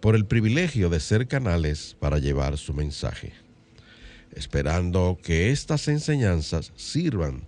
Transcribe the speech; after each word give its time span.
por 0.00 0.14
el 0.14 0.26
privilegio 0.26 0.88
de 0.88 1.00
ser 1.00 1.26
canales 1.26 1.96
para 1.98 2.18
llevar 2.18 2.58
su 2.58 2.74
mensaje, 2.74 3.32
esperando 4.32 5.18
que 5.22 5.50
estas 5.50 5.88
enseñanzas 5.88 6.72
sirvan 6.76 7.46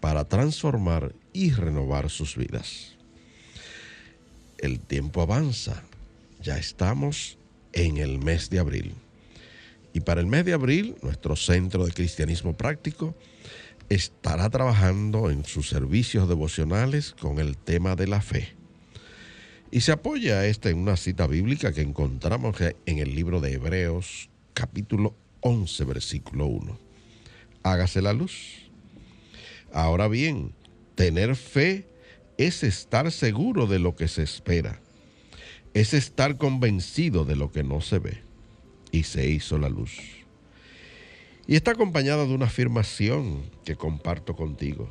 para 0.00 0.24
transformar 0.24 1.14
y 1.32 1.50
renovar 1.50 2.10
sus 2.10 2.36
vidas. 2.36 2.96
El 4.58 4.80
tiempo 4.80 5.22
avanza, 5.22 5.82
ya 6.40 6.58
estamos 6.58 7.38
en 7.72 7.98
el 7.98 8.18
mes 8.18 8.50
de 8.50 8.58
abril. 8.58 8.94
Y 9.92 10.00
para 10.00 10.20
el 10.20 10.26
mes 10.26 10.44
de 10.44 10.52
abril, 10.52 10.96
nuestro 11.02 11.36
Centro 11.36 11.84
de 11.84 11.92
Cristianismo 11.92 12.56
Práctico 12.56 13.16
estará 13.88 14.50
trabajando 14.50 15.30
en 15.30 15.44
sus 15.44 15.68
servicios 15.68 16.28
devocionales 16.28 17.14
con 17.18 17.38
el 17.38 17.56
tema 17.56 17.96
de 17.96 18.06
la 18.06 18.20
fe. 18.20 18.57
Y 19.70 19.82
se 19.82 19.92
apoya 19.92 20.46
esta 20.46 20.70
en 20.70 20.78
una 20.78 20.96
cita 20.96 21.26
bíblica 21.26 21.72
que 21.74 21.82
encontramos 21.82 22.56
en 22.86 22.98
el 22.98 23.14
libro 23.14 23.40
de 23.40 23.52
Hebreos, 23.52 24.30
capítulo 24.54 25.14
11, 25.40 25.84
versículo 25.84 26.46
1. 26.46 26.78
Hágase 27.64 28.00
la 28.00 28.14
luz. 28.14 28.70
Ahora 29.70 30.08
bien, 30.08 30.54
tener 30.94 31.36
fe 31.36 31.86
es 32.38 32.64
estar 32.64 33.12
seguro 33.12 33.66
de 33.66 33.78
lo 33.78 33.94
que 33.94 34.08
se 34.08 34.22
espera, 34.22 34.80
es 35.74 35.92
estar 35.92 36.38
convencido 36.38 37.26
de 37.26 37.36
lo 37.36 37.52
que 37.52 37.62
no 37.62 37.82
se 37.82 37.98
ve. 37.98 38.22
Y 38.90 39.02
se 39.02 39.28
hizo 39.28 39.58
la 39.58 39.68
luz. 39.68 39.98
Y 41.46 41.56
está 41.56 41.72
acompañada 41.72 42.24
de 42.24 42.32
una 42.32 42.46
afirmación 42.46 43.42
que 43.66 43.76
comparto 43.76 44.34
contigo. 44.34 44.88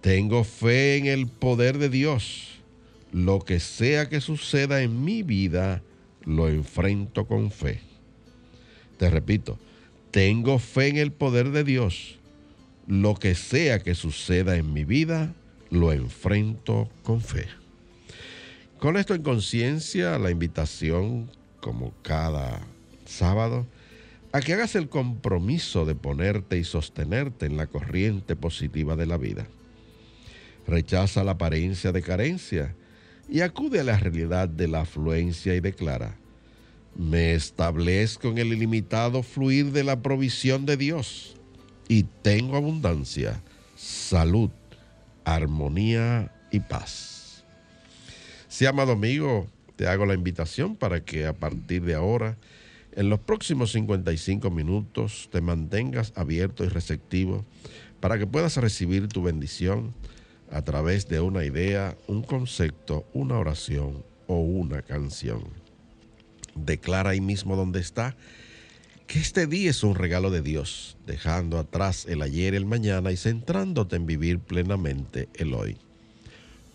Tengo 0.00 0.42
fe 0.42 0.96
en 0.96 1.06
el 1.06 1.28
poder 1.28 1.78
de 1.78 1.90
Dios 1.90 2.54
lo 3.14 3.38
que 3.38 3.60
sea 3.60 4.08
que 4.08 4.20
suceda 4.20 4.82
en 4.82 5.04
mi 5.04 5.22
vida, 5.22 5.82
lo 6.24 6.48
enfrento 6.48 7.26
con 7.28 7.52
fe. 7.52 7.80
Te 8.98 9.08
repito, 9.08 9.56
tengo 10.10 10.58
fe 10.58 10.88
en 10.88 10.96
el 10.96 11.12
poder 11.12 11.52
de 11.52 11.62
Dios. 11.62 12.18
Lo 12.88 13.14
que 13.14 13.36
sea 13.36 13.78
que 13.78 13.94
suceda 13.94 14.56
en 14.56 14.72
mi 14.72 14.84
vida, 14.84 15.32
lo 15.70 15.92
enfrento 15.92 16.90
con 17.04 17.20
fe. 17.20 17.46
Con 18.80 18.96
esto 18.96 19.14
en 19.14 19.22
conciencia, 19.22 20.18
la 20.18 20.32
invitación, 20.32 21.30
como 21.60 21.94
cada 22.02 22.66
sábado, 23.04 23.64
a 24.32 24.40
que 24.40 24.54
hagas 24.54 24.74
el 24.74 24.88
compromiso 24.88 25.84
de 25.84 25.94
ponerte 25.94 26.58
y 26.58 26.64
sostenerte 26.64 27.46
en 27.46 27.58
la 27.58 27.68
corriente 27.68 28.34
positiva 28.34 28.96
de 28.96 29.06
la 29.06 29.18
vida. 29.18 29.46
Rechaza 30.66 31.22
la 31.22 31.32
apariencia 31.32 31.92
de 31.92 32.02
carencia 32.02 32.74
y 33.28 33.40
acude 33.40 33.80
a 33.80 33.84
la 33.84 33.98
realidad 33.98 34.48
de 34.48 34.68
la 34.68 34.82
afluencia 34.82 35.54
y 35.54 35.60
declara, 35.60 36.16
me 36.96 37.34
establezco 37.34 38.28
en 38.28 38.38
el 38.38 38.52
ilimitado 38.52 39.22
fluir 39.22 39.72
de 39.72 39.84
la 39.84 40.00
provisión 40.00 40.66
de 40.66 40.76
Dios 40.76 41.36
y 41.88 42.04
tengo 42.22 42.56
abundancia, 42.56 43.42
salud, 43.76 44.50
armonía 45.24 46.32
y 46.50 46.60
paz. 46.60 47.44
Si 48.48 48.66
amado 48.66 48.92
amigo, 48.92 49.48
te 49.76 49.88
hago 49.88 50.06
la 50.06 50.14
invitación 50.14 50.76
para 50.76 51.04
que 51.04 51.26
a 51.26 51.32
partir 51.32 51.82
de 51.82 51.94
ahora, 51.94 52.36
en 52.92 53.08
los 53.08 53.18
próximos 53.18 53.72
55 53.72 54.50
minutos, 54.50 55.28
te 55.32 55.40
mantengas 55.40 56.12
abierto 56.14 56.64
y 56.64 56.68
receptivo 56.68 57.44
para 57.98 58.18
que 58.18 58.26
puedas 58.26 58.56
recibir 58.58 59.08
tu 59.08 59.22
bendición 59.22 59.92
a 60.50 60.62
través 60.62 61.08
de 61.08 61.20
una 61.20 61.44
idea, 61.44 61.96
un 62.06 62.22
concepto, 62.22 63.04
una 63.12 63.38
oración 63.38 64.04
o 64.26 64.36
una 64.36 64.82
canción. 64.82 65.44
Declara 66.54 67.10
ahí 67.10 67.20
mismo 67.20 67.56
donde 67.56 67.80
está 67.80 68.16
que 69.06 69.18
este 69.18 69.46
día 69.46 69.70
es 69.70 69.82
un 69.82 69.94
regalo 69.94 70.30
de 70.30 70.40
Dios, 70.40 70.96
dejando 71.06 71.58
atrás 71.58 72.06
el 72.06 72.22
ayer 72.22 72.54
y 72.54 72.56
el 72.56 72.66
mañana 72.66 73.12
y 73.12 73.16
centrándote 73.16 73.96
en 73.96 74.06
vivir 74.06 74.38
plenamente 74.38 75.28
el 75.34 75.52
hoy. 75.52 75.76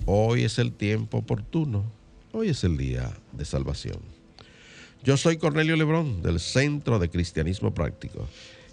Hoy 0.06 0.44
es 0.44 0.60
el 0.60 0.72
tiempo 0.74 1.20
oportuno, 1.20 1.84
hoy 2.32 2.50
es 2.50 2.64
el 2.64 2.78
día 2.78 3.12
de 3.32 3.46
salvación. 3.46 4.00
Yo 5.04 5.18
soy 5.18 5.38
Cornelio 5.38 5.76
Lebrón 5.76 6.22
del 6.22 6.40
Centro 6.40 7.00
de 7.00 7.10
Cristianismo 7.10 7.74
Práctico 7.74 8.28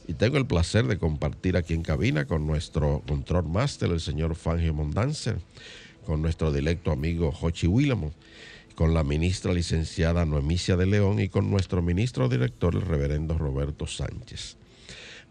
y 0.06 0.14
tengo 0.14 0.38
el 0.38 0.46
placer 0.46 0.86
de 0.86 0.98
compartir 0.98 1.56
aquí 1.56 1.74
en 1.74 1.82
cabina 1.82 2.26
con 2.26 2.46
nuestro 2.46 3.02
control 3.06 3.48
máster, 3.48 3.90
el 3.90 4.00
señor 4.00 4.36
Fangio 4.36 4.72
Mondanzer, 4.72 5.38
con 6.04 6.22
nuestro 6.22 6.52
directo 6.52 6.92
amigo 6.92 7.32
Jochi 7.32 7.66
Willamo, 7.66 8.12
con 8.76 8.94
la 8.94 9.02
ministra 9.02 9.52
licenciada 9.52 10.24
Noemicia 10.24 10.76
de 10.76 10.86
León 10.86 11.18
y 11.18 11.28
con 11.28 11.50
nuestro 11.50 11.82
ministro 11.82 12.28
director, 12.28 12.74
el 12.74 12.82
reverendo 12.82 13.36
Roberto 13.36 13.86
Sánchez. 13.86 14.58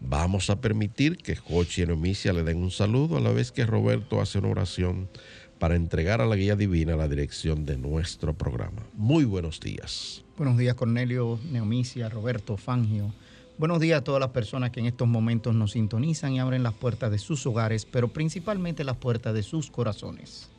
Vamos 0.02 0.50
a 0.50 0.59
permitir 0.59 1.18
que 1.18 1.38
Jochi 1.38 1.84
y 1.84 1.86
Noemicia 1.86 2.34
le 2.34 2.44
den 2.44 2.57
un 2.57 2.72
saludo 2.72 3.18
a 3.18 3.22
la 3.22 3.31
vez 3.31 3.52
que 3.52 3.66
Roberto 3.66 4.19
hace 4.19 4.40
una 4.40 4.50
oración 4.50 5.09
para 5.57 5.75
entregar 5.75 6.19
a 6.19 6.25
la 6.25 6.36
guía 6.36 6.57
divina 6.57 6.97
la 6.97 7.07
dirección 7.07 7.66
de 7.66 7.78
nuestro 7.78 8.34
programa. 8.34 8.84
Muy 8.94 9.24
buenos 9.24 9.62
días. 9.62 10.24
Buenos 10.38 10.57
días, 10.57 10.75
Cornelio, 10.75 11.40
Neomicia, 11.50 12.09
Roberto, 12.09 12.57
Fangio. 12.57 13.13
Buenos 13.58 13.80
días 13.80 14.00
a 14.02 14.04
todas 14.04 14.20
las 14.20 14.32
personas 14.32 14.72
que 14.72 14.82
en 14.82 14.86
estos 14.86 15.08
momentos 15.08 15.56
nos 15.56 15.72
sintonizan 15.72 16.34
y 16.34 16.40
abren 16.42 16.62
las 16.62 16.74
puertas 16.74 17.10
de 17.10 17.18
sus 17.18 17.46
hogares, 17.46 17.86
pero 17.86 18.10
principalmente 18.10 18.84
las 18.84 18.98
puertas 18.98 19.34
de 19.34 19.44
sus 19.44 19.72
corazones. 19.72 20.50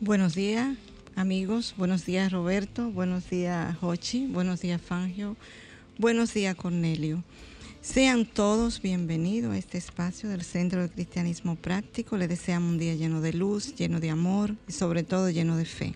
Buenos 0.00 0.34
días, 0.34 0.74
amigos. 1.16 1.74
Buenos 1.76 2.06
días, 2.06 2.32
Roberto. 2.32 2.90
Buenos 2.90 3.28
días, 3.28 3.76
Hochi. 3.82 4.26
Buenos 4.26 4.62
días, 4.62 4.80
Fangio. 4.80 5.36
Buenos 5.98 6.32
días, 6.32 6.56
Cornelio. 6.56 7.22
Sean 7.82 8.24
todos 8.24 8.80
bienvenidos 8.80 9.52
a 9.52 9.58
este 9.58 9.76
espacio 9.76 10.30
del 10.30 10.44
Centro 10.44 10.80
de 10.80 10.88
Cristianismo 10.88 11.56
Práctico. 11.56 12.16
Les 12.16 12.30
deseamos 12.30 12.70
un 12.70 12.78
día 12.78 12.94
lleno 12.94 13.20
de 13.20 13.34
luz, 13.34 13.74
lleno 13.76 14.00
de 14.00 14.08
amor 14.08 14.54
y 14.66 14.72
sobre 14.72 15.02
todo 15.02 15.28
lleno 15.28 15.58
de 15.58 15.66
fe. 15.66 15.94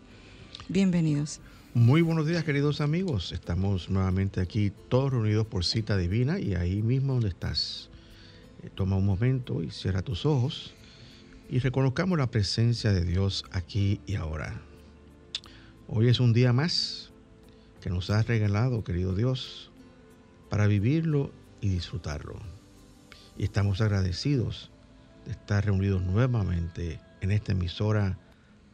Bienvenidos. 0.69 1.41
Muy 1.77 2.01
buenos 2.01 2.27
días 2.27 2.43
queridos 2.43 2.81
amigos, 2.81 3.33
estamos 3.33 3.91
nuevamente 3.91 4.41
aquí 4.41 4.73
todos 4.89 5.13
reunidos 5.13 5.47
por 5.47 5.63
cita 5.63 5.99
divina 5.99 6.39
y 6.39 6.55
ahí 6.55 6.81
mismo 6.81 7.13
donde 7.13 7.29
estás. 7.29 7.91
Eh, 8.63 8.71
toma 8.75 8.97
un 8.97 9.05
momento 9.05 9.63
y 9.63 9.71
cierra 9.71 10.01
tus 10.01 10.25
ojos 10.25 10.73
y 11.51 11.59
reconozcamos 11.59 12.17
la 12.17 12.31
presencia 12.31 12.95
de 12.95 13.05
Dios 13.05 13.45
aquí 13.53 14.01
y 14.07 14.15
ahora. 14.15 14.59
Hoy 15.87 16.09
es 16.09 16.19
un 16.19 16.33
día 16.33 16.55
más 16.55 17.11
que 17.83 17.91
nos 17.91 18.09
has 18.09 18.27
regalado, 18.27 18.83
querido 18.83 19.15
Dios, 19.15 19.71
para 20.49 20.67
vivirlo 20.67 21.31
y 21.61 21.69
disfrutarlo. 21.69 22.41
Y 23.37 23.45
estamos 23.45 23.83
agradecidos 23.83 24.71
de 25.27 25.33
estar 25.33 25.67
reunidos 25.67 26.01
nuevamente 26.01 27.01
en 27.21 27.33
esta 27.33 27.53
emisora 27.53 28.19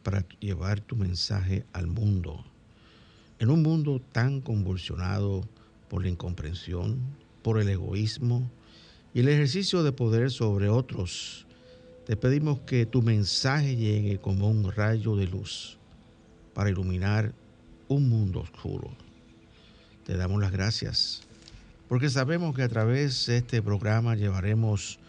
para 0.03 0.25
llevar 0.39 0.79
tu 0.79 0.95
mensaje 0.95 1.65
al 1.73 1.87
mundo 1.87 2.45
en 3.43 3.49
un 3.49 3.61
mundo 3.61 4.01
tan 4.13 4.39
convulsionado 4.39 5.45
por 5.89 6.01
la 6.01 6.07
incomprensión, 6.07 6.97
por 7.41 7.59
el 7.59 7.67
egoísmo 7.67 8.49
y 9.13 9.19
el 9.19 9.27
ejercicio 9.27 9.83
de 9.83 9.91
poder 9.91 10.31
sobre 10.31 10.69
otros 10.69 11.45
Te 12.05 12.15
pedimos 12.15 12.61
que 12.61 12.85
tu 12.85 13.01
mensaje 13.01 13.75
llegue 13.75 14.17
como 14.17 14.49
un 14.49 14.71
rayo 14.71 15.17
de 15.17 15.27
luz 15.27 15.77
para 16.53 16.69
iluminar 16.69 17.33
un 17.89 18.07
mundo 18.07 18.39
oscuro. 18.39 18.91
Te 20.05 20.15
damos 20.15 20.39
las 20.39 20.53
gracias 20.53 21.23
porque 21.89 22.09
sabemos 22.09 22.55
que 22.55 22.63
a 22.63 22.69
través 22.69 23.25
de 23.25 23.37
este 23.37 23.61
programa 23.61 24.15
llevaremos 24.15 24.99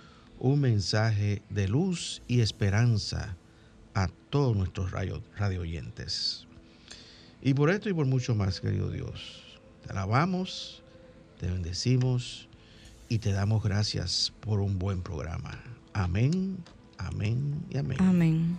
un 0.40 0.60
mensaje 0.60 1.40
de 1.50 1.68
luz 1.68 2.20
y 2.26 2.40
esperanza 2.40 3.36
a 3.94 4.08
todos 4.28 4.56
nuestros 4.56 4.90
radio, 4.90 5.22
oyentes. 5.60 6.48
Y 7.44 7.52
por 7.52 7.68
esto 7.68 7.90
y 7.90 7.92
por 7.92 8.06
mucho 8.06 8.34
más, 8.34 8.58
querido 8.58 8.90
Dios, 8.90 9.60
te 9.84 9.92
alabamos, 9.92 10.82
te 11.38 11.46
bendecimos 11.46 12.48
y 13.10 13.18
te 13.18 13.32
damos 13.32 13.62
gracias 13.62 14.32
por 14.40 14.60
un 14.60 14.78
buen 14.78 15.02
programa. 15.02 15.62
Amén, 15.92 16.56
amén 16.96 17.62
y 17.68 17.76
amén. 17.76 17.98
Amén. 18.00 18.58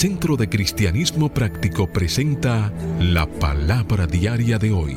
Centro 0.00 0.34
de 0.38 0.48
Cristianismo 0.48 1.28
Práctico 1.28 1.86
presenta 1.86 2.72
la 2.98 3.26
palabra 3.26 4.06
diaria 4.06 4.56
de 4.56 4.72
hoy. 4.72 4.96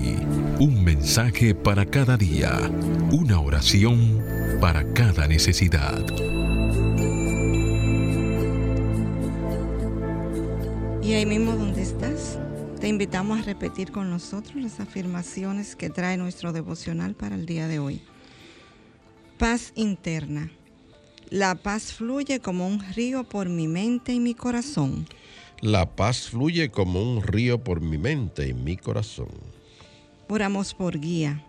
Un 0.62 0.82
mensaje 0.82 1.54
para 1.54 1.86
cada 1.86 2.16
día. 2.16 2.72
Una 3.12 3.42
oración 3.42 4.24
para 4.62 4.94
cada 4.94 5.28
necesidad. 5.28 6.06
Y 11.04 11.12
ahí 11.12 11.26
mismo 11.26 11.52
donde 11.58 11.82
estás, 11.82 12.40
te 12.80 12.88
invitamos 12.88 13.40
a 13.40 13.44
repetir 13.44 13.92
con 13.92 14.10
nosotros 14.10 14.56
las 14.56 14.80
afirmaciones 14.80 15.76
que 15.76 15.90
trae 15.90 16.16
nuestro 16.16 16.54
devocional 16.54 17.14
para 17.14 17.36
el 17.36 17.46
día 17.46 17.68
de 17.68 17.80
hoy. 17.80 18.02
Paz 19.38 19.74
interna 19.76 20.50
la 21.34 21.56
paz 21.56 21.94
fluye 21.94 22.40
como 22.40 22.68
un 22.68 22.80
río 22.94 23.24
por 23.24 23.50
mi 23.50 23.68
mente 23.68 24.14
y 24.14 24.20
mi 24.20 24.36
corazón. 24.36 25.08
La 25.62 25.96
paz 25.96 26.30
fluye 26.30 26.70
como 26.70 27.02
un 27.02 27.24
río 27.24 27.64
por 27.64 27.82
mi 27.82 27.98
mente 27.98 28.50
y 28.50 28.54
mi 28.54 28.78
corazón. 28.78 29.30
Oramos 30.30 30.76
por 30.76 31.00
guía. 31.00 31.44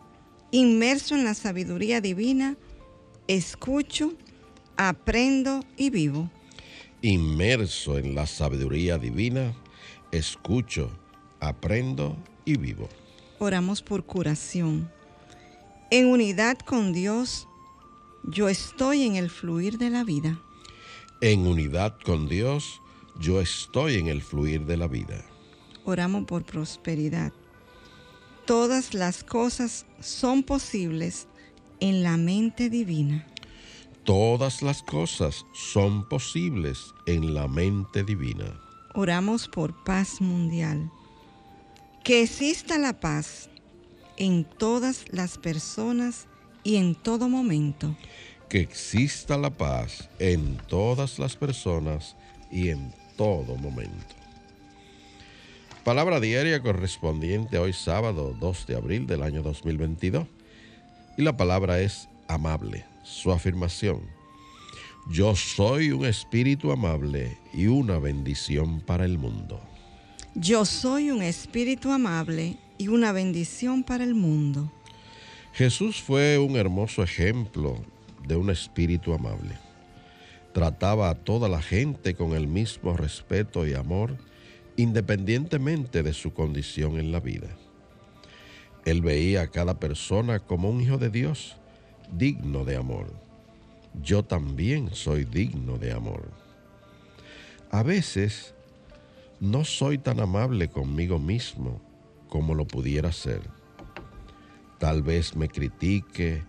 Inmerso 0.52 1.14
en 1.14 1.24
la 1.24 1.34
sabiduría 1.34 2.00
divina, 2.00 2.56
escucho, 3.28 4.14
aprendo 4.78 5.60
y 5.76 5.90
vivo. 5.90 6.30
Inmerso 7.02 7.98
en 7.98 8.14
la 8.14 8.26
sabiduría 8.26 8.96
divina, 8.96 9.52
escucho, 10.12 10.90
aprendo 11.40 12.16
y 12.46 12.56
vivo. 12.56 12.88
Oramos 13.38 13.82
por 13.82 14.06
curación. 14.06 14.90
En 15.90 16.06
unidad 16.06 16.56
con 16.60 16.94
Dios, 16.94 17.48
yo 18.26 18.48
estoy 18.48 19.02
en 19.02 19.16
el 19.16 19.30
fluir 19.30 19.78
de 19.78 19.90
la 19.90 20.04
vida. 20.04 20.38
En 21.20 21.46
unidad 21.46 21.96
con 22.04 22.28
Dios, 22.28 22.80
yo 23.20 23.40
estoy 23.40 23.96
en 23.96 24.08
el 24.08 24.22
fluir 24.22 24.64
de 24.64 24.76
la 24.76 24.88
vida. 24.88 25.24
Oramos 25.84 26.24
por 26.24 26.44
prosperidad. 26.44 27.32
Todas 28.46 28.94
las 28.94 29.24
cosas 29.24 29.86
son 30.00 30.42
posibles 30.42 31.28
en 31.80 32.02
la 32.02 32.16
mente 32.16 32.70
divina. 32.70 33.26
Todas 34.04 34.62
las 34.62 34.82
cosas 34.82 35.46
son 35.54 36.08
posibles 36.08 36.94
en 37.06 37.34
la 37.34 37.48
mente 37.48 38.04
divina. 38.04 38.60
Oramos 38.94 39.48
por 39.48 39.82
paz 39.84 40.20
mundial. 40.20 40.90
Que 42.02 42.22
exista 42.22 42.78
la 42.78 43.00
paz 43.00 43.48
en 44.16 44.44
todas 44.44 45.06
las 45.10 45.38
personas 45.38 46.26
y 46.64 46.76
en 46.76 46.94
todo 46.94 47.28
momento. 47.28 47.94
Que 48.48 48.60
exista 48.60 49.38
la 49.38 49.50
paz 49.50 50.08
en 50.18 50.56
todas 50.68 51.18
las 51.18 51.36
personas 51.36 52.16
y 52.50 52.70
en 52.70 52.92
todo 53.16 53.56
momento. 53.56 54.14
Palabra 55.84 56.18
diaria 56.18 56.62
correspondiente 56.62 57.58
hoy 57.58 57.74
sábado 57.74 58.34
2 58.40 58.66
de 58.66 58.76
abril 58.76 59.06
del 59.06 59.22
año 59.22 59.42
2022. 59.42 60.26
Y 61.18 61.22
la 61.22 61.36
palabra 61.36 61.78
es 61.80 62.08
amable. 62.26 62.84
Su 63.02 63.30
afirmación. 63.30 64.00
Yo 65.10 65.36
soy 65.36 65.92
un 65.92 66.06
espíritu 66.06 66.72
amable 66.72 67.36
y 67.52 67.66
una 67.66 67.98
bendición 67.98 68.80
para 68.80 69.04
el 69.04 69.18
mundo. 69.18 69.60
Yo 70.34 70.64
soy 70.64 71.10
un 71.10 71.20
espíritu 71.20 71.92
amable 71.92 72.56
y 72.78 72.88
una 72.88 73.12
bendición 73.12 73.82
para 73.82 74.04
el 74.04 74.14
mundo. 74.14 74.72
Jesús 75.54 76.02
fue 76.02 76.36
un 76.36 76.56
hermoso 76.56 77.04
ejemplo 77.04 77.76
de 78.26 78.34
un 78.34 78.50
espíritu 78.50 79.14
amable. 79.14 79.56
Trataba 80.52 81.10
a 81.10 81.14
toda 81.14 81.48
la 81.48 81.62
gente 81.62 82.16
con 82.16 82.32
el 82.32 82.48
mismo 82.48 82.96
respeto 82.96 83.64
y 83.64 83.74
amor, 83.74 84.16
independientemente 84.76 86.02
de 86.02 86.12
su 86.12 86.32
condición 86.32 86.98
en 86.98 87.12
la 87.12 87.20
vida. 87.20 87.46
Él 88.84 89.00
veía 89.00 89.42
a 89.42 89.46
cada 89.46 89.78
persona 89.78 90.40
como 90.40 90.68
un 90.68 90.80
hijo 90.80 90.98
de 90.98 91.10
Dios, 91.10 91.56
digno 92.12 92.64
de 92.64 92.74
amor. 92.74 93.12
Yo 94.02 94.24
también 94.24 94.92
soy 94.92 95.24
digno 95.24 95.78
de 95.78 95.92
amor. 95.92 96.32
A 97.70 97.84
veces 97.84 98.56
no 99.38 99.64
soy 99.64 99.98
tan 99.98 100.18
amable 100.18 100.66
conmigo 100.66 101.20
mismo 101.20 101.80
como 102.28 102.56
lo 102.56 102.66
pudiera 102.66 103.12
ser 103.12 103.63
Tal 104.84 105.00
vez 105.00 105.34
me 105.34 105.48
critique 105.48 106.44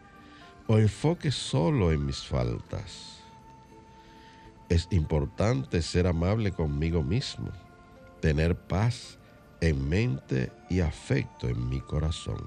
o 0.68 0.78
enfoque 0.78 1.32
solo 1.32 1.94
en 1.94 2.06
mis 2.06 2.18
faltas. 2.18 3.22
Es 4.68 4.90
importante 4.92 5.82
ser 5.82 6.06
amable 6.06 6.52
conmigo 6.52 7.02
mismo, 7.02 7.50
tener 8.20 8.54
paz 8.58 9.18
en 9.62 9.88
mente 9.88 10.52
y 10.70 10.82
afecto 10.82 11.48
en 11.48 11.70
mi 11.70 11.80
corazón. 11.80 12.44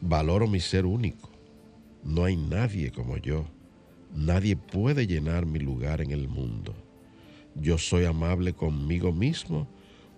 Valoro 0.00 0.46
mi 0.46 0.60
ser 0.60 0.86
único. 0.86 1.28
No 2.04 2.22
hay 2.22 2.36
nadie 2.36 2.92
como 2.92 3.16
yo. 3.16 3.46
Nadie 4.14 4.54
puede 4.54 5.08
llenar 5.08 5.44
mi 5.44 5.58
lugar 5.58 6.02
en 6.02 6.12
el 6.12 6.28
mundo. 6.28 6.72
Yo 7.56 7.78
soy 7.78 8.04
amable 8.04 8.52
conmigo 8.52 9.10
mismo 9.10 9.66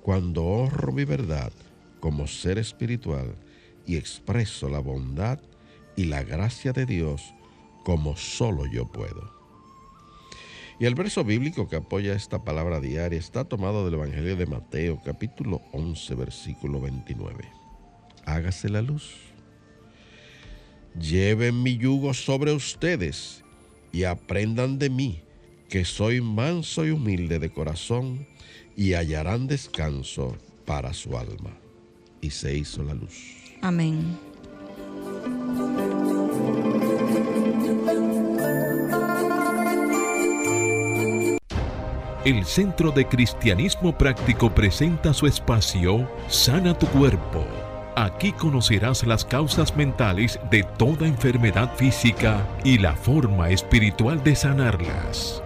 cuando 0.03 0.45
honro 0.45 0.93
mi 0.93 1.07
verdad 1.07 1.51
como 1.99 2.27
ser 2.27 2.59
espiritual 2.59 3.35
y 3.87 3.97
expreso 3.97 4.69
la 4.69 4.79
bondad 4.79 5.39
y 5.97 6.05
la 6.05 6.23
gracia 6.23 6.73
de 6.73 6.87
Dios 6.87 7.35
como 7.85 8.17
solo 8.17 8.67
yo 8.67 8.87
puedo. 8.87 9.43
Y 10.79 10.87
el 10.87 10.95
verso 10.95 11.23
bíblico 11.25 11.69
que 11.69 11.77
apoya 11.77 12.15
esta 12.15 12.43
palabra 12.43 12.81
diaria 12.81 13.19
está 13.19 13.45
tomado 13.45 13.85
del 13.85 13.95
Evangelio 13.95 14.37
de 14.37 14.47
Mateo 14.47 15.01
capítulo 15.05 15.63
11 15.73 16.15
versículo 16.15 16.81
29. 16.81 17.45
Hágase 18.25 18.69
la 18.69 18.83
luz. 18.83 19.15
Lleven 20.99 21.63
mi 21.63 21.77
yugo 21.77 22.15
sobre 22.15 22.53
ustedes 22.53 23.43
y 23.93 24.05
aprendan 24.05 24.79
de 24.79 24.91
mí, 24.91 25.23
que 25.69 25.85
soy 25.85 26.21
manso 26.21 26.85
y 26.85 26.91
humilde 26.91 27.39
de 27.39 27.51
corazón, 27.51 28.27
y 28.77 28.95
hallarán 28.95 29.47
descanso 29.47 30.37
para 30.67 30.93
su 30.93 31.17
alma. 31.17 31.57
Y 32.21 32.31
se 32.31 32.57
hizo 32.57 32.83
la 32.83 32.95
luz. 32.95 33.42
Amén. 33.63 34.19
El 42.25 42.45
Centro 42.45 42.91
de 42.91 43.07
Cristianismo 43.07 43.97
Práctico 43.97 44.53
presenta 44.53 45.15
su 45.15 45.27
espacio 45.27 46.09
Sana 46.29 46.77
tu 46.77 46.87
Cuerpo. 46.89 47.47
Aquí 47.97 48.33
conocerás 48.33 49.07
las 49.07 49.25
causas 49.25 49.77
mentales 49.77 50.41
de 50.51 50.65
toda 50.79 51.07
enfermedad 51.07 51.75
física 51.77 52.45
y 52.65 52.79
la 52.79 52.97
forma 52.97 53.51
espiritual 53.51 54.25
de 54.25 54.35
sanarlas. 54.35 55.43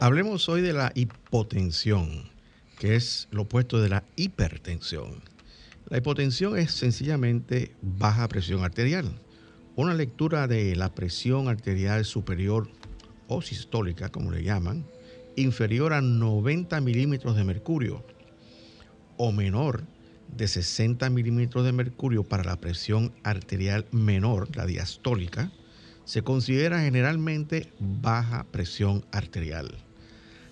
Hablemos 0.00 0.48
hoy 0.48 0.62
de 0.62 0.72
la 0.72 0.92
hipotensión, 0.94 2.30
que 2.78 2.94
es 2.94 3.26
lo 3.32 3.42
opuesto 3.42 3.80
de 3.80 3.88
la 3.88 4.04
hipertensión. 4.14 5.37
La 5.90 5.96
hipotensión 5.96 6.58
es 6.58 6.72
sencillamente 6.72 7.74
baja 7.80 8.28
presión 8.28 8.62
arterial. 8.62 9.10
Una 9.74 9.94
lectura 9.94 10.46
de 10.46 10.76
la 10.76 10.94
presión 10.94 11.48
arterial 11.48 12.04
superior 12.04 12.68
o 13.26 13.40
sistólica, 13.40 14.10
como 14.10 14.30
le 14.30 14.42
llaman, 14.42 14.84
inferior 15.36 15.94
a 15.94 16.02
90 16.02 16.78
milímetros 16.82 17.36
de 17.36 17.44
mercurio, 17.44 18.04
o 19.16 19.32
menor 19.32 19.84
de 20.36 20.46
60 20.46 21.08
milímetros 21.08 21.64
de 21.64 21.72
mercurio 21.72 22.22
para 22.22 22.44
la 22.44 22.60
presión 22.60 23.14
arterial 23.22 23.86
menor, 23.90 24.54
la 24.54 24.66
diastólica, 24.66 25.50
se 26.04 26.20
considera 26.20 26.82
generalmente 26.82 27.72
baja 27.78 28.44
presión 28.50 29.06
arterial. 29.10 29.87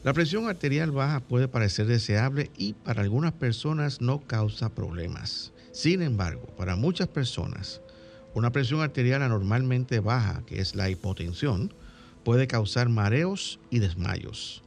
La 0.06 0.12
presión 0.12 0.48
arterial 0.48 0.92
baja 0.92 1.18
puede 1.18 1.48
parecer 1.48 1.86
deseable 1.86 2.52
y 2.56 2.74
para 2.74 3.02
algunas 3.02 3.32
personas 3.32 4.00
no 4.00 4.20
causa 4.20 4.68
problemas. 4.68 5.52
Sin 5.72 6.00
embargo, 6.00 6.46
para 6.56 6.76
muchas 6.76 7.08
personas, 7.08 7.80
una 8.32 8.52
presión 8.52 8.82
arterial 8.82 9.24
anormalmente 9.24 9.98
baja, 9.98 10.44
que 10.46 10.60
es 10.60 10.76
la 10.76 10.88
hipotensión, 10.90 11.74
puede 12.22 12.46
causar 12.46 12.88
mareos 12.88 13.58
y 13.68 13.80
desmayos. 13.80 14.62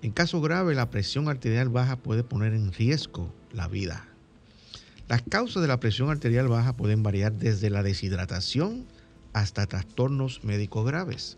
En 0.00 0.10
caso 0.10 0.40
grave, 0.40 0.74
la 0.74 0.88
presión 0.88 1.28
arterial 1.28 1.68
baja 1.68 1.96
puede 1.96 2.24
poner 2.24 2.54
en 2.54 2.72
riesgo 2.72 3.30
la 3.52 3.68
vida. 3.68 4.08
Las 5.06 5.20
causas 5.20 5.60
de 5.60 5.68
la 5.68 5.80
presión 5.80 6.08
arterial 6.08 6.48
baja 6.48 6.74
pueden 6.78 7.02
variar 7.02 7.34
desde 7.34 7.68
la 7.68 7.82
deshidratación 7.82 8.86
hasta 9.34 9.66
trastornos 9.66 10.44
médicos 10.44 10.86
graves. 10.86 11.36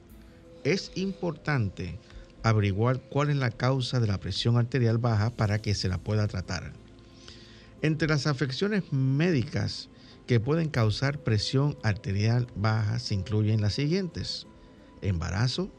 Es 0.62 0.92
importante 0.94 1.98
averiguar 2.42 3.00
cuál 3.00 3.30
es 3.30 3.36
la 3.36 3.50
causa 3.50 4.00
de 4.00 4.06
la 4.06 4.18
presión 4.18 4.56
arterial 4.56 4.98
baja 4.98 5.30
para 5.30 5.60
que 5.60 5.74
se 5.74 5.88
la 5.88 5.98
pueda 5.98 6.26
tratar. 6.28 6.72
Entre 7.82 8.08
las 8.08 8.26
afecciones 8.26 8.92
médicas 8.92 9.88
que 10.26 10.40
pueden 10.40 10.68
causar 10.68 11.18
presión 11.18 11.76
arterial 11.82 12.46
baja 12.54 12.98
se 12.98 13.14
incluyen 13.14 13.60
las 13.60 13.74
siguientes. 13.74 14.46
Embarazo, 15.02 15.70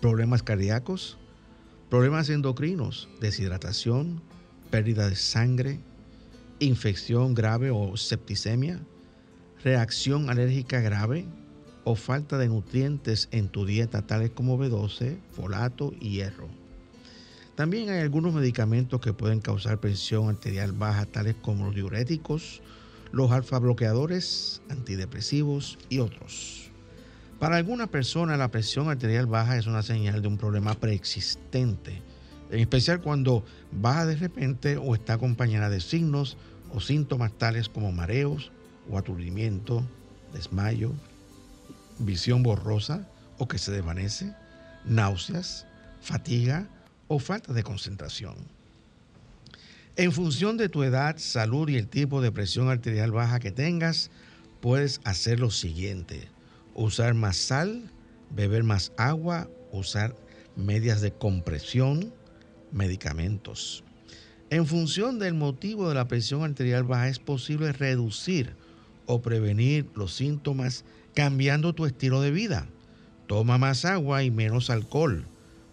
problemas 0.00 0.42
cardíacos, 0.42 1.18
problemas 1.88 2.28
endocrinos, 2.30 3.08
deshidratación, 3.20 4.22
pérdida 4.70 5.08
de 5.08 5.16
sangre, 5.16 5.80
infección 6.58 7.34
grave 7.34 7.70
o 7.70 7.96
septicemia, 7.96 8.80
reacción 9.64 10.30
alérgica 10.30 10.80
grave 10.80 11.26
o 11.84 11.94
falta 11.94 12.38
de 12.38 12.48
nutrientes 12.48 13.28
en 13.32 13.48
tu 13.48 13.64
dieta 13.64 14.02
tales 14.02 14.30
como 14.30 14.58
B12, 14.58 15.18
folato 15.34 15.92
y 16.00 16.10
hierro. 16.10 16.48
También 17.54 17.90
hay 17.90 18.00
algunos 18.00 18.32
medicamentos 18.32 19.00
que 19.00 19.12
pueden 19.12 19.40
causar 19.40 19.80
presión 19.80 20.28
arterial 20.28 20.72
baja 20.72 21.06
tales 21.06 21.36
como 21.42 21.66
los 21.66 21.74
diuréticos, 21.74 22.62
los 23.12 23.30
alfa 23.32 23.58
bloqueadores, 23.58 24.62
antidepresivos 24.68 25.78
y 25.88 25.98
otros. 25.98 26.70
Para 27.38 27.56
alguna 27.56 27.86
persona 27.86 28.36
la 28.36 28.50
presión 28.50 28.88
arterial 28.88 29.26
baja 29.26 29.56
es 29.56 29.66
una 29.66 29.82
señal 29.82 30.22
de 30.22 30.28
un 30.28 30.38
problema 30.38 30.74
preexistente, 30.74 32.02
en 32.50 32.60
especial 32.60 33.00
cuando 33.00 33.44
baja 33.72 34.06
de 34.06 34.16
repente 34.16 34.76
o 34.76 34.94
está 34.94 35.14
acompañada 35.14 35.70
de 35.70 35.80
signos 35.80 36.36
o 36.72 36.80
síntomas 36.80 37.32
tales 37.32 37.68
como 37.68 37.92
mareos, 37.92 38.52
o 38.90 38.98
aturdimiento, 38.98 39.84
desmayo, 40.32 40.92
visión 42.00 42.42
borrosa 42.42 43.08
o 43.38 43.46
que 43.46 43.58
se 43.58 43.72
desvanece, 43.72 44.34
náuseas, 44.84 45.66
fatiga 46.00 46.68
o 47.08 47.18
falta 47.18 47.52
de 47.52 47.62
concentración. 47.62 48.36
En 49.96 50.12
función 50.12 50.56
de 50.56 50.68
tu 50.68 50.82
edad, 50.82 51.16
salud 51.18 51.68
y 51.68 51.76
el 51.76 51.88
tipo 51.88 52.20
de 52.20 52.32
presión 52.32 52.68
arterial 52.70 53.10
baja 53.10 53.38
que 53.38 53.50
tengas, 53.50 54.10
puedes 54.60 55.00
hacer 55.04 55.40
lo 55.40 55.50
siguiente. 55.50 56.28
Usar 56.74 57.14
más 57.14 57.36
sal, 57.36 57.90
beber 58.30 58.62
más 58.62 58.92
agua, 58.96 59.48
usar 59.72 60.16
medias 60.56 61.00
de 61.00 61.12
compresión, 61.12 62.14
medicamentos. 62.72 63.84
En 64.50 64.66
función 64.66 65.18
del 65.18 65.34
motivo 65.34 65.88
de 65.88 65.94
la 65.94 66.08
presión 66.08 66.42
arterial 66.42 66.84
baja 66.84 67.08
es 67.08 67.18
posible 67.18 67.72
reducir 67.72 68.54
o 69.06 69.20
prevenir 69.20 69.86
los 69.94 70.14
síntomas 70.14 70.84
cambiando 71.20 71.74
tu 71.74 71.84
estilo 71.84 72.22
de 72.22 72.30
vida. 72.30 72.66
Toma 73.26 73.58
más 73.58 73.84
agua 73.84 74.22
y 74.22 74.30
menos 74.30 74.70
alcohol. 74.70 75.26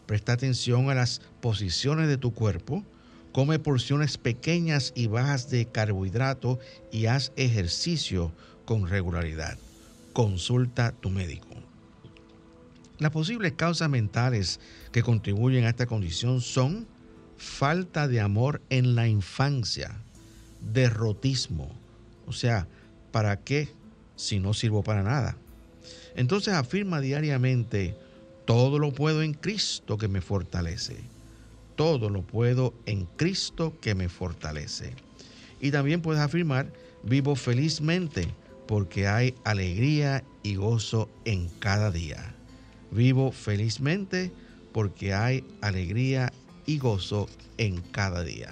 Presta 0.05 0.33
atención 0.33 0.89
a 0.89 0.93
las 0.93 1.21
posiciones 1.39 2.09
de 2.09 2.17
tu 2.17 2.33
cuerpo. 2.33 2.83
Come 3.31 3.57
porciones 3.57 4.17
pequeñas 4.17 4.91
y 4.93 5.07
bajas 5.07 5.49
de 5.49 5.65
carbohidrato 5.65 6.59
y 6.91 7.05
haz 7.05 7.31
ejercicio 7.37 8.33
con 8.65 8.89
regularidad. 8.89 9.57
Consulta 10.11 10.87
a 10.87 10.91
tu 10.91 11.09
médico. 11.09 11.55
Las 12.99 13.11
posibles 13.11 13.53
causas 13.53 13.89
mentales 13.89 14.59
que 14.91 15.01
contribuyen 15.01 15.63
a 15.63 15.69
esta 15.69 15.85
condición 15.85 16.41
son 16.41 16.87
falta 17.37 18.09
de 18.09 18.19
amor 18.19 18.61
en 18.69 18.95
la 18.95 19.07
infancia, 19.07 19.95
derrotismo, 20.73 21.71
o 22.25 22.33
sea, 22.33 22.67
¿para 23.13 23.37
qué 23.37 23.69
si 24.17 24.39
no 24.39 24.53
sirvo 24.53 24.83
para 24.83 25.01
nada? 25.03 25.37
Entonces 26.17 26.53
afirma 26.53 26.99
diariamente, 26.99 27.95
todo 28.45 28.79
lo 28.79 28.91
puedo 28.91 29.21
en 29.21 29.33
Cristo 29.33 29.97
que 29.97 30.09
me 30.09 30.19
fortalece. 30.19 30.97
Todo 31.77 32.09
lo 32.09 32.23
puedo 32.23 32.73
en 32.85 33.05
Cristo 33.05 33.77
que 33.79 33.95
me 33.95 34.09
fortalece. 34.09 34.93
Y 35.61 35.71
también 35.71 36.01
puedes 36.01 36.21
afirmar, 36.21 36.73
vivo 37.03 37.35
felizmente 37.35 38.27
porque 38.67 39.07
hay 39.07 39.35
alegría 39.43 40.23
y 40.43 40.55
gozo 40.55 41.09
en 41.25 41.49
cada 41.59 41.91
día. 41.91 42.35
Vivo 42.91 43.31
felizmente 43.31 44.31
porque 44.73 45.13
hay 45.13 45.43
alegría 45.61 46.33
y 46.65 46.79
gozo 46.79 47.27
en 47.57 47.81
cada 47.81 48.23
día. 48.23 48.51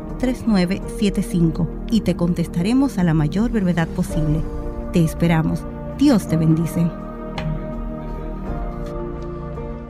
3975 0.21 1.87
y 1.89 2.01
te 2.01 2.15
contestaremos 2.15 2.99
a 2.99 3.03
la 3.03 3.15
mayor 3.15 3.49
brevedad 3.49 3.87
posible. 3.87 4.43
Te 4.93 5.03
esperamos. 5.03 5.63
Dios 5.97 6.29
te 6.29 6.37
bendice. 6.37 6.87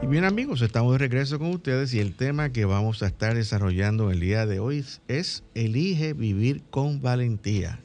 Y 0.02 0.06
bien 0.06 0.24
amigos, 0.24 0.62
estamos 0.62 0.92
de 0.92 0.98
regreso 0.98 1.38
con 1.38 1.50
ustedes 1.50 1.92
y 1.92 2.00
el 2.00 2.14
tema 2.14 2.48
que 2.48 2.64
vamos 2.64 3.02
a 3.02 3.08
estar 3.08 3.34
desarrollando 3.34 4.10
el 4.10 4.20
día 4.20 4.46
de 4.46 4.58
hoy 4.58 4.82
es 5.06 5.44
Elige 5.54 6.14
vivir 6.14 6.62
con 6.70 7.02
valentía. 7.02 7.80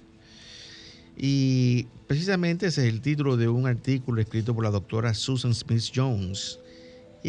Y 1.18 1.88
precisamente 2.08 2.68
ese 2.68 2.88
es 2.88 2.94
el 2.94 3.02
título 3.02 3.36
de 3.36 3.50
un 3.50 3.68
artículo 3.68 4.22
escrito 4.22 4.56
por 4.56 4.64
la 4.64 4.72
doctora 4.72 5.14
Susan 5.14 5.54
Smith 5.54 5.92
Jones 5.94 6.60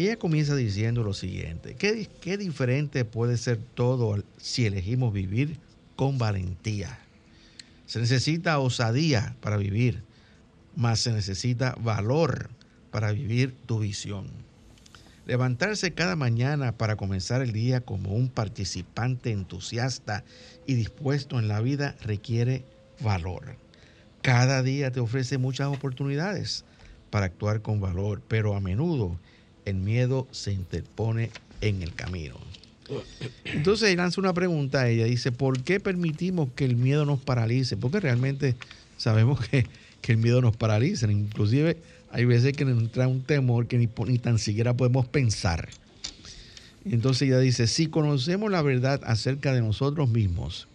ella 0.05 0.17
comienza 0.17 0.55
diciendo 0.55 1.03
lo 1.03 1.13
siguiente, 1.13 1.75
¿qué, 1.75 2.07
¿qué, 2.21 2.37
diferente 2.37 3.05
puede 3.05 3.37
ser 3.37 3.57
todo 3.57 4.23
si 4.37 4.65
elegimos 4.65 5.13
vivir 5.13 5.57
con 5.95 6.17
valentía? 6.17 6.99
Se 7.85 7.99
necesita 7.99 8.59
osadía 8.59 9.35
para 9.41 9.57
vivir, 9.57 10.03
más 10.75 10.99
se 10.99 11.11
necesita 11.11 11.75
valor 11.81 12.49
para 12.91 13.11
vivir 13.11 13.55
tu 13.65 13.79
visión. 13.79 14.27
Levantarse 15.25 15.91
cada 15.91 16.15
mañana 16.15 16.71
para 16.71 16.95
comenzar 16.95 17.41
el 17.41 17.51
día 17.51 17.81
como 17.81 18.13
un 18.13 18.29
participante 18.29 19.31
entusiasta 19.31 20.23
y 20.65 20.73
dispuesto 20.73 21.37
en 21.37 21.47
la 21.47 21.61
vida 21.61 21.95
requiere 22.01 22.63
valor. 23.01 23.55
Cada 24.21 24.63
día 24.63 24.91
te 24.91 24.99
ofrece 24.99 25.37
muchas 25.37 25.67
oportunidades 25.67 26.65
para 27.09 27.27
actuar 27.27 27.61
con 27.61 27.79
valor, 27.79 28.21
pero 28.27 28.55
a 28.55 28.59
menudo 28.59 29.19
el 29.69 29.77
miedo 29.77 30.27
se 30.31 30.51
interpone 30.51 31.31
en 31.61 31.81
el 31.81 31.93
camino. 31.93 32.35
Entonces 33.45 33.95
lanza 33.95 34.19
una 34.19 34.33
pregunta 34.33 34.81
a 34.81 34.89
ella, 34.89 35.05
dice, 35.05 35.31
¿por 35.31 35.61
qué 35.61 35.79
permitimos 35.79 36.49
que 36.55 36.65
el 36.65 36.75
miedo 36.75 37.05
nos 37.05 37.19
paralice? 37.19 37.77
Porque 37.77 37.99
realmente 37.99 38.55
sabemos 38.97 39.39
que, 39.47 39.65
el 40.07 40.17
miedo 40.17 40.41
nos 40.41 40.57
paraliza, 40.57 41.11
inclusive 41.11 41.77
hay 42.11 42.25
veces 42.25 42.53
que 42.53 42.65
nos 42.65 42.81
entra 42.81 43.07
un 43.07 43.21
temor 43.21 43.67
que 43.67 43.77
ni, 43.77 43.87
ni 44.07 44.17
tan 44.17 44.39
siquiera 44.39 44.73
podemos 44.73 45.07
pensar. 45.07 45.69
Entonces 46.83 47.27
ella 47.27 47.37
dice, 47.37 47.67
si 47.67 47.87
conocemos 47.87 48.49
la 48.49 48.63
verdad 48.63 49.01
acerca 49.03 49.53
de 49.53 49.61
nosotros 49.61 50.09
mismos, 50.09 50.67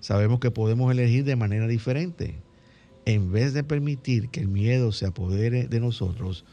sabemos 0.00 0.40
que 0.40 0.50
podemos 0.50 0.92
elegir 0.92 1.24
de 1.24 1.36
manera 1.36 1.66
diferente. 1.66 2.34
En 3.06 3.32
vez 3.32 3.54
de 3.54 3.64
permitir 3.64 4.28
que 4.28 4.40
el 4.40 4.48
miedo 4.48 4.92
se 4.92 5.06
apodere 5.06 5.66
de 5.66 5.80
nosotros, 5.80 6.44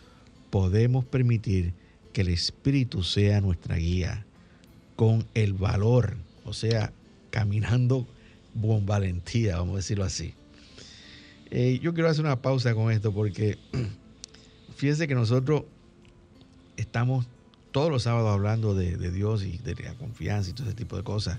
podemos 0.56 1.04
permitir 1.04 1.74
que 2.14 2.22
el 2.22 2.30
Espíritu 2.30 3.04
sea 3.04 3.42
nuestra 3.42 3.76
guía, 3.76 4.26
con 4.96 5.28
el 5.34 5.52
valor, 5.52 6.16
o 6.46 6.54
sea, 6.54 6.94
caminando 7.30 8.08
con 8.62 8.86
valentía, 8.86 9.58
vamos 9.58 9.74
a 9.74 9.78
decirlo 9.80 10.06
así. 10.06 10.34
Eh, 11.52 11.78
yo 11.84 11.94
quiero 11.94 12.08
hacer 12.08 12.24
una 12.24 12.42
pausa 12.42 12.74
con 12.74 12.90
esto 12.90 13.12
porque 13.12 13.58
fíjense 14.78 15.10
que 15.10 15.16
nosotros 15.16 15.64
estamos 16.78 17.28
todos 17.74 17.92
los 17.92 18.04
sábados 18.04 18.32
hablando 18.32 18.74
de, 18.74 19.12
Dios 19.12 19.44
y 19.44 19.58
de 19.58 19.76
la 19.84 19.94
confianza 19.96 20.52
y 20.52 20.54
todo 20.54 20.68
ese 20.68 20.78
tipo 20.78 20.96
de 20.96 21.04
cosas. 21.04 21.38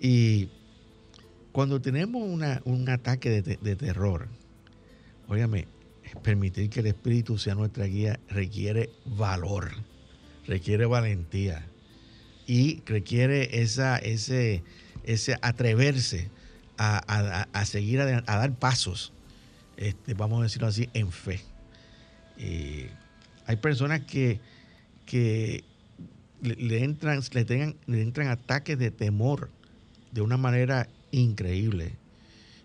Y 0.00 0.48
cuando 1.52 1.80
tenemos 1.80 2.24
un 2.64 2.88
ataque 2.88 3.40
de, 3.40 3.56
de 3.56 3.76
terror, 3.76 4.26
óigame, 5.28 5.68
permitir 6.22 6.70
que 6.70 6.80
el 6.80 6.86
Espíritu 6.86 7.38
sea 7.38 7.54
nuestra 7.54 7.86
guía 7.86 8.20
requiere 8.28 8.90
valor, 9.04 9.72
requiere 10.46 10.86
valentía 10.86 11.64
y 12.46 12.82
requiere 12.86 13.62
esa, 13.62 13.96
ese, 13.96 14.62
ese 15.04 15.36
atreverse 15.42 16.30
a, 16.78 17.64
seguir, 17.64 18.00
a, 18.00 18.22
dar 18.26 18.54
pasos, 18.54 19.12
este, 19.76 20.14
vamos 20.14 20.40
a 20.40 20.42
decirlo 20.44 20.66
así, 20.66 20.88
en 20.94 21.12
fe. 21.12 21.40
hay 23.46 23.56
personas 23.56 24.00
que, 24.00 24.40
que 25.06 25.64
le, 26.42 26.82
entran, 26.82 27.20
le, 27.32 27.44
tengan, 27.44 27.76
le 27.86 28.02
entran 28.02 28.28
ataques 28.28 28.78
de 28.78 28.90
temor 28.90 29.50
de 30.10 30.20
una 30.20 30.36
manera 30.36 30.88
increíble. 31.12 31.92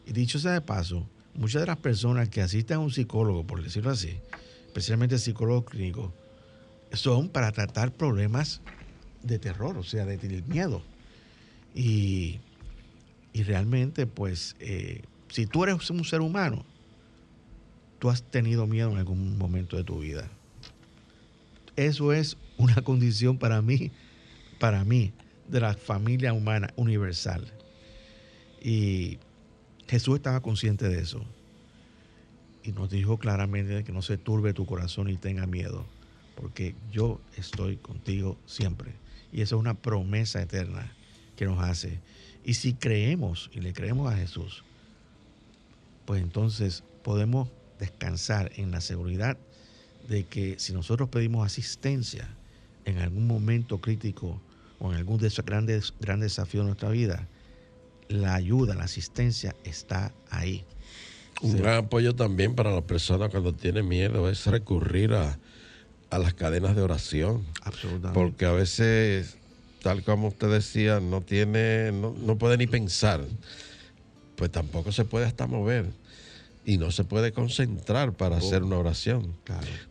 Y 0.06 0.14
dicho 0.14 0.40
sea 0.40 0.54
de 0.54 0.62
paso, 0.62 1.08
muchas 1.38 1.62
de 1.62 1.68
las 1.68 1.78
personas 1.78 2.30
que 2.30 2.42
asisten 2.42 2.78
a 2.78 2.80
un 2.80 2.92
psicólogo, 2.92 3.46
por 3.46 3.64
decirlo 3.64 3.92
así, 3.92 4.20
especialmente 4.66 5.18
psicólogo 5.18 5.66
clínico, 5.66 6.14
son 6.92 7.30
para 7.30 7.52
tratar 7.52 7.92
problemas 7.94 8.62
de 9.24 9.40
terror, 9.40 9.78
o 9.78 9.84
sea, 9.84 10.06
de, 10.06 10.18
miedo. 10.48 10.82
Y, 11.74 12.40
realmente, 13.34 14.08
pues, 14.08 14.56
eh, 14.60 15.04
si 15.30 15.46
tú 15.46 15.64
eres 15.64 15.90
un 15.92 16.04
ser 16.04 16.22
humano, 16.22 16.66
tú 18.00 18.10
has 18.10 18.24
tenido 18.24 18.66
miedo 18.66 18.92
en 18.92 18.98
algún 18.98 19.38
momento 19.38 19.78
de 19.78 19.84
tu 19.84 20.00
vida. 20.00 20.28
Eso 21.76 22.14
es 22.14 22.36
una 22.58 22.76
condición 22.84 23.38
para 23.38 23.62
mí, 23.62 23.92
para 24.60 24.84
mí, 24.84 25.14
de 25.48 25.60
la 25.60 25.76
familia 25.76 26.34
humana 26.34 26.74
universal. 26.76 27.46
Y 28.62 29.20
Jesús 29.88 30.16
estaba 30.16 30.42
consciente 30.42 30.88
de 30.88 31.00
eso. 31.00 31.24
Y 32.64 32.72
nos 32.72 32.90
dijo 32.90 33.18
claramente 33.18 33.84
que 33.84 33.94
no 33.94 34.02
se 34.02 34.18
turbe 34.18 34.54
tu 34.54 34.66
corazón 34.66 35.10
y 35.10 35.16
tenga 35.16 35.48
miedo, 35.48 35.86
porque 36.36 36.76
yo 36.92 37.22
estoy 37.38 37.78
contigo 37.78 38.38
siempre. 38.46 38.92
Y 39.32 39.42
esa 39.42 39.56
es 39.56 39.60
una 39.60 39.74
promesa 39.74 40.42
eterna 40.42 40.92
que 41.38 41.46
nos 41.46 41.64
hace. 41.64 42.00
Y 42.44 42.56
si 42.56 42.74
creemos 42.74 43.50
y 43.54 43.62
le 43.62 43.74
creemos 43.74 44.12
a 44.12 44.18
Jesús, 44.18 44.64
pues 46.06 46.22
entonces 46.22 46.84
podemos 47.04 47.50
descansar 47.80 48.52
en 48.56 48.72
la 48.72 48.82
seguridad 48.82 49.38
de 50.10 50.26
que 50.26 50.58
si 50.60 50.74
nosotros 50.74 51.10
pedimos 51.10 51.46
asistencia 51.46 52.28
en 52.86 52.98
algún 53.00 53.28
momento 53.28 53.80
crítico 53.80 54.42
o 54.80 54.92
en 54.92 54.98
algún 54.98 55.18
de 55.18 55.28
esos 55.28 55.46
grandes, 55.46 55.94
grandes 56.00 56.32
desafíos 56.32 56.64
de 56.64 56.68
nuestra 56.68 56.90
vida, 56.90 57.28
la 58.10 58.36
ayuda, 58.36 58.76
la 58.76 58.86
asistencia 58.86 59.56
está 59.64 60.14
ahí. 60.30 60.66
Un 61.42 61.58
gran 61.58 61.86
apoyo 61.86 62.16
también 62.16 62.56
para 62.56 62.74
las 62.74 62.84
personas 62.84 63.30
cuando 63.30 63.54
tienen 63.54 63.88
miedo 63.88 64.30
es 64.30 64.46
recurrir 64.48 65.14
a, 65.14 65.38
las 66.18 66.34
cadenas 66.34 66.76
de 66.76 66.82
oración. 66.82 67.46
Absolutamente. 67.64 68.20
Porque 68.20 68.46
a 68.46 68.52
veces, 68.52 69.38
tal 69.84 70.04
como 70.04 70.30
usted 70.30 70.50
decía, 70.50 71.00
no 71.00 71.22
tiene, 71.22 71.92
no, 71.92 72.38
puede 72.38 72.58
ni 72.58 72.66
pensar. 72.66 73.24
Pues 74.36 74.52
tampoco 74.52 74.92
se 74.92 75.06
puede 75.06 75.26
hasta 75.26 75.46
mover. 75.46 75.86
Y 76.66 76.78
no 76.78 76.92
se 76.92 77.04
puede 77.04 77.32
concentrar 77.32 78.14
para 78.14 78.38
hacer 78.38 78.64
una 78.64 78.78
oración. 78.78 79.34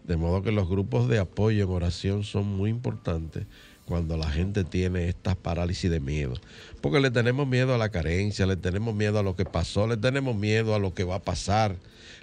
De 0.05 0.17
modo 0.17 0.43
que 0.43 0.53
los 0.53 0.69
grupos 0.69 1.09
de 1.09 1.19
apoyo 1.19 1.65
en 1.65 1.71
oración 1.71 2.25
son 2.25 2.47
muy 2.47 2.71
importantes 2.71 3.47
cuando 3.87 4.17
la 4.17 4.29
gente 4.29 4.65
tiene 4.65 5.09
estas 5.09 5.37
parálisis 5.37 5.91
de 5.91 6.01
miedo. 6.01 6.35
Porque 6.81 7.01
le 7.01 7.11
tenemos 7.11 7.47
miedo 7.47 7.75
a 7.75 7.79
la 7.79 7.89
carencia, 7.89 8.45
le 8.45 8.57
tenemos 8.57 8.95
miedo 8.95 9.19
a 9.19 9.23
lo 9.23 9.37
que 9.37 9.45
pasó, 9.45 9.87
le 9.87 9.97
tenemos 9.97 10.37
miedo 10.37 10.75
a 10.75 10.79
lo 10.79 10.93
que 10.93 11.05
va 11.05 11.17
a 11.17 11.23
pasar, 11.23 11.77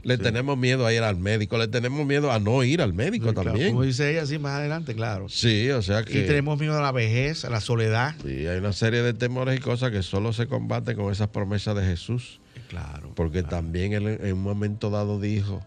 le 0.04 0.18
tenemos 0.18 0.58
miedo 0.58 0.86
a 0.86 0.94
ir 0.94 1.02
al 1.02 1.16
médico, 1.16 1.58
le 1.58 1.70
tenemos 1.70 2.06
miedo 2.06 2.32
a 2.32 2.40
no 2.40 2.64
ir 2.64 2.82
al 2.82 2.94
médico 2.94 3.34
también. 3.34 3.70
como 3.70 3.84
dice 3.84 4.12
ella 4.12 4.24
así 4.24 4.38
más 4.38 4.60
adelante, 4.60 4.94
claro. 4.94 5.30
Sí, 5.30 5.70
o 5.70 5.82
sea 5.82 6.04
que... 6.04 6.20
Y 6.20 6.28
tenemos 6.28 6.60
miedo 6.60 6.78
a 6.78 6.82
la 6.82 6.92
vejez, 6.92 7.46
a 7.46 7.50
la 7.50 7.62
soledad. 7.62 8.14
Sí, 8.22 8.46
hay 8.46 8.58
una 8.58 8.74
serie 8.74 9.02
de 9.02 9.14
temores 9.14 9.58
y 9.58 9.62
cosas 9.62 9.92
que 9.92 10.04
solo 10.04 10.34
se 10.34 10.48
combaten 10.48 10.98
con 10.98 11.12
esas 11.12 11.30
promesas 11.30 11.76
de 11.78 11.86
Jesús. 11.86 12.42
Claro. 12.68 13.14
Porque 13.16 13.44
también 13.44 13.94
él 13.94 14.08
en 14.22 14.34
un 14.34 14.44
momento 14.44 14.90
dado 14.90 15.20
dijo 15.20 15.66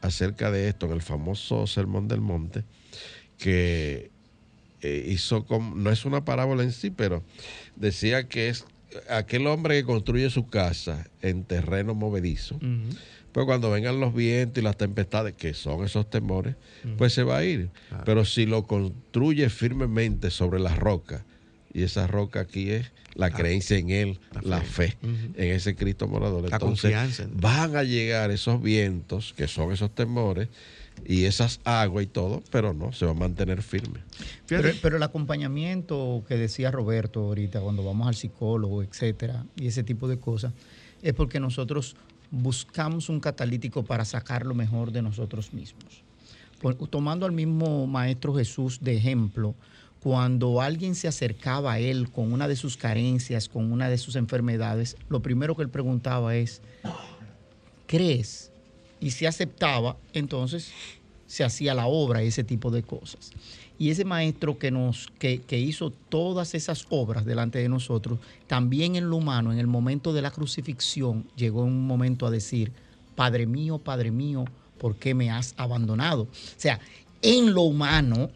acerca 0.00 0.50
de 0.50 0.68
esto, 0.68 0.86
en 0.86 0.92
el 0.92 1.02
famoso 1.02 1.66
Sermón 1.66 2.08
del 2.08 2.20
Monte, 2.20 2.64
que 3.38 4.13
eh, 4.84 5.02
hizo, 5.08 5.46
como, 5.46 5.74
no 5.74 5.90
es 5.90 6.04
una 6.04 6.26
parábola 6.26 6.62
en 6.62 6.70
sí, 6.70 6.90
pero 6.90 7.24
decía 7.74 8.28
que 8.28 8.50
es 8.50 8.66
aquel 9.08 9.46
hombre 9.46 9.76
que 9.76 9.84
construye 9.84 10.28
su 10.28 10.46
casa 10.48 11.08
en 11.22 11.44
terreno 11.44 11.94
movedizo. 11.94 12.60
Pues 13.32 13.46
cuando 13.46 13.70
vengan 13.70 13.98
los 13.98 14.14
vientos 14.14 14.60
y 14.60 14.62
las 14.62 14.76
tempestades, 14.76 15.32
que 15.34 15.54
son 15.54 15.86
esos 15.86 16.10
temores, 16.10 16.56
pues 16.98 17.14
se 17.14 17.22
va 17.22 17.38
a 17.38 17.44
ir. 17.44 17.70
Pero 18.04 18.26
si 18.26 18.44
lo 18.44 18.64
construye 18.64 19.48
firmemente 19.48 20.30
sobre 20.30 20.60
la 20.60 20.76
roca, 20.76 21.24
y 21.72 21.82
esa 21.82 22.06
roca 22.06 22.40
aquí 22.40 22.70
es 22.70 22.92
la 23.14 23.30
creencia 23.30 23.78
en 23.78 23.88
Él, 23.88 24.20
la 24.42 24.60
fe, 24.60 24.98
en 25.02 25.50
ese 25.50 25.74
Cristo 25.74 26.08
morador. 26.08 26.42
La 26.42 26.56
Entonces, 26.56 26.92
confianza. 26.92 27.26
van 27.32 27.74
a 27.74 27.84
llegar 27.84 28.30
esos 28.30 28.62
vientos, 28.62 29.32
que 29.34 29.48
son 29.48 29.72
esos 29.72 29.94
temores, 29.94 30.48
y 31.04 31.24
esas 31.24 31.60
aguas 31.64 32.04
y 32.04 32.06
todo, 32.06 32.42
pero 32.50 32.72
no, 32.72 32.92
se 32.92 33.04
va 33.04 33.12
a 33.12 33.14
mantener 33.14 33.62
firme. 33.62 34.00
Pero, 34.46 34.96
el 34.96 35.02
acompañamiento 35.02 36.24
que 36.26 36.36
decía 36.36 36.70
Roberto 36.70 37.20
ahorita, 37.20 37.60
cuando 37.60 37.84
vamos 37.84 38.08
al 38.08 38.14
psicólogo, 38.14 38.82
etcétera, 38.82 39.44
y 39.56 39.66
ese 39.66 39.82
tipo 39.82 40.08
de 40.08 40.18
cosas, 40.18 40.52
es 41.02 41.12
porque 41.12 41.40
nosotros 41.40 41.96
buscamos 42.30 43.08
un 43.08 43.20
catalítico 43.20 43.84
para 43.84 44.04
sacar 44.04 44.46
lo 44.46 44.54
mejor 44.54 44.92
de 44.92 45.02
nosotros 45.02 45.52
mismos. 45.52 46.02
tomando 46.88 47.26
al 47.26 47.32
mismo 47.32 47.86
Maestro 47.86 48.34
Jesús 48.34 48.80
de 48.80 48.96
ejemplo, 48.96 49.54
cuando 50.00 50.60
alguien 50.60 50.94
se 50.94 51.08
acercaba 51.08 51.74
a 51.74 51.78
él 51.78 52.10
con 52.10 52.32
una 52.32 52.48
de 52.48 52.56
sus 52.56 52.76
carencias, 52.76 53.48
con 53.48 53.72
una 53.72 53.88
de 53.88 53.98
sus 53.98 54.16
enfermedades, 54.16 54.96
lo 55.08 55.20
primero 55.20 55.54
que 55.56 55.62
él 55.62 55.70
preguntaba 55.70 56.36
es, 56.36 56.62
¿crees 57.86 58.50
y 59.04 59.10
se 59.10 59.26
aceptaba, 59.26 59.98
entonces 60.14 60.70
se 61.26 61.44
hacía 61.44 61.74
la 61.74 61.86
obra, 61.86 62.22
ese 62.22 62.42
tipo 62.42 62.70
de 62.70 62.82
cosas. 62.82 63.32
Y 63.78 63.90
ese 63.90 64.06
maestro 64.06 64.58
que, 64.58 64.70
nos, 64.70 65.12
que, 65.18 65.58
hizo 65.58 65.90
todas 65.90 66.54
esas 66.54 66.86
obras 66.88 67.26
delante 67.26 67.58
de 67.58 67.68
nosotros, 67.68 68.18
también 68.46 68.96
en 68.96 69.10
lo 69.10 69.16
humano, 69.16 69.52
en 69.52 69.58
el 69.58 69.66
momento 69.66 70.14
de 70.14 70.22
la 70.22 70.30
crucifixión, 70.30 71.26
llegó 71.36 71.64
un 71.64 71.86
momento 71.86 72.26
a 72.26 72.30
decir, 72.30 72.72
Padre 73.14 73.44
mío, 73.44 73.76
Padre 73.76 74.10
mío, 74.10 74.46
¿por 74.78 74.96
qué 74.96 75.12
me 75.12 75.30
has 75.30 75.52
abandonado? 75.58 76.22
O 76.22 76.28
sea, 76.56 76.80
en 77.20 77.52
lo 77.52 77.60
humano, 77.60 78.30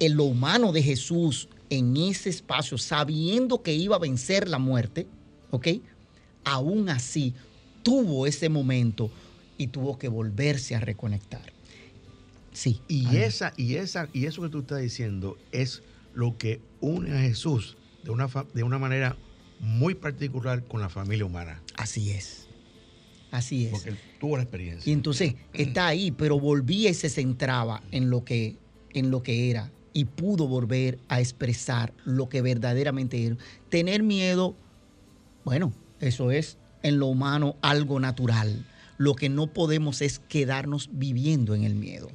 en 0.00 0.16
lo 0.16 0.24
humano 0.24 0.70
de 0.72 0.82
Jesús, 0.82 1.48
en 1.70 1.96
ese 1.96 2.28
espacio, 2.28 2.76
sabiendo 2.76 3.62
que 3.62 3.72
iba 3.72 3.96
a 3.96 4.00
vencer 4.00 4.50
la 4.50 4.58
muerte, 4.58 5.06
¿ok? 5.50 5.68
Aún 6.44 6.90
así, 6.90 7.32
tuvo 7.82 8.26
ese 8.26 8.50
momento 8.50 9.10
y 9.58 9.68
tuvo 9.68 9.98
que 9.98 10.08
volverse 10.08 10.74
a 10.74 10.80
reconectar. 10.80 11.52
Sí. 12.52 12.80
Y, 12.88 13.16
esa, 13.16 13.52
y, 13.56 13.74
esa, 13.74 14.08
y 14.12 14.26
eso 14.26 14.42
que 14.42 14.48
tú 14.48 14.60
estás 14.60 14.80
diciendo 14.80 15.36
es 15.52 15.82
lo 16.14 16.38
que 16.38 16.60
une 16.80 17.12
a 17.12 17.20
Jesús 17.20 17.76
de 18.04 18.10
una, 18.10 18.28
de 18.54 18.62
una 18.62 18.78
manera 18.78 19.16
muy 19.58 19.94
particular 19.94 20.64
con 20.64 20.80
la 20.80 20.88
familia 20.88 21.24
humana. 21.24 21.62
Así 21.76 22.10
es. 22.10 22.46
Así 23.30 23.66
es. 23.66 23.72
Porque 23.72 23.90
él 23.90 23.98
tuvo 24.20 24.36
la 24.36 24.44
experiencia. 24.44 24.88
Y 24.88 24.92
entonces 24.92 25.34
está 25.52 25.88
ahí, 25.88 26.12
pero 26.12 26.38
volvía 26.38 26.90
y 26.90 26.94
se 26.94 27.08
centraba 27.08 27.82
en 27.90 28.10
lo 28.10 28.24
que, 28.24 28.56
en 28.92 29.10
lo 29.10 29.22
que 29.22 29.50
era 29.50 29.72
y 29.92 30.04
pudo 30.06 30.46
volver 30.46 30.98
a 31.08 31.20
expresar 31.20 31.92
lo 32.04 32.28
que 32.28 32.42
verdaderamente 32.42 33.24
era. 33.24 33.36
Tener 33.68 34.02
miedo, 34.02 34.56
bueno, 35.44 35.72
eso 36.00 36.30
es 36.30 36.58
en 36.82 36.98
lo 36.98 37.06
humano 37.06 37.56
algo 37.62 37.98
natural 37.98 38.64
lo 38.98 39.14
que 39.14 39.28
no 39.28 39.46
podemos 39.48 40.02
es 40.02 40.20
quedarnos 40.28 40.90
viviendo 40.92 41.54
en 41.54 41.64
el 41.64 41.74
miedo. 41.74 42.08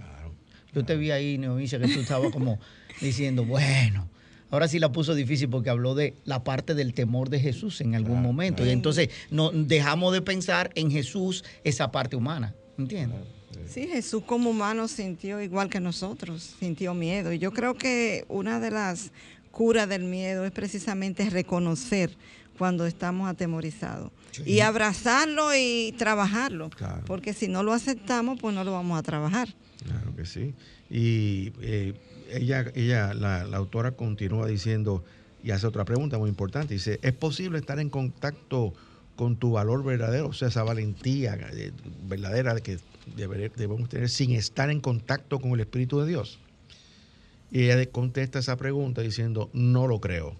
Yo 0.74 0.86
te 0.86 0.96
vi 0.96 1.12
ahí, 1.12 1.38
Neomicia, 1.38 1.80
que 1.80 1.88
tú 1.88 2.00
estabas 2.00 2.32
como 2.32 2.60
diciendo, 3.02 3.46
bueno, 3.46 4.10
ahora 4.52 4.68
sí 4.68 4.80
la 4.80 4.92
puso 4.92 5.16
difícil 5.16 5.50
porque 5.50 5.70
habló 5.70 5.96
de 5.96 6.14
la 6.26 6.44
parte 6.44 6.76
del 6.76 6.94
temor 6.94 7.30
de 7.30 7.40
Jesús 7.40 7.82
en 7.82 7.96
algún 7.96 8.22
momento. 8.22 8.66
Y 8.66 8.70
entonces 8.70 9.10
no, 9.32 9.52
dejamos 9.52 10.14
de 10.14 10.22
pensar 10.22 10.72
en 10.76 10.92
Jesús 10.92 11.44
esa 11.64 11.92
parte 11.92 12.16
humana. 12.16 12.56
¿Entiendes? 12.78 13.20
Sí, 13.68 13.88
Jesús 13.88 14.24
como 14.26 14.52
humano 14.52 14.88
sintió 14.88 15.42
igual 15.42 15.70
que 15.70 15.80
nosotros, 15.80 16.56
sintió 16.60 16.94
miedo. 16.94 17.34
Y 17.34 17.40
yo 17.40 17.52
creo 17.52 17.76
que 17.76 18.26
una 18.30 18.60
de 18.60 18.72
las 18.72 19.12
curas 19.52 19.90
del 19.90 20.04
miedo 20.04 20.46
es 20.46 20.52
precisamente 20.52 21.30
reconocer 21.30 22.12
cuando 22.58 22.86
estamos 22.86 23.28
atemorizados 23.28 24.12
y 24.46 24.60
abrazarlo 24.60 25.56
y 25.56 25.94
trabajarlo. 25.98 26.70
Porque 27.06 27.34
si 27.34 27.48
no 27.48 27.64
lo 27.64 27.74
aceptamos, 27.74 28.40
pues 28.40 28.56
no 28.56 28.64
lo 28.64 28.72
vamos 28.72 28.98
a 29.00 29.04
trabajar. 29.04 29.50
Claro 29.86 30.16
que 30.16 30.26
sí. 30.26 30.54
Y 30.90 31.54
eh, 31.62 31.94
ella, 32.32 32.66
ella 32.76 33.14
la, 33.14 33.44
la 33.44 33.58
autora 33.58 33.92
continúa 33.92 34.48
diciendo 34.48 35.04
y 35.44 35.52
hace 35.52 35.68
otra 35.68 35.86
pregunta 35.86 36.18
muy 36.18 36.30
importante. 36.30 36.74
Dice, 36.74 37.00
¿es 37.02 37.14
posible 37.14 37.60
estar 37.60 37.80
en 37.80 37.90
contacto 37.90 38.74
con 39.16 39.38
tu 39.38 39.52
valor 39.52 39.84
verdadero? 39.84 40.28
O 40.28 40.34
sea, 40.34 40.50
esa 40.50 40.64
valentía 40.64 41.38
eh, 41.54 41.72
verdadera 42.08 42.60
que 42.60 42.80
debemos 43.16 43.90
tener 43.90 44.10
sin 44.10 44.32
estar 44.32 44.70
en 44.70 44.82
contacto 44.82 45.40
con 45.40 45.52
el 45.52 45.62
Espíritu 45.62 46.00
de 46.00 46.08
Dios. 46.08 46.40
Y 47.52 47.64
ella 47.64 47.84
contesta 47.88 48.40
esa 48.40 48.58
pregunta 48.58 49.02
diciendo, 49.02 49.50
no 49.54 49.88
lo 49.88 50.00
creo. 50.00 50.36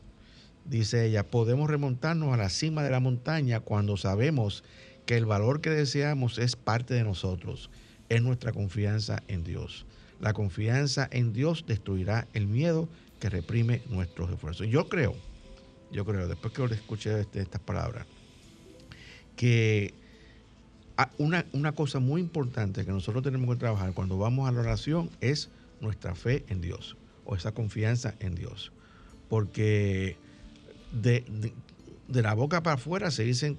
Dice 0.70 1.08
ella, 1.08 1.26
podemos 1.26 1.68
remontarnos 1.68 2.32
a 2.32 2.38
la 2.38 2.50
cima 2.50 2.84
de 2.84 2.92
la 2.92 3.00
montaña 3.00 3.60
cuando 3.60 3.98
sabemos 3.98 4.64
que 5.08 5.18
el 5.18 5.26
valor 5.26 5.62
que 5.62 5.72
deseamos 5.72 6.38
es 6.38 6.56
parte 6.56 6.94
de 6.94 7.04
nosotros, 7.04 7.72
es 8.08 8.22
nuestra 8.22 8.52
confianza 8.52 9.24
en 9.28 9.44
Dios. 9.44 9.88
La 10.20 10.34
confianza 10.34 11.10
en 11.12 11.34
Dios 11.34 11.66
destruirá 11.66 12.28
el 12.34 12.46
miedo 12.46 12.88
que 13.20 13.32
reprime 13.32 13.82
nuestros 13.90 14.30
esfuerzos. 14.30 14.68
Yo 14.68 14.88
creo, 14.90 15.16
yo 15.92 16.06
creo, 16.06 16.28
después 16.28 16.54
que 16.54 16.64
escuché 16.66 17.20
este, 17.20 17.42
estas 17.42 17.62
palabras, 17.62 18.06
que 19.36 19.96
una, 21.18 21.48
una 21.52 21.72
cosa 21.72 21.98
muy 21.98 22.22
importante 22.22 22.86
que 22.86 22.92
nosotros 22.92 23.24
tenemos 23.24 23.50
que 23.56 23.60
trabajar 23.60 23.94
cuando 23.94 24.20
vamos 24.20 24.48
a 24.48 24.52
la 24.52 24.60
oración 24.60 25.10
es 25.20 25.50
nuestra 25.82 26.14
fe 26.14 26.46
en 26.48 26.62
Dios 26.62 26.96
o 27.26 27.36
esa 27.36 27.54
confianza 27.54 28.14
en 28.20 28.36
Dios. 28.36 28.72
Porque 29.30 30.18
de, 30.92 31.24
la 32.08 32.34
boca 32.34 32.64
para 32.64 32.76
afuera 32.76 33.12
se 33.12 33.24
dicen 33.24 33.58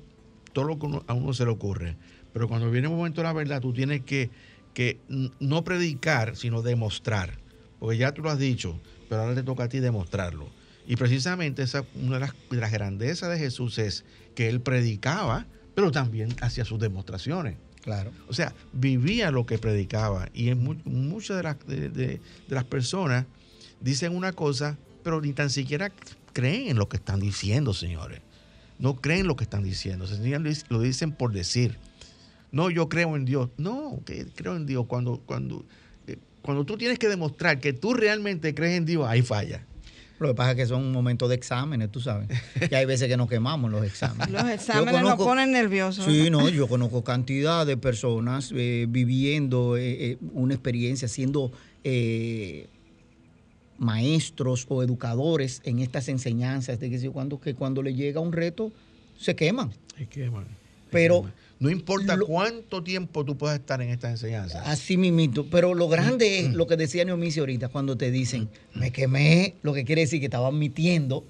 todo 0.52 0.64
lo 0.64 0.78
que 0.78 0.86
a 1.06 1.14
uno 1.14 1.32
se 1.32 1.44
le 1.44 1.50
ocurre. 1.50 1.96
Pero 2.32 2.48
cuando 2.48 2.70
viene 2.70 2.88
el 2.88 2.94
momento 2.94 3.20
de 3.20 3.26
la 3.26 3.32
verdad, 3.32 3.60
tú 3.60 3.72
tienes 3.72 4.02
que, 4.02 4.30
que 4.74 4.98
no 5.40 5.64
predicar, 5.64 6.36
sino 6.36 6.62
demostrar. 6.62 7.38
Porque 7.78 7.96
ya 7.96 8.12
tú 8.12 8.22
lo 8.22 8.30
has 8.30 8.38
dicho, 8.38 8.78
pero 9.08 9.22
ahora 9.22 9.34
te 9.34 9.42
toca 9.42 9.64
a 9.64 9.68
ti 9.68 9.80
demostrarlo. 9.80 10.48
Y 10.86 10.96
precisamente 10.96 11.62
esa, 11.62 11.84
una 11.94 12.14
de 12.14 12.20
las, 12.20 12.34
de 12.50 12.56
las 12.56 12.72
grandezas 12.72 13.30
de 13.30 13.38
Jesús 13.38 13.78
es 13.78 14.04
que 14.34 14.48
él 14.48 14.60
predicaba, 14.60 15.46
pero 15.74 15.90
también 15.90 16.34
hacía 16.40 16.64
sus 16.64 16.78
demostraciones. 16.78 17.56
Claro. 17.82 18.12
O 18.28 18.34
sea, 18.34 18.52
vivía 18.72 19.30
lo 19.30 19.46
que 19.46 19.58
predicaba. 19.58 20.28
Y 20.34 20.54
muchas 20.54 21.36
de 21.36 21.42
las, 21.42 21.58
de, 21.66 22.20
las 22.48 22.64
personas 22.64 23.26
dicen 23.80 24.14
una 24.14 24.32
cosa, 24.32 24.76
pero 25.02 25.20
ni 25.20 25.32
tan 25.32 25.50
siquiera 25.50 25.90
creen 26.32 26.68
en 26.68 26.78
lo 26.78 26.88
que 26.88 26.96
están 26.96 27.20
diciendo, 27.20 27.74
señores. 27.74 28.20
No 28.78 29.00
creen 29.00 29.26
lo 29.26 29.36
que 29.36 29.44
están 29.44 29.62
diciendo. 29.62 30.06
Lo 30.68 30.80
dicen 30.80 31.12
por 31.12 31.32
decir. 31.32 31.78
No, 32.52 32.70
yo 32.70 32.88
creo 32.88 33.16
en 33.16 33.24
Dios. 33.24 33.50
No, 33.58 34.00
que 34.04 34.26
creo 34.34 34.56
en 34.56 34.66
Dios. 34.66 34.86
Cuando, 34.86 35.20
cuando 35.24 35.64
cuando 36.42 36.64
tú 36.64 36.76
tienes 36.76 36.98
que 36.98 37.08
demostrar 37.08 37.60
que 37.60 37.72
tú 37.72 37.94
realmente 37.94 38.54
crees 38.54 38.78
en 38.78 38.86
Dios, 38.86 39.06
ahí 39.06 39.22
falla. 39.22 39.64
Lo 40.18 40.28
que 40.28 40.34
pasa 40.34 40.50
es 40.50 40.56
que 40.56 40.66
son 40.66 40.92
momentos 40.92 41.30
de 41.30 41.34
exámenes, 41.34 41.90
tú 41.90 42.00
sabes. 42.00 42.28
Que 42.68 42.76
hay 42.76 42.84
veces 42.84 43.08
que 43.08 43.16
nos 43.16 43.28
quemamos 43.28 43.70
los 43.70 43.84
exámenes. 43.84 44.30
Los 44.30 44.50
exámenes 44.50 45.00
nos 45.00 45.14
ponen 45.16 45.50
nerviosos. 45.50 46.04
Sí, 46.04 46.28
no, 46.28 46.46
yo 46.50 46.68
conozco 46.68 47.02
cantidad 47.02 47.66
de 47.66 47.78
personas 47.78 48.52
eh, 48.54 48.86
viviendo 48.88 49.78
eh, 49.78 50.10
eh, 50.10 50.18
una 50.34 50.52
experiencia, 50.52 51.08
siendo 51.08 51.52
maestros 53.80 54.66
o 54.68 54.82
educadores 54.84 55.60
en 55.64 55.80
estas 55.80 56.08
enseñanzas, 56.08 56.78
de 56.78 56.90
que 56.90 57.10
cuando, 57.10 57.40
que 57.40 57.54
cuando 57.54 57.82
le 57.82 57.94
llega 57.94 58.20
un 58.20 58.32
reto, 58.32 58.70
se 59.18 59.34
queman. 59.34 59.72
Se 59.98 60.06
queman. 60.06 60.46
Pero 60.90 61.24
no 61.58 61.70
importa 61.70 62.18
cuánto 62.18 62.82
tiempo 62.82 63.24
tú 63.24 63.36
puedas 63.36 63.58
estar 63.58 63.80
en 63.80 63.90
esta 63.90 64.10
enseñanza. 64.10 64.62
Así 64.62 64.96
mismito. 64.96 65.46
Pero 65.50 65.74
lo 65.74 65.88
grande 65.88 66.40
es 66.40 66.52
lo 66.52 66.66
que 66.66 66.76
decía 66.76 67.04
Neomicio 67.04 67.42
ahorita, 67.42 67.68
cuando 67.68 67.96
te 67.96 68.10
dicen, 68.10 68.48
me 68.74 68.92
quemé, 68.92 69.54
lo 69.62 69.72
que 69.72 69.84
quiere 69.84 70.02
decir 70.02 70.20
que 70.20 70.26
estaba 70.26 70.48
admitiendo 70.48 71.24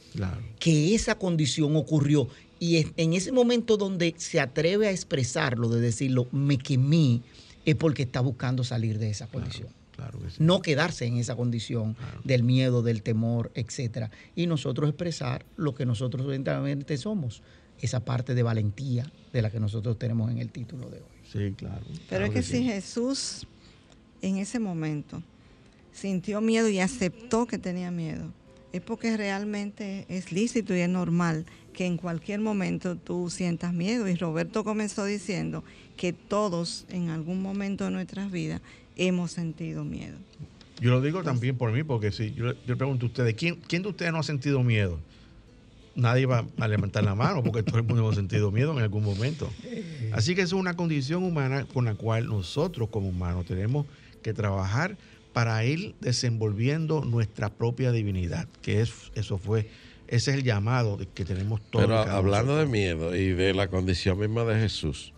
que 0.58 0.94
esa 0.94 1.16
condición 1.16 1.76
ocurrió. 1.76 2.28
Y 2.58 2.86
en 2.96 3.12
ese 3.12 3.32
momento 3.32 3.76
donde 3.76 4.14
se 4.18 4.40
atreve 4.40 4.88
a 4.88 4.90
expresarlo, 4.90 5.68
de 5.68 5.80
decirlo, 5.80 6.26
me 6.32 6.58
quemé, 6.58 7.22
es 7.64 7.74
porque 7.74 8.02
está 8.02 8.20
buscando 8.20 8.64
salir 8.64 8.98
de 8.98 9.10
esa 9.10 9.26
condición. 9.28 9.68
No 10.38 10.62
quedarse 10.62 11.06
en 11.06 11.16
esa 11.16 11.36
condición 11.36 11.96
del 12.24 12.42
miedo, 12.42 12.82
del 12.82 13.02
temor, 13.02 13.50
etc. 13.54 14.10
Y 14.34 14.46
nosotros 14.46 14.88
expresar 14.88 15.44
lo 15.56 15.74
que 15.74 15.86
nosotros 15.86 16.26
eventualmente 16.26 16.96
somos 16.96 17.42
esa 17.80 18.04
parte 18.04 18.34
de 18.34 18.42
valentía 18.42 19.10
de 19.32 19.42
la 19.42 19.50
que 19.50 19.60
nosotros 19.60 19.98
tenemos 19.98 20.30
en 20.30 20.38
el 20.38 20.50
título 20.50 20.90
de 20.90 20.98
hoy. 20.98 21.20
Sí, 21.30 21.54
claro. 21.56 21.84
Pero 22.08 22.26
es 22.26 22.32
que, 22.32 22.42
si 22.42 22.64
Jesús 22.64 23.46
en 24.22 24.36
ese 24.36 24.58
momento 24.58 25.22
sintió 25.92 26.40
miedo 26.40 26.68
y 26.68 26.80
aceptó 26.80 27.46
que 27.46 27.58
tenía 27.58 27.90
miedo, 27.90 28.32
es 28.72 28.80
porque 28.80 29.16
realmente 29.16 30.06
es 30.08 30.32
lícito 30.32 30.74
y 30.74 30.80
es 30.80 30.88
normal 30.88 31.46
que 31.72 31.86
en 31.86 31.96
cualquier 31.96 32.40
momento 32.40 32.96
tú 32.96 33.30
sientas 33.30 33.72
miedo. 33.72 34.08
Y 34.08 34.14
Roberto 34.14 34.64
comenzó 34.64 35.04
diciendo 35.04 35.64
que 35.96 36.12
todos 36.12 36.86
en 36.88 37.08
algún 37.08 37.42
momento 37.42 37.84
de 37.84 37.90
nuestras 37.90 38.30
vidas 38.30 38.60
hemos 38.96 39.33
sentido 39.33 39.85
miedo. 39.85 40.16
Yo 40.81 40.90
lo 40.90 41.00
digo 41.00 41.22
también 41.22 41.57
por 41.57 41.72
mí, 41.72 41.83
porque 41.83 42.11
si 42.11 42.33
yo, 42.33 42.55
le 42.66 42.76
pregunto 42.76 43.07
a 43.07 43.09
ustedes, 43.09 43.35
¿quién, 43.35 43.57
¿quién 43.66 43.83
de 43.83 43.88
ustedes 43.88 44.12
no 44.12 44.18
ha 44.18 44.22
sentido 44.22 44.62
miedo? 44.62 44.98
nadie 45.94 46.26
va 46.26 46.44
a 46.59 46.68
levantar 46.68 47.05
la 47.05 47.14
mano 47.14 47.42
porque 47.42 47.62
todo 47.62 47.79
el 47.79 47.85
mundo 47.85 48.03
hemos 48.03 48.14
sentido 48.14 48.50
miedo 48.50 48.72
en 48.72 48.79
algún 48.79 49.05
momento. 49.05 49.50
Así 50.12 50.35
que 50.35 50.42
es 50.42 50.53
una 50.53 50.74
condición 50.74 51.22
humana 51.22 51.66
con 51.72 51.85
la 51.85 51.94
cual 51.94 52.26
nosotros 52.26 52.88
como 52.90 53.09
humanos 53.09 53.46
tenemos 53.46 53.87
que 54.22 54.33
trabajar 54.33 54.96
para 55.33 55.64
ir 55.64 55.94
desenvolviendo 56.00 57.05
nuestra 57.05 57.50
propia 57.50 57.92
divinidad, 57.92 58.48
que 58.62 58.81
es, 58.81 58.92
eso 59.14 59.38
fue, 59.38 59.68
ese 60.09 60.33
es 60.33 60.38
el 60.38 60.42
llamado 60.42 60.98
que 61.14 61.24
tenemos 61.24 61.61
todos. 61.70 61.87
Pero 61.87 61.98
hablando 61.98 62.57
de 62.57 62.66
miedo 62.66 63.14
y 63.14 63.29
de 63.29 63.55
la 63.55 63.68
condición 63.68 64.18
misma 64.18 64.44
de 64.44 64.61
Jesús, 64.61 65.12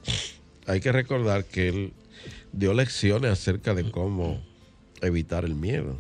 hay 0.67 0.81
que 0.81 0.93
recordar 0.93 1.45
que 1.45 1.69
él 1.69 1.93
dio 2.53 2.75
lecciones 2.75 3.31
acerca 3.31 3.75
de 3.75 3.91
cómo 3.91 4.41
evitar 5.01 5.45
el 5.45 5.55
miedo. 5.55 5.97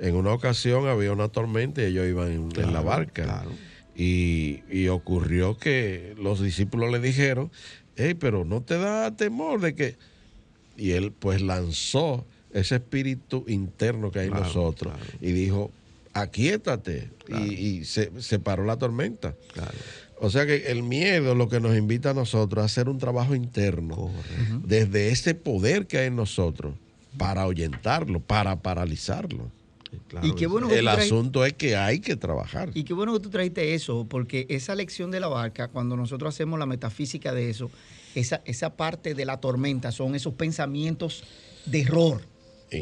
En 0.00 0.16
una 0.16 0.32
ocasión 0.32 0.88
había 0.88 1.12
una 1.12 1.28
tormenta 1.28 1.82
y 1.82 1.86
ellos 1.86 2.06
iban 2.06 2.50
en, 2.56 2.72
la 2.72 2.80
barca. 2.80 3.22
Claro 3.24 3.50
y, 3.96 4.88
ocurrió 4.88 5.56
que 5.56 6.14
los 6.18 6.40
discípulos 6.40 6.90
le 6.90 7.00
dijeron, 7.00 7.50
hey, 7.96 8.14
pero 8.14 8.44
no 8.44 8.62
te 8.62 8.78
da 8.78 9.16
temor 9.16 9.60
de 9.60 9.74
que... 9.74 9.96
Y 10.76 10.92
él 10.92 11.12
pues 11.12 11.40
lanzó 11.40 12.26
ese 12.52 12.76
espíritu 12.76 13.44
interno 13.46 14.10
que 14.10 14.20
hay 14.20 14.26
en 14.26 14.34
nosotros 14.34 14.92
y 15.20 15.30
dijo, 15.30 15.70
aquíétate. 16.12 17.10
Y, 17.28 17.84
se, 17.84 18.10
paró 18.40 18.64
la 18.64 18.76
tormenta. 18.76 19.36
O 20.24 20.30
sea 20.30 20.46
que 20.46 20.70
el 20.70 20.82
miedo 20.82 21.34
lo 21.34 21.48
que 21.48 21.60
nos 21.60 21.76
invita 21.76 22.10
a 22.10 22.14
nosotros 22.14 22.62
a 22.62 22.66
hacer 22.66 22.88
un 22.88 22.98
trabajo 22.98 23.34
interno 23.34 24.10
desde 24.64 25.10
ese 25.10 25.34
poder 25.34 25.86
que 25.86 25.98
hay 25.98 26.06
en 26.06 26.16
nosotros 26.16 26.74
para 27.16 27.42
ahuyentarlo, 27.42 28.20
para 28.20 28.60
paralizarlo 28.60 29.50
y 30.22 30.32
qué 30.32 30.46
bueno 30.46 30.70
el 30.70 30.88
asunto 30.88 31.44
es 31.44 31.52
que 31.54 31.76
hay 31.76 32.00
que 32.00 32.16
trabajar. 32.16 32.70
Y 32.74 32.84
qué 32.84 32.94
bueno 32.94 33.12
que 33.14 33.20
tú 33.20 33.30
trajiste 33.30 33.74
eso, 33.74 34.06
porque 34.08 34.46
esa 34.48 34.74
lección 34.74 35.10
de 35.10 35.20
la 35.20 35.28
barca, 35.28 35.68
cuando 35.68 35.96
nosotros 35.96 36.34
hacemos 36.34 36.58
la 36.58 36.66
metafísica 36.66 37.32
de 37.32 37.50
eso, 37.50 37.70
esa, 38.14 38.42
esa 38.44 38.76
parte 38.76 39.14
de 39.14 39.24
la 39.24 39.40
tormenta 39.40 39.92
son 39.92 40.14
esos 40.14 40.34
pensamientos 40.34 41.24
de 41.66 41.82
error. 41.82 42.22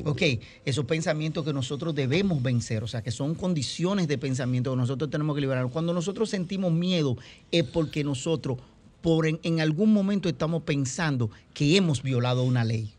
Ok, 0.04 0.22
esos 0.64 0.84
pensamientos 0.84 1.44
que 1.44 1.52
nosotros 1.52 1.94
debemos 1.94 2.42
vencer, 2.42 2.82
o 2.84 2.86
sea, 2.86 3.02
que 3.02 3.10
son 3.10 3.34
condiciones 3.34 4.08
de 4.08 4.18
pensamiento 4.18 4.70
que 4.70 4.76
nosotros 4.76 5.10
tenemos 5.10 5.34
que 5.34 5.40
liberar. 5.40 5.68
Cuando 5.68 5.92
nosotros 5.92 6.30
sentimos 6.30 6.72
miedo 6.72 7.16
es 7.50 7.64
porque 7.64 8.04
nosotros 8.04 8.58
por 9.00 9.26
en 9.26 9.60
algún 9.60 9.92
momento 9.92 10.28
estamos 10.28 10.62
pensando 10.62 11.30
que 11.54 11.76
hemos 11.76 12.02
violado 12.02 12.44
una 12.44 12.64
ley. 12.64 12.94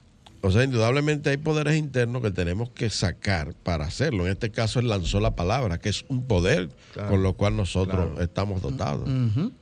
O 0.46 0.52
sea, 0.52 0.66
indudablemente 0.66 1.30
hay 1.30 1.38
poderes 1.38 1.78
internos 1.78 2.22
que 2.22 2.30
tenemos 2.30 2.70
que 2.70 2.90
sacar 2.90 3.54
para 3.64 3.86
hacerlo. 3.86 4.26
En 4.26 4.34
este 4.34 4.52
caso, 4.52 4.82
él 4.82 4.90
lanzó 4.90 5.22
la 5.22 5.38
palabra, 5.38 5.78
que 5.78 5.88
es 5.88 6.04
un 6.10 6.28
poder 6.28 6.70
con 7.08 7.24
lo 7.24 7.32
cual 7.36 7.56
nosotros 7.56 8.20
estamos 8.20 8.62
dotados 8.62 9.10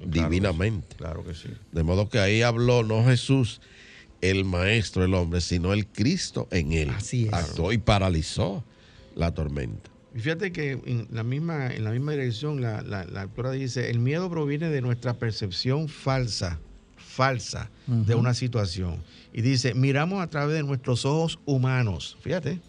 divinamente. 0.03 0.95
Claro 0.95 1.23
que 1.23 1.35
sí. 1.35 1.49
De 1.71 1.83
modo 1.83 2.09
que 2.09 2.17
ahí 2.17 2.41
habló 2.41 2.81
no 2.81 3.05
Jesús, 3.05 3.61
el 4.21 4.45
maestro, 4.45 5.03
el 5.03 5.13
hombre, 5.13 5.41
sino 5.41 5.73
el 5.73 5.87
Cristo 5.87 6.47
en 6.51 6.71
él. 6.73 6.89
Así 6.91 7.25
es. 7.25 7.33
Actuó 7.33 7.73
y 7.73 7.77
paralizó 7.77 8.63
la 9.15 9.33
tormenta. 9.33 9.89
Y 10.15 10.19
fíjate 10.19 10.51
que 10.51 10.71
en 10.71 11.07
la 11.11 11.23
misma, 11.23 11.73
en 11.73 11.83
la 11.83 11.91
misma 11.91 12.11
dirección 12.11 12.61
la, 12.61 12.81
la, 12.81 13.05
la 13.05 13.23
autora 13.23 13.51
dice, 13.51 13.89
el 13.89 13.99
miedo 13.99 14.29
proviene 14.29 14.69
de 14.69 14.81
nuestra 14.81 15.13
percepción 15.13 15.87
falsa 15.87 16.59
falsa 17.11 17.69
de 17.87 18.15
una 18.15 18.33
situación. 18.33 18.97
Y 19.33 19.41
dice, 19.41 19.73
miramos 19.73 20.23
a 20.23 20.27
través 20.27 20.55
de 20.55 20.63
nuestros 20.63 21.05
ojos 21.05 21.39
humanos, 21.45 22.17
fíjate, 22.21 22.59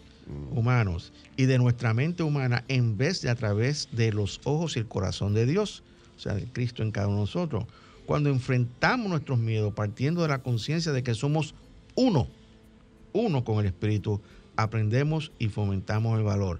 humanos, 0.51 1.13
y 1.37 1.45
de 1.45 1.57
nuestra 1.57 1.93
mente 1.93 2.23
humana 2.23 2.63
en 2.67 2.97
vez 2.97 3.21
de 3.21 3.29
a 3.29 3.35
través 3.35 3.87
de 3.91 4.11
los 4.11 4.41
ojos 4.43 4.75
y 4.75 4.79
el 4.79 4.87
corazón 4.87 5.33
de 5.33 5.45
Dios, 5.45 5.83
o 6.17 6.19
sea, 6.19 6.35
de 6.35 6.43
Cristo 6.43 6.83
en 6.83 6.91
cada 6.91 7.07
uno 7.07 7.17
de 7.17 7.21
nosotros. 7.23 7.65
Cuando 8.05 8.29
enfrentamos 8.29 9.09
nuestros 9.09 9.39
miedos 9.39 9.73
partiendo 9.73 10.21
de 10.21 10.27
la 10.27 10.43
conciencia 10.43 10.91
de 10.91 11.03
que 11.03 11.13
somos 11.13 11.55
uno, 11.95 12.27
uno 13.13 13.43
con 13.43 13.59
el 13.59 13.67
Espíritu, 13.67 14.21
aprendemos 14.55 15.31
y 15.39 15.49
fomentamos 15.49 16.17
el 16.17 16.23
valor. 16.23 16.59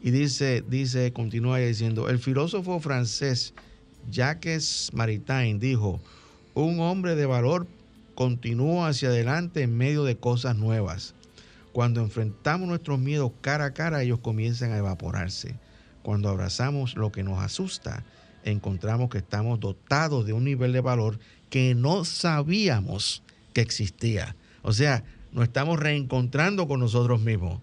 Y 0.00 0.10
dice, 0.10 0.62
dice, 0.68 1.12
continúa 1.12 1.58
diciendo, 1.58 2.08
el 2.08 2.18
filósofo 2.18 2.78
francés 2.80 3.54
Jacques 4.10 4.90
Maritain 4.92 5.58
dijo, 5.58 6.00
un 6.54 6.80
hombre 6.80 7.14
de 7.14 7.26
valor 7.26 7.66
continúa 8.14 8.88
hacia 8.88 9.08
adelante 9.08 9.62
en 9.62 9.76
medio 9.76 10.04
de 10.04 10.16
cosas 10.16 10.56
nuevas. 10.56 11.14
Cuando 11.72 12.00
enfrentamos 12.00 12.68
nuestros 12.68 12.98
miedos 12.98 13.32
cara 13.40 13.66
a 13.66 13.74
cara, 13.74 14.02
ellos 14.02 14.18
comienzan 14.20 14.72
a 14.72 14.78
evaporarse. 14.78 15.56
Cuando 16.02 16.28
abrazamos 16.28 16.96
lo 16.96 17.12
que 17.12 17.22
nos 17.22 17.38
asusta, 17.40 18.04
encontramos 18.44 19.10
que 19.10 19.18
estamos 19.18 19.60
dotados 19.60 20.26
de 20.26 20.32
un 20.32 20.44
nivel 20.44 20.72
de 20.72 20.80
valor 20.80 21.18
que 21.50 21.74
no 21.74 22.04
sabíamos 22.04 23.22
que 23.52 23.60
existía. 23.60 24.36
O 24.62 24.72
sea, 24.72 25.04
nos 25.32 25.44
estamos 25.44 25.78
reencontrando 25.78 26.66
con 26.66 26.80
nosotros 26.80 27.20
mismos. 27.20 27.60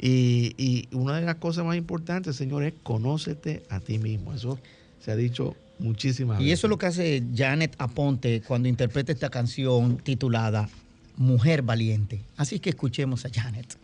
Y, 0.00 0.88
una 0.92 1.18
de 1.18 1.24
las 1.24 1.36
cosas 1.36 1.64
más 1.64 1.76
importantes, 1.76 2.36
Señor, 2.36 2.64
es 2.64 2.74
conócete 2.82 3.62
a 3.70 3.80
ti 3.80 3.98
mismo. 3.98 4.34
Eso 4.34 4.58
se 5.00 5.12
ha 5.12 5.16
dicho 5.16 5.56
muchísimas 5.78 6.38
veces. 6.38 6.48
Y 6.48 6.52
eso 6.52 6.66
es 6.66 6.70
lo 6.70 6.78
que 6.78 6.86
hace 6.86 7.22
Janet 7.34 7.74
Aponte 7.78 8.42
cuando 8.42 8.68
interpreta 8.68 9.12
esta 9.12 9.30
canción 9.30 9.98
titulada 9.98 10.68
Mujer 11.16 11.62
Valiente. 11.62 12.20
Así 12.36 12.58
que 12.58 12.70
escuchemos 12.70 13.24
a 13.24 13.30
Janet. 13.32 13.78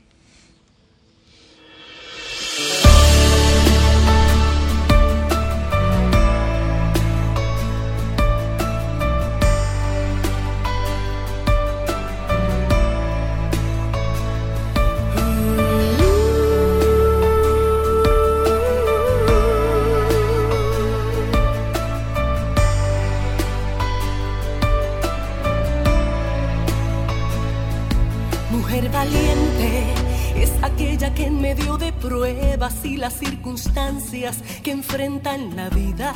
Y 32.84 32.96
las 32.96 33.18
circunstancias 33.18 34.42
que 34.62 34.70
enfrentan 34.70 35.56
la 35.56 35.68
vida 35.68 36.14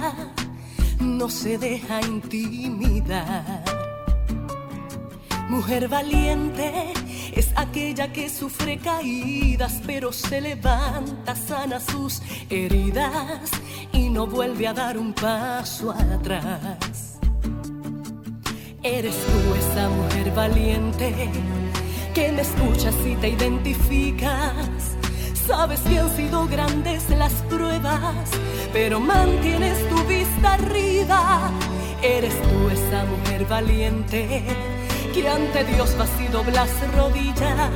no 1.00 1.28
se 1.28 1.58
deja 1.58 2.00
intimidar. 2.02 3.64
Mujer 5.48 5.88
valiente 5.88 6.92
es 7.32 7.52
aquella 7.56 8.12
que 8.12 8.28
sufre 8.30 8.78
caídas 8.78 9.80
pero 9.86 10.12
se 10.12 10.40
levanta, 10.40 11.34
sana 11.34 11.80
sus 11.80 12.22
heridas 12.48 13.50
y 13.92 14.10
no 14.10 14.26
vuelve 14.26 14.68
a 14.68 14.72
dar 14.72 14.96
un 14.96 15.12
paso 15.12 15.90
atrás. 15.90 17.18
Eres 18.82 19.14
tú 19.14 19.54
esa 19.54 19.88
mujer 19.88 20.32
valiente 20.34 21.30
que 22.14 22.30
me 22.30 22.42
escuchas 22.42 22.94
y 23.04 23.16
te 23.16 23.30
identificas 23.30 24.73
Sabes 25.46 25.80
que 25.80 25.98
han 25.98 26.16
sido 26.16 26.46
grandes 26.46 27.10
las 27.10 27.32
pruebas, 27.50 28.30
pero 28.72 28.98
mantienes 28.98 29.76
tu 29.90 30.02
vista 30.04 30.54
arriba. 30.54 31.50
Eres 32.02 32.34
tú 32.42 32.70
esa 32.70 33.04
mujer 33.04 33.44
valiente 33.46 34.42
que 35.12 35.28
ante 35.28 35.64
Dios 35.64 35.94
vas 35.98 36.10
y 36.18 36.28
doblas 36.28 36.70
rodillas, 36.96 37.70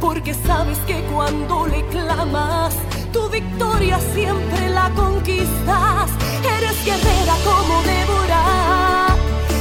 porque 0.00 0.32
sabes 0.32 0.78
que 0.86 1.02
cuando 1.12 1.66
le 1.66 1.84
clamas, 1.88 2.74
tu 3.12 3.28
victoria 3.28 3.98
siempre 4.14 4.70
la 4.70 4.88
conquistas. 4.96 6.10
Eres 6.42 6.84
guerrera 6.86 7.34
como 7.44 7.82
Débora, 7.82 9.06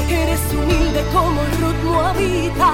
eres 0.09 0.39
humilde 0.53 1.03
como 1.11 1.41
Ruth 1.59 1.83
Moabita, 1.83 2.73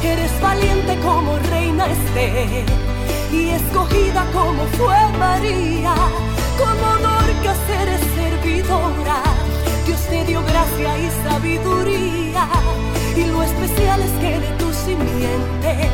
eres 0.00 0.40
valiente 0.40 0.96
como 1.00 1.36
Reina 1.50 1.86
Esther 1.86 2.89
y 3.32 3.50
escogida 3.50 4.26
como 4.32 4.64
fue 4.76 4.96
María, 5.18 5.94
como 6.58 6.86
Dorcas 6.98 7.58
eres 7.80 8.00
servidora. 8.14 9.22
Dios 9.86 10.00
te 10.08 10.24
dio 10.24 10.42
gracia 10.42 10.98
y 10.98 11.10
sabiduría, 11.28 12.48
y 13.16 13.24
lo 13.26 13.42
especial 13.42 14.00
es 14.02 14.10
que 14.20 14.40
de 14.40 14.48
tu 14.58 14.72
simiente 14.72 15.90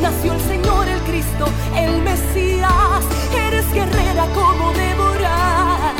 nació 0.00 0.32
el 0.32 0.40
Señor, 0.40 0.88
el 0.88 1.00
Cristo, 1.00 1.46
el 1.76 2.02
Mesías. 2.02 3.04
Eres 3.34 3.70
guerrera 3.72 4.26
como 4.34 4.72
Débora, 4.72 5.94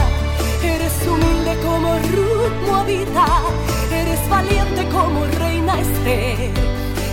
eres 0.62 0.94
humilde 1.06 1.58
como 1.64 1.92
Ruth 1.98 2.66
Moabita, 2.66 3.26
eres 3.92 4.28
valiente 4.28 4.88
como 4.88 5.24
Reina 5.38 5.80
Esther, 5.80 6.50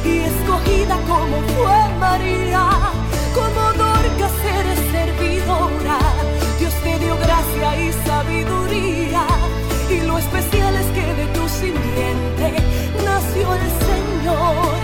y 0.05 0.17
escogida 0.19 0.97
como 1.07 1.37
fue 1.55 1.99
María 1.99 2.95
Dorcas 4.17 4.31
eres 4.59 4.79
servidora. 4.91 5.99
Dios 6.59 6.73
te 6.83 6.99
dio 6.99 7.17
gracia 7.17 7.81
y 7.81 7.91
sabiduría. 8.07 9.27
Y 9.89 10.07
lo 10.07 10.17
especial 10.17 10.75
es 10.75 10.85
que 10.87 11.13
de 11.13 11.25
tu 11.35 11.49
simiente 11.49 12.47
nació 13.03 13.53
el 13.55 13.67
Señor, 13.89 14.75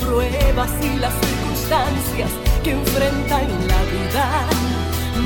pruebas 0.00 0.70
y 0.82 0.98
las 0.98 1.12
circunstancias 1.14 2.30
que 2.62 2.72
enfrenta 2.72 3.42
en 3.42 3.68
la 3.68 3.82
vida 3.94 4.24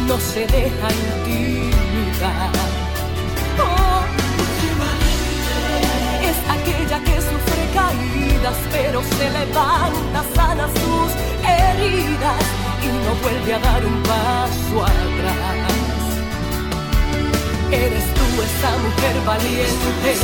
no 0.07 0.19
se 0.19 0.41
deja 0.47 0.89
intimidar. 0.91 2.51
Oh, 3.59 4.03
es 6.23 6.39
aquella 6.57 6.99
que 7.01 7.17
sufre 7.21 7.63
caídas, 7.75 8.57
pero 8.73 9.03
se 9.03 9.31
levanta, 9.31 10.25
sana 10.35 10.69
sus 10.69 11.11
heridas 11.43 12.43
y 12.83 12.89
no 13.05 13.15
vuelve 13.23 13.55
a 13.55 13.59
dar 13.59 13.85
un 13.85 14.03
paso 14.03 14.85
atrás. 14.85 15.97
Eres 17.71 18.05
tú 18.15 18.27
esa 18.43 18.71
mujer 18.79 19.17
valiente 19.27 20.15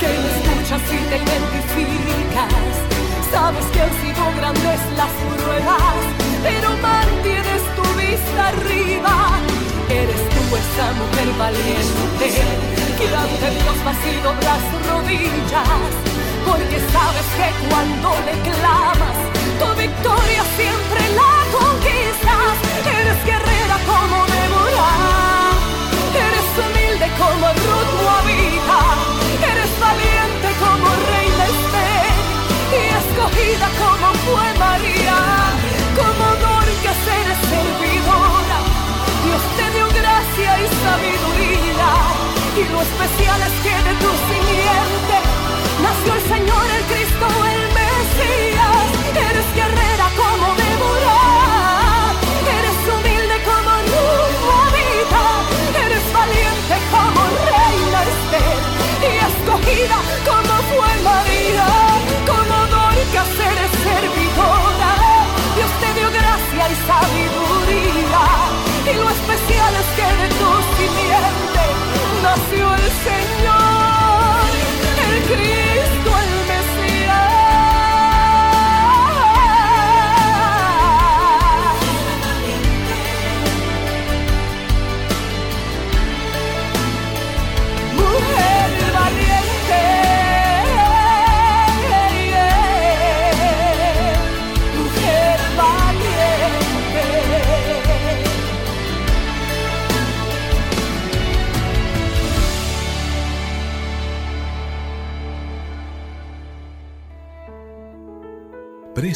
que 0.00 0.08
me 0.08 0.28
escuchas 0.34 0.82
y 0.90 0.98
te 1.08 1.16
identificas 1.16 2.85
Sabes 3.32 3.66
que 3.72 3.80
han 3.80 3.92
sido 4.02 4.22
grandes 4.36 4.80
las 4.96 5.12
pruebas, 5.36 5.98
pero 6.42 6.68
mantienes 6.82 7.62
tu 7.76 7.82
vista 8.00 8.48
arriba. 8.48 9.14
Eres 9.88 10.22
tú 10.30 10.42
esa 10.56 10.86
mujer 10.94 11.28
valiente 11.38 12.26
que 12.98 13.06
ante 13.14 13.50
Dios 13.60 13.78
vas 13.84 14.02
y 14.06 14.16
las 14.22 14.62
rodillas, 14.88 15.92
porque 16.46 16.78
sabes 16.92 17.28
que 17.36 17.48
cuando 17.68 18.08
le 18.26 18.34
clamas, 18.48 19.16
tu 19.60 19.68
victoria 19.80 20.42
siempre 20.56 21.00
la 21.14 21.32
conquistas. 21.52 22.56
Eres 22.98 23.20
guerrera 23.24 23.76
como 23.86 24.16
Deborah, 24.34 25.52
eres 26.26 26.48
humilde 26.62 27.08
como 27.18 27.46
Ruth 27.64 27.92
Moabita, 28.00 28.35
especiales 42.88 43.52
que 43.64 43.74
de 43.88 43.92
tu 44.02 44.10
simiente 44.30 45.16
nació 45.84 46.10
el 46.18 46.24
Señor, 46.34 46.64
el 46.78 46.84
Cristo, 46.92 47.26
el 47.54 47.62
Mesías. 47.78 48.86
Eres 49.28 49.48
guerrera 49.58 50.06
como 50.22 50.46
Deborah, 50.62 52.12
eres 52.58 52.78
humilde 52.92 53.36
como 53.50 53.70
Ruth 53.90 54.46
eres 55.84 56.06
valiente 56.12 56.74
como 56.94 57.20
Reina 57.50 58.00
Esther 58.12 58.58
y 59.08 59.12
escogida 59.30 59.98
como 60.28 60.54
fue 60.70 60.90
María, 61.08 61.68
como 62.30 62.56
Dorcas 62.74 63.32
eres 63.50 63.72
servidora. 63.86 64.92
Dios 65.56 65.72
te 65.80 65.88
dio 65.98 66.08
gracia 66.10 66.64
y 66.72 66.76
sabiduría. 66.90 68.24
Y 68.90 68.94
lo 68.94 69.08
especial 69.10 69.72
es 69.82 69.88
que 69.96 70.08
de 70.22 70.28
tu 70.40 70.50
simiente 70.78 71.64
nació 72.22 72.65
Say 73.06 73.35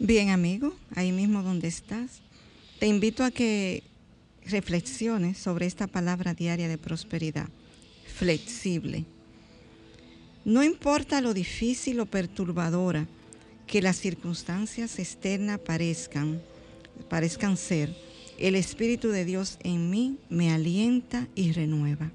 Bien, 0.00 0.30
amigo, 0.30 0.76
ahí 0.94 1.10
mismo 1.10 1.42
donde 1.42 1.66
estás, 1.66 2.20
te 2.78 2.86
invito 2.86 3.24
a 3.24 3.32
que 3.32 3.82
reflexiones 4.46 5.38
sobre 5.38 5.66
esta 5.66 5.88
palabra 5.88 6.34
diaria 6.34 6.68
de 6.68 6.78
prosperidad, 6.78 7.48
flexible. 8.16 9.04
No 10.44 10.62
importa 10.62 11.20
lo 11.20 11.34
difícil 11.34 11.98
o 11.98 12.06
perturbadora 12.06 13.08
que 13.66 13.82
las 13.82 13.96
circunstancias 13.96 15.00
externas 15.00 15.58
parezcan, 15.58 16.40
parezcan 17.08 17.56
ser, 17.56 17.92
el 18.38 18.54
Espíritu 18.54 19.08
de 19.08 19.24
Dios 19.24 19.58
en 19.64 19.90
mí 19.90 20.16
me 20.30 20.52
alienta 20.52 21.26
y 21.34 21.50
renueva. 21.50 22.12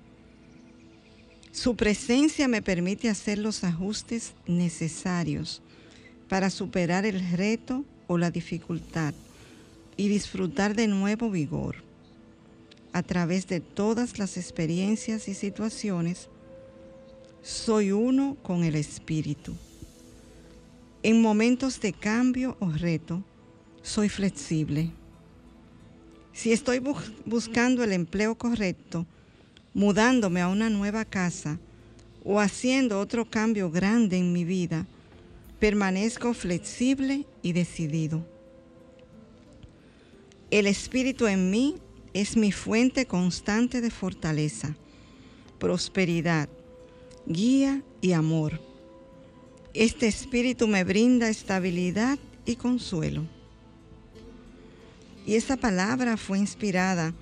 Su 1.51 1.75
presencia 1.75 2.47
me 2.47 2.61
permite 2.61 3.09
hacer 3.09 3.39
los 3.39 3.65
ajustes 3.65 4.35
necesarios 4.47 5.61
para 6.33 6.49
superar 6.49 7.05
el 7.05 7.19
reto 7.29 7.85
o 8.07 8.17
la 8.17 8.31
dificultad 8.31 9.13
y 9.95 10.07
disfrutar 10.07 10.75
de 10.75 10.87
nuevo 10.87 11.29
vigor. 11.29 11.75
A 12.91 13.03
través 13.03 13.45
de 13.45 13.59
todas 13.59 14.17
las 14.17 14.35
experiencias 14.35 15.27
y 15.27 15.35
situaciones, 15.35 16.29
soy 17.43 17.91
uno 17.91 18.35
con 18.41 18.63
el 18.63 18.73
Espíritu. 18.73 19.53
En 21.03 21.21
momentos 21.21 21.79
de 21.79 21.93
cambio 21.93 22.57
o 22.59 22.71
reto, 22.71 23.21
soy 23.83 24.09
flexible. 24.09 24.89
Si 26.33 26.51
estoy 26.51 26.81
buscando 27.25 27.83
el 27.83 27.91
empleo 27.91 28.33
correcto, 28.33 29.05
mudándome 29.75 30.41
a 30.41 30.47
una 30.47 30.71
nueva 30.71 31.05
casa 31.05 31.59
o 32.25 32.39
haciendo 32.39 32.99
otro 32.99 33.29
cambio 33.29 33.69
grande 33.69 34.17
en 34.17 34.33
mi 34.33 34.43
vida, 34.45 34.87
permanezco 35.63 36.33
flexible 36.33 37.25
y 37.41 37.53
decidido. 37.53 38.27
El 40.51 40.67
Espíritu 40.67 41.25
en 41.25 41.51
mí 41.51 41.75
es 42.13 42.35
mi 42.35 42.51
fuente 42.51 43.05
constante 43.05 43.79
de 43.79 43.89
fortaleza, 43.89 44.75
prosperidad, 45.59 46.49
guía 47.25 47.81
y 48.01 48.11
amor. 48.11 48.59
Este 49.73 50.05
Espíritu 50.05 50.67
me 50.67 50.83
brinda 50.83 51.29
estabilidad 51.29 52.19
y 52.45 52.57
consuelo. 52.57 53.23
Y 55.25 55.35
esta 55.35 55.55
palabra 55.55 56.17
fue 56.17 56.39
inspirada 56.39 57.13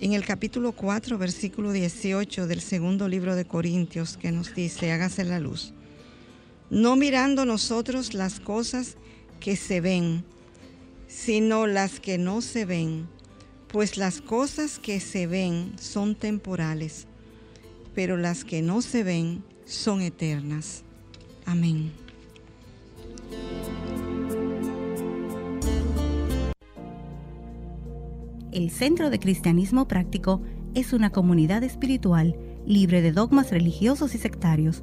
en 0.00 0.12
el 0.12 0.26
capítulo 0.26 0.72
4, 0.72 1.16
versículo 1.16 1.72
18 1.72 2.46
del 2.46 2.60
segundo 2.60 3.08
libro 3.08 3.36
de 3.36 3.46
Corintios, 3.46 4.18
que 4.18 4.32
nos 4.32 4.54
dice, 4.54 4.92
hágase 4.92 5.24
la 5.24 5.40
luz 5.40 5.72
no 6.70 6.94
mirando 6.94 7.44
nosotros 7.44 8.14
las 8.14 8.38
cosas 8.38 8.96
que 9.40 9.56
se 9.56 9.80
ven, 9.80 10.24
sino 11.08 11.66
las 11.66 11.98
que 11.98 12.16
no 12.16 12.40
se 12.40 12.64
ven, 12.64 13.08
pues 13.66 13.96
las 13.96 14.20
cosas 14.20 14.78
que 14.78 15.00
se 15.00 15.26
ven 15.26 15.72
son 15.80 16.14
temporales, 16.14 17.06
pero 17.94 18.16
las 18.16 18.44
que 18.44 18.62
no 18.62 18.82
se 18.82 19.02
ven 19.02 19.42
son 19.66 20.00
eternas. 20.00 20.84
Amén. 21.44 21.92
El 28.52 28.70
Centro 28.70 29.10
de 29.10 29.18
Cristianismo 29.18 29.86
Práctico 29.86 30.42
es 30.74 30.92
una 30.92 31.10
comunidad 31.10 31.62
espiritual 31.62 32.36
libre 32.66 33.00
de 33.00 33.12
dogmas 33.12 33.50
religiosos 33.50 34.14
y 34.14 34.18
sectarios 34.18 34.82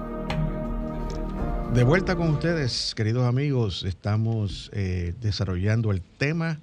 De 1.73 1.85
vuelta 1.85 2.17
con 2.17 2.27
ustedes, 2.31 2.93
queridos 2.95 3.23
amigos, 3.23 3.85
estamos 3.85 4.69
eh, 4.73 5.13
desarrollando 5.21 5.91
el 5.91 6.01
tema 6.01 6.59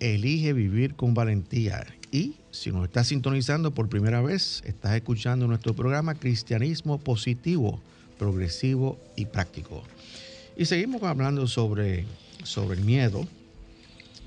Elige 0.00 0.54
vivir 0.54 0.94
con 0.94 1.12
valentía. 1.12 1.86
Y 2.10 2.36
si 2.50 2.72
nos 2.72 2.86
estás 2.86 3.08
sintonizando 3.08 3.74
por 3.74 3.90
primera 3.90 4.22
vez, 4.22 4.62
estás 4.64 4.94
escuchando 4.94 5.46
nuestro 5.46 5.74
programa 5.74 6.14
Cristianismo 6.14 6.96
Positivo, 6.98 7.82
Progresivo 8.18 8.98
y 9.16 9.26
Práctico. 9.26 9.82
Y 10.56 10.64
seguimos 10.64 11.02
hablando 11.02 11.46
sobre, 11.46 12.06
sobre 12.42 12.78
el 12.78 12.84
miedo. 12.86 13.28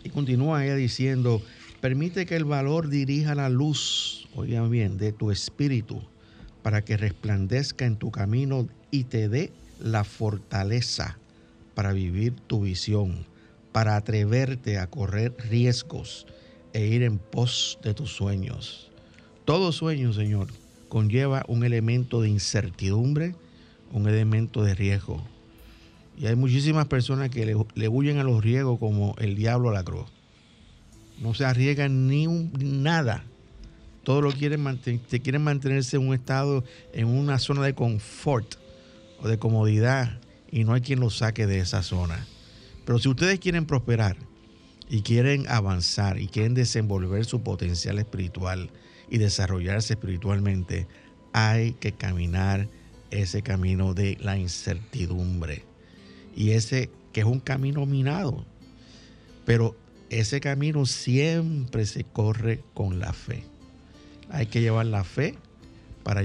Y 0.04 0.10
continúa 0.10 0.64
ella 0.64 0.76
diciendo, 0.76 1.42
permite 1.82 2.28
que 2.28 2.36
el 2.36 2.46
valor 2.46 2.90
dirija 2.90 3.34
la 3.34 3.50
luz, 3.50 4.28
oigan 4.36 4.70
bien, 4.70 5.00
de 5.00 5.14
tu 5.14 5.32
espíritu, 5.32 6.00
para 6.62 6.84
que 6.84 6.96
resplandezca 6.96 7.86
en 7.86 7.96
tu 7.96 8.12
camino 8.12 8.68
y 8.92 9.06
te 9.06 9.28
dé 9.28 9.52
la 9.82 10.04
fortaleza 10.04 11.18
para 11.74 11.94
vivir 11.94 12.34
tu 12.48 12.62
visión, 12.62 13.26
para 13.72 13.96
atreverte 13.96 14.78
a 14.78 14.88
correr 14.88 15.36
riesgos 15.50 16.26
e 16.74 16.86
ir 16.86 17.04
en 17.04 17.18
pos 17.18 17.80
de 17.84 17.94
tus 17.94 18.14
sueños. 18.14 18.90
Todo 19.46 19.72
sueño, 19.72 20.14
Señor, 20.14 20.48
conlleva 20.90 21.44
un 21.48 21.64
elemento 21.64 22.22
de 22.22 22.30
incertidumbre, 22.30 23.36
un 23.92 24.08
elemento 24.08 24.64
de 24.64 24.76
riesgo. 24.76 25.22
Y 26.18 26.28
hay 26.28 26.36
muchísimas 26.36 26.88
personas 26.88 27.30
que 27.30 27.46
le, 27.46 27.88
huyen 27.88 28.20
a 28.20 28.24
los 28.24 28.44
riesgos 28.44 28.78
como 28.80 29.16
el 29.18 29.36
diablo 29.36 29.70
a 29.70 29.74
la 29.74 29.84
cruz. 29.84 30.06
No 31.20 31.34
se 31.34 31.46
arriesgan 31.46 32.08
ni 32.08 32.28
nada. 32.28 33.24
Todo 34.04 34.22
lo 34.22 34.32
quieren, 34.32 34.80
quieren 35.24 35.44
mantenerse 35.44 35.98
en 35.98 36.08
un 36.08 36.14
estado, 36.14 36.64
en 36.94 37.08
una 37.08 37.40
zona 37.40 37.64
de 37.64 37.74
confort 37.74 38.61
de 39.28 39.40
comodidad 39.40 40.20
y 40.52 40.64
no 40.64 40.74
hay 40.74 40.82
quien 40.82 41.00
los 41.00 41.18
saque 41.18 41.48
de 41.48 41.60
esa 41.60 41.84
zona. 41.84 42.26
Pero 42.86 43.00
si 43.00 43.10
ustedes 43.10 43.40
quieren 43.40 43.66
prosperar 43.66 44.18
y 44.90 45.02
quieren 45.02 45.48
avanzar 45.48 46.20
y 46.20 46.28
quieren 46.28 46.54
desenvolver 46.54 47.26
su 47.26 47.42
potencial 47.42 48.00
espiritual 48.00 48.70
y 49.10 49.18
desarrollarse 49.18 49.94
espiritualmente, 49.94 50.88
hay 51.34 51.74
que 51.74 51.94
caminar 51.94 52.68
ese 53.12 53.42
camino 53.42 53.94
de 53.94 54.18
la 54.22 54.38
incertidumbre. 54.38 55.64
Y 56.36 56.52
ese 56.52 56.90
que 57.12 57.22
es 57.22 57.26
un 57.26 57.40
camino 57.40 57.86
minado. 57.86 58.46
Pero 59.46 59.76
ese 60.10 60.40
camino 60.40 60.86
siempre 60.86 61.86
se 61.86 62.04
corre 62.04 62.64
con 62.74 63.00
la 63.00 63.14
fe. 63.14 63.44
Hay 64.30 64.48
que 64.48 64.62
llevar 64.62 64.86
la 64.86 65.04
fe 65.04 65.36
para 66.04 66.22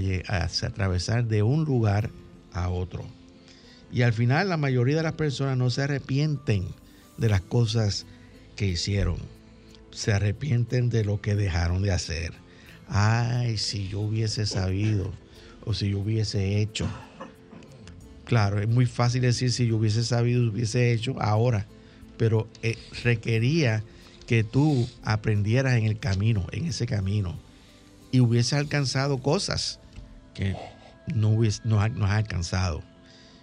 atravesar 0.63 1.27
de 1.27 1.43
un 1.43 1.65
lugar 1.65 2.11
a 2.57 2.69
otro. 2.69 3.05
Y 3.93 4.03
al 4.03 4.13
final 4.13 4.49
la 4.49 4.57
mayoría 4.57 4.97
de 4.97 5.03
las 5.03 5.13
personas 5.13 5.57
no 5.57 5.71
se 5.71 5.83
arrepienten 5.83 6.67
de 7.17 7.29
las 7.29 7.41
cosas 7.41 8.07
que 8.57 8.67
hicieron. 8.67 9.17
Se 9.91 10.13
arrepienten 10.13 10.91
de 10.91 11.05
lo 11.05 11.21
que 11.21 11.35
dejaron 11.35 11.83
de 11.83 11.93
hacer. 11.93 12.33
Ay, 12.89 13.57
si 13.59 13.89
yo 13.89 14.01
hubiese 14.01 14.47
sabido 14.47 15.13
o 15.65 15.75
si 15.75 15.91
yo 15.91 16.01
hubiese 16.01 16.61
hecho. 16.61 16.89
Claro, 18.25 18.61
es 18.61 18.69
muy 18.69 18.87
fácil 18.87 19.23
decir 19.23 19.53
si 19.53 19.67
yo 19.67 19.77
hubiese 19.77 20.03
sabido, 20.03 20.51
hubiese 20.51 20.93
hecho 20.93 21.21
ahora, 21.21 21.67
pero 22.17 22.49
eh, 22.63 22.77
requería 23.05 23.85
que 24.27 24.43
tú 24.43 24.89
aprendieras 25.05 25.75
en 25.75 25.85
el 25.85 25.99
camino, 25.99 26.47
en 26.51 26.67
ese 26.67 26.87
camino, 26.87 27.39
y 28.11 28.21
hubieses 28.21 28.55
alcanzado 28.55 29.19
cosas 29.19 29.79
que 30.35 30.57
no, 31.15 31.39
no, 31.65 31.81
ha, 31.81 32.17
alcanzado. 32.17 32.83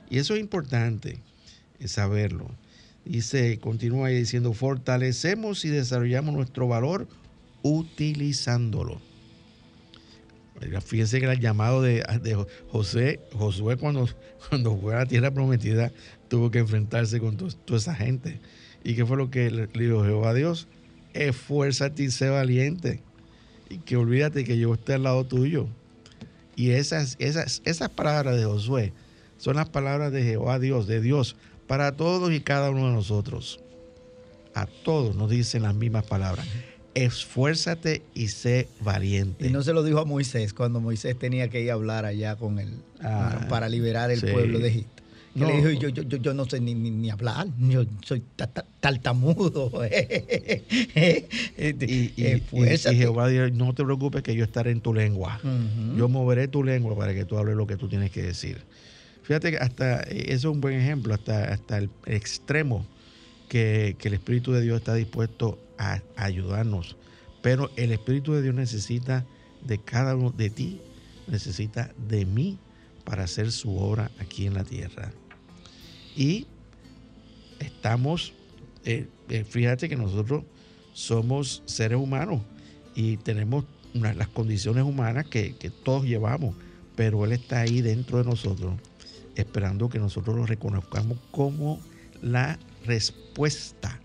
Y 0.09 0.17
eso 0.17 0.35
es 0.35 0.39
importante 0.39 1.19
saberlo, 1.85 2.49
Dice, 3.05 3.59
continúa 3.59 4.07
diciendo, 4.07 4.53
fortalecemos 4.53 5.65
y 5.65 5.69
desarrollamos 5.69 6.33
nuestro 6.33 6.69
valor 6.69 7.05
utilizándolo. 7.61 9.01
Fíjense 10.85 11.19
que 11.19 11.25
el 11.25 11.39
llamado 11.39 11.81
de, 11.81 12.03
José, 12.69 13.19
Josué 13.33 13.75
cuando, 13.75 14.07
cuando 14.49 14.77
fue 14.77 14.95
a 14.95 14.99
la 14.99 15.05
tierra 15.05 15.31
prometida 15.31 15.91
tuvo 16.29 16.49
que 16.51 16.59
enfrentarse 16.59 17.19
con 17.19 17.35
toda 17.35 17.77
esa 17.77 17.93
gente. 17.93 18.39
¿Y 18.83 18.95
qué 18.95 19.05
fue 19.05 19.17
lo 19.17 19.29
que 19.29 19.51
le, 19.51 19.67
dijo 19.67 20.03
Jehová 20.03 20.29
a 20.29 20.33
Dios? 20.33 20.67
Esfuérzate 21.13 22.03
y 22.03 22.11
sé 22.11 22.29
valiente. 22.29 23.01
Y 23.69 23.79
que 23.79 23.97
olvídate 23.97 24.43
que 24.43 24.57
yo 24.57 24.73
estoy 24.73 24.95
al 24.95 25.03
lado 25.03 25.25
tuyo. 25.25 25.67
Y 26.55 26.71
esas, 26.71 27.15
esas, 27.19 27.61
esas 27.65 27.89
palabras 27.89 28.37
de 28.37 28.45
Josué 28.45 28.93
son 29.37 29.55
las 29.55 29.69
palabras 29.69 30.11
de 30.11 30.23
Jehová 30.23 30.59
Dios, 30.59 30.87
de 30.87 31.01
Dios, 31.01 31.35
para 31.67 31.93
todos 31.93 32.31
y 32.31 32.41
cada 32.41 32.69
uno 32.69 32.87
de 32.87 32.93
nosotros. 32.93 33.59
A 34.53 34.67
todos 34.67 35.15
nos 35.15 35.29
dicen 35.29 35.63
las 35.63 35.73
mismas 35.73 36.05
palabras 36.05 36.47
esfuérzate 36.95 38.03
y 38.13 38.27
sé 38.29 38.67
valiente. 38.79 39.47
Y 39.47 39.51
no 39.51 39.63
se 39.63 39.73
lo 39.73 39.83
dijo 39.83 39.99
a 39.99 40.05
Moisés 40.05 40.53
cuando 40.53 40.79
Moisés 40.79 41.17
tenía 41.17 41.49
que 41.49 41.61
ir 41.61 41.71
a 41.71 41.73
hablar 41.73 42.05
allá 42.05 42.35
con 42.35 42.59
él 42.59 42.69
ah, 43.01 43.47
para 43.49 43.69
liberar 43.69 44.11
el 44.11 44.21
pueblo 44.21 44.59
de 44.59 44.69
Egipto. 44.69 45.02
No. 45.35 45.47
le 45.47 45.55
dijo, 45.57 45.71
yo, 45.71 45.89
yo, 45.89 46.03
yo, 46.03 46.17
yo 46.17 46.33
no 46.35 46.45
sé 46.45 46.59
ni, 46.59 46.75
ni, 46.75 47.09
hablar, 47.09 47.47
yo 47.57 47.85
soy 48.03 48.21
tartamudo. 48.79 49.71
y, 51.57 51.69
y, 51.91 52.43
y, 52.51 52.77
Jehová 52.77 53.27
dijo, 53.29 53.47
no 53.49 53.73
te 53.73 53.83
preocupes 53.83 54.21
que 54.21 54.35
yo 54.35 54.43
estaré 54.43 54.69
en 54.69 54.81
tu 54.81 54.93
lengua. 54.93 55.39
Yo 55.97 56.07
moveré 56.07 56.47
tu 56.47 56.63
lengua 56.63 56.95
para 56.95 57.15
que 57.15 57.25
tú 57.25 57.37
hables 57.37 57.55
lo 57.55 57.65
que 57.65 57.77
tú 57.77 57.89
tienes 57.89 58.11
que 58.11 58.21
decir. 58.21 58.61
Fíjate 59.23 59.51
que 59.51 59.57
hasta, 59.57 60.01
eso 60.01 60.49
es 60.49 60.53
un 60.53 60.61
buen 60.61 60.79
ejemplo, 60.79 61.13
hasta, 61.13 61.45
hasta 61.45 61.77
el 61.79 61.89
extremo 62.05 62.85
que, 63.49 63.95
que 63.97 64.09
el 64.09 64.15
Espíritu 64.15 64.51
de 64.51 64.61
Dios 64.61 64.77
está 64.77 64.93
dispuesto 64.93 65.57
a 65.77 66.01
ayudarnos. 66.15 66.95
Pero 67.41 67.71
el 67.75 67.91
Espíritu 67.91 68.33
de 68.33 68.41
Dios 68.41 68.53
necesita 68.53 69.25
de 69.65 69.79
cada 69.79 70.15
uno 70.15 70.31
de 70.31 70.49
ti, 70.49 70.81
necesita 71.27 71.91
de 72.07 72.25
mí 72.25 72.59
para 73.03 73.23
hacer 73.23 73.51
su 73.51 73.77
obra 73.77 74.11
aquí 74.19 74.45
en 74.45 74.53
la 74.53 74.63
tierra. 74.63 75.11
Y 76.15 76.47
estamos, 77.59 78.33
eh, 78.85 79.07
eh, 79.29 79.43
fíjate 79.43 79.89
que 79.89 79.95
nosotros 79.95 80.43
somos 80.93 81.63
seres 81.65 81.97
humanos 81.97 82.41
y 82.95 83.17
tenemos 83.17 83.65
las 83.93 84.27
condiciones 84.27 84.83
humanas 84.83 85.27
que, 85.27 85.55
que 85.55 85.69
todos 85.69 86.05
llevamos, 86.05 86.55
pero 86.95 87.25
Él 87.25 87.31
está 87.31 87.61
ahí 87.61 87.81
dentro 87.81 88.17
de 88.17 88.25
nosotros, 88.25 88.75
esperando 89.35 89.89
que 89.89 89.99
nosotros 89.99 90.35
lo 90.35 90.45
reconozcamos 90.45 91.17
como 91.31 91.79
la 92.21 92.57
respuesta 92.85 93.99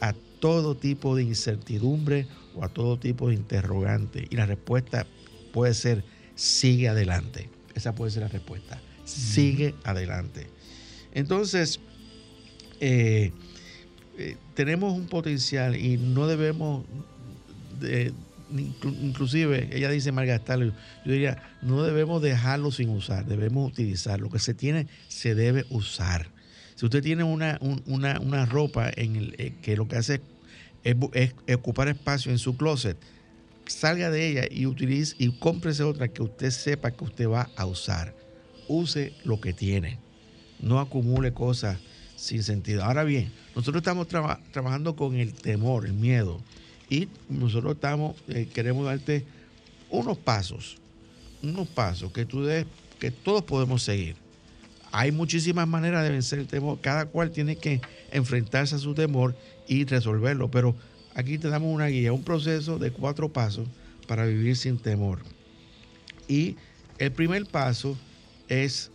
a 0.00 0.14
todo 0.40 0.76
tipo 0.76 1.14
de 1.14 1.22
incertidumbre 1.22 2.26
o 2.54 2.64
a 2.64 2.68
todo 2.68 2.98
tipo 2.98 3.28
de 3.28 3.34
interrogante. 3.34 4.26
Y 4.30 4.36
la 4.36 4.46
respuesta 4.46 5.06
puede 5.52 5.74
ser, 5.74 6.04
sigue 6.34 6.88
adelante. 6.88 7.48
Esa 7.74 7.94
puede 7.94 8.10
ser 8.10 8.22
la 8.22 8.28
respuesta. 8.28 8.80
Sigue 9.04 9.74
adelante. 9.84 10.48
Entonces, 11.14 11.80
eh, 12.80 13.32
eh, 14.18 14.36
tenemos 14.54 14.92
un 14.92 15.06
potencial 15.06 15.76
y 15.76 15.96
no 15.96 16.26
debemos, 16.26 16.84
inclusive, 19.02 19.70
ella 19.72 19.90
dice 19.90 20.12
Margastal, 20.12 20.74
yo 21.04 21.12
diría, 21.12 21.42
no 21.62 21.82
debemos 21.82 22.22
dejarlo 22.22 22.70
sin 22.70 22.90
usar, 22.90 23.26
debemos 23.26 23.70
utilizar. 23.70 24.20
Lo 24.20 24.30
que 24.30 24.38
se 24.38 24.54
tiene, 24.54 24.86
se 25.08 25.34
debe 25.34 25.64
usar. 25.70 26.28
Si 26.74 26.86
usted 26.86 27.02
tiene 27.02 27.24
una, 27.24 27.58
una, 27.86 28.46
ropa 28.46 28.90
en 28.94 29.16
el, 29.16 29.34
eh, 29.38 29.54
que 29.62 29.76
lo 29.76 29.88
que 29.88 29.96
hace 29.96 30.20
es, 30.82 30.96
ocupar 31.54 31.88
espacio 31.88 32.32
en 32.32 32.38
su 32.38 32.56
closet, 32.56 32.96
salga 33.66 34.10
de 34.10 34.28
ella 34.28 34.44
y 34.50 34.66
utilice 34.66 35.14
y 35.18 35.30
cómprese 35.30 35.82
otra 35.82 36.08
que 36.08 36.22
usted 36.22 36.50
sepa 36.50 36.90
que 36.90 37.04
usted 37.04 37.28
va 37.28 37.50
a 37.56 37.66
usar. 37.66 38.14
Use 38.68 39.12
lo 39.24 39.40
que 39.40 39.52
tiene. 39.52 39.98
No 40.62 40.80
acumule 40.80 41.32
cosas 41.32 41.78
sin 42.16 42.42
sentido. 42.42 42.84
Ahora 42.84 43.04
bien, 43.04 43.30
nosotros 43.54 43.80
estamos 43.80 44.06
trabajando 44.08 44.96
con 44.96 45.16
el 45.16 45.34
temor, 45.34 45.84
el 45.84 45.92
miedo. 45.92 46.40
Y 46.88 47.08
nosotros 47.28 47.74
estamos, 47.74 48.16
eh, 48.28 48.48
queremos 48.52 48.86
darte 48.86 49.24
unos 49.90 50.16
pasos, 50.18 50.76
unos 51.42 51.68
pasos 51.68 52.12
que 52.12 52.24
tú 52.24 52.44
des, 52.44 52.64
que 53.00 53.10
todos 53.10 53.42
podemos 53.42 53.82
seguir. 53.82 54.16
Hay 54.92 55.10
muchísimas 55.10 55.66
maneras 55.66 56.04
de 56.04 56.10
vencer 56.10 56.38
el 56.38 56.46
temor. 56.46 56.78
Cada 56.80 57.06
cual 57.06 57.32
tiene 57.32 57.56
que 57.56 57.80
enfrentarse 58.12 58.76
a 58.76 58.78
su 58.78 58.94
temor 58.94 59.34
y 59.66 59.84
resolverlo. 59.84 60.50
Pero 60.50 60.76
aquí 61.14 61.38
te 61.38 61.48
damos 61.48 61.74
una 61.74 61.86
guía, 61.86 62.12
un 62.12 62.22
proceso 62.22 62.78
de 62.78 62.92
cuatro 62.92 63.32
pasos 63.32 63.66
para 64.06 64.26
vivir 64.26 64.56
sin 64.56 64.78
temor. 64.78 65.20
Y 66.28 66.56
el 66.98 67.10
primer 67.10 67.46
paso 67.46 67.98
es 68.48 68.91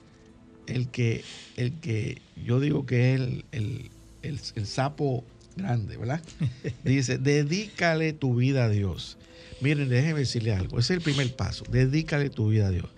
el 0.68 0.90
que, 0.90 1.24
el 1.56 1.74
que 1.80 2.22
yo 2.44 2.60
digo 2.60 2.86
que 2.86 3.16
es 3.16 3.22
el, 3.52 3.90
el 4.22 4.66
sapo 4.66 5.24
grande, 5.58 5.98
¿verdad? 5.98 6.22
Dice, 6.84 7.18
dedícale 7.18 8.14
tu 8.14 8.36
vida 8.36 8.66
a 8.66 8.70
Dios. 8.70 9.18
Miren, 9.60 9.90
déjenme 9.90 10.20
decirle 10.20 10.54
algo. 10.54 10.80
Ese 10.80 10.94
es 10.94 10.98
el 10.98 11.04
primer 11.04 11.36
paso. 11.36 11.66
Dedícale 11.70 12.30
tu 12.30 12.50
vida 12.50 12.68
a 12.68 12.72
Dios. 12.72 12.90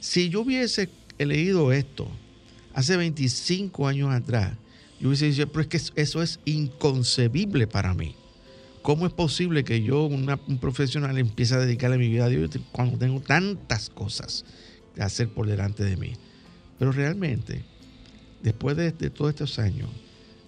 Si 0.00 0.30
yo 0.30 0.40
hubiese 0.40 0.88
leído 1.18 1.72
esto 1.72 2.08
hace 2.74 2.96
25 2.96 3.86
años 3.86 4.10
atrás, 4.12 4.54
yo 5.00 5.08
hubiese 5.08 5.26
dicho, 5.26 5.46
pero 5.48 5.62
es 5.62 5.68
que 5.68 6.00
eso 6.00 6.22
es 6.22 6.40
inconcebible 6.44 7.66
para 7.66 7.94
mí. 7.94 8.14
¿Cómo 8.82 9.06
es 9.06 9.12
posible 9.12 9.64
que 9.64 9.82
yo, 9.82 10.06
un 10.06 10.58
profesional, 10.60 11.18
empiece 11.18 11.54
a 11.54 11.58
dedicarle 11.58 11.98
mi 11.98 12.08
vida 12.08 12.24
a 12.24 12.28
Dios 12.28 12.50
cuando 12.72 12.96
tengo 12.96 13.20
tantas 13.20 13.90
cosas 13.90 14.44
que 14.94 15.02
hacer 15.02 15.28
por 15.28 15.46
delante 15.46 15.84
de 15.84 15.96
mí? 15.96 16.14
Pero 16.78 16.92
realmente, 16.92 17.64
después 18.42 18.76
de, 18.76 18.92
todos 18.92 19.30
estos 19.30 19.58
años, 19.58 19.88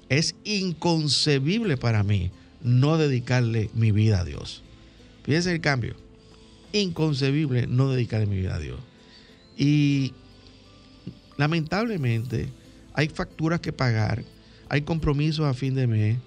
es 0.08 0.34
inconcebible 0.44 1.76
para 1.76 2.02
mí 2.02 2.30
no 2.62 2.98
dedicarle 2.98 3.70
mi 3.74 3.92
vida 3.92 4.20
a 4.20 4.24
Dios. 4.24 4.62
Fíjense 5.24 5.52
el 5.52 5.60
cambio. 5.60 5.94
Inconcebible 6.72 7.66
no 7.66 7.90
dedicarle 7.90 8.26
mi 8.26 8.36
vida 8.36 8.56
a 8.56 8.58
Dios. 8.58 8.80
Y 9.56 10.12
Lamentablemente, 11.40 12.50
hay 12.92 13.08
facturas 13.08 13.60
que 13.60 13.72
pagar, 13.72 14.22
hay 14.68 14.82
compromisos 14.82 15.46
a 15.46 15.54
fin 15.54 15.74
de 15.74 15.86
mes, 15.86 16.18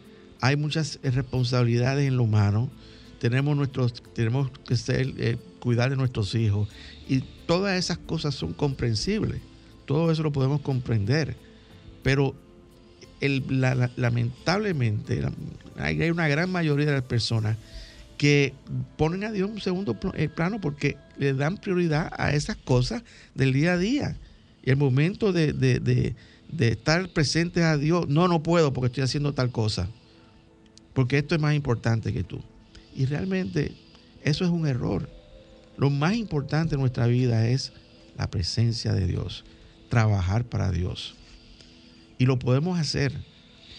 hay 0.42 0.56
muchas 0.56 1.00
responsabilidades 1.04 2.08
en 2.08 2.18
lo 2.18 2.24
humano, 2.24 2.72
tenemos, 3.20 3.56
nuestros, 3.56 4.02
tenemos 4.16 4.50
que 4.68 4.76
ser, 4.76 5.14
eh, 5.20 5.38
cuidar 5.60 5.92
de 5.92 5.98
nuestros 5.98 6.34
hijos 6.34 6.68
y 7.08 7.20
todas 7.46 7.78
esas 7.78 8.00
cosas 8.00 8.34
son 8.34 8.54
comprensibles, 8.54 9.40
todo 9.86 10.12
eso 10.12 10.24
lo 10.24 10.32
podemos 10.32 10.62
comprender, 10.62 11.36
pero 12.04 12.36
lamentablemente 13.20 15.22
hay 15.78 16.10
una 16.10 16.28
gran 16.28 16.52
mayoría 16.52 16.88
de 16.88 16.94
las 16.94 17.04
personas 17.04 17.58
que 18.18 18.54
ponen 18.98 19.24
a 19.24 19.32
Dios 19.32 19.50
en 19.50 19.56
un 19.56 19.62
segundo 19.62 19.98
eh, 20.14 20.30
plano 20.30 20.62
porque 20.62 20.98
le 21.18 21.34
dan 21.34 21.58
prioridad 21.58 22.12
a 22.18 22.34
esas 22.34 22.58
cosas 22.58 23.04
del 23.36 23.54
día 23.54 23.74
a 23.74 23.78
día 23.78 24.18
y 24.64 24.70
el 24.70 24.78
momento 24.78 25.34
de, 25.34 26.16
estar 26.58 27.10
presente 27.10 27.64
a 27.64 27.78
Dios, 27.78 28.08
no, 28.08 28.28
no 28.28 28.42
puedo 28.42 28.72
porque 28.72 28.88
estoy 28.88 29.04
haciendo 29.04 29.34
tal 29.34 29.52
cosa, 29.52 29.90
porque 30.94 31.18
esto 31.18 31.36
es 31.36 31.42
más 31.42 31.54
importante 31.54 32.14
que 32.14 32.24
tú. 32.24 32.42
Y 32.96 33.06
realmente 33.06 33.74
eso 34.24 34.46
es 34.46 34.52
un 34.52 34.68
error. 34.68 35.10
Lo 35.78 35.90
más 35.90 36.16
importante 36.16 36.76
en 36.76 36.82
nuestra 36.82 37.08
vida 37.08 37.48
es 37.48 37.74
la 38.18 38.30
presencia 38.30 38.94
de 38.94 39.06
Dios, 39.06 39.44
trabajar 39.94 40.46
para 40.46 40.72
Dios. 40.72 41.14
Y 42.18 42.26
lo 42.26 42.40
podemos 42.40 42.80
hacer, 42.80 43.14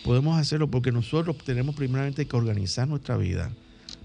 podemos 0.05 0.39
hacerlo 0.39 0.71
porque 0.71 0.93
nosotros 0.93 1.37
tenemos 1.39 1.75
primeramente 1.75 2.27
que 2.27 2.37
organizar 2.37 2.87
nuestra 2.87 3.17
vida 3.17 3.51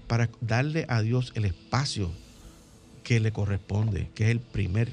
para 0.08 0.28
darle 0.40 0.86
a 0.88 1.02
Dios 1.02 1.30
el 1.36 1.44
espacio 1.44 2.10
que 3.04 3.20
le 3.20 3.32
corresponde, 3.32 4.10
que 4.14 4.24
es 4.24 4.30
el 4.30 4.40
primer 4.40 4.90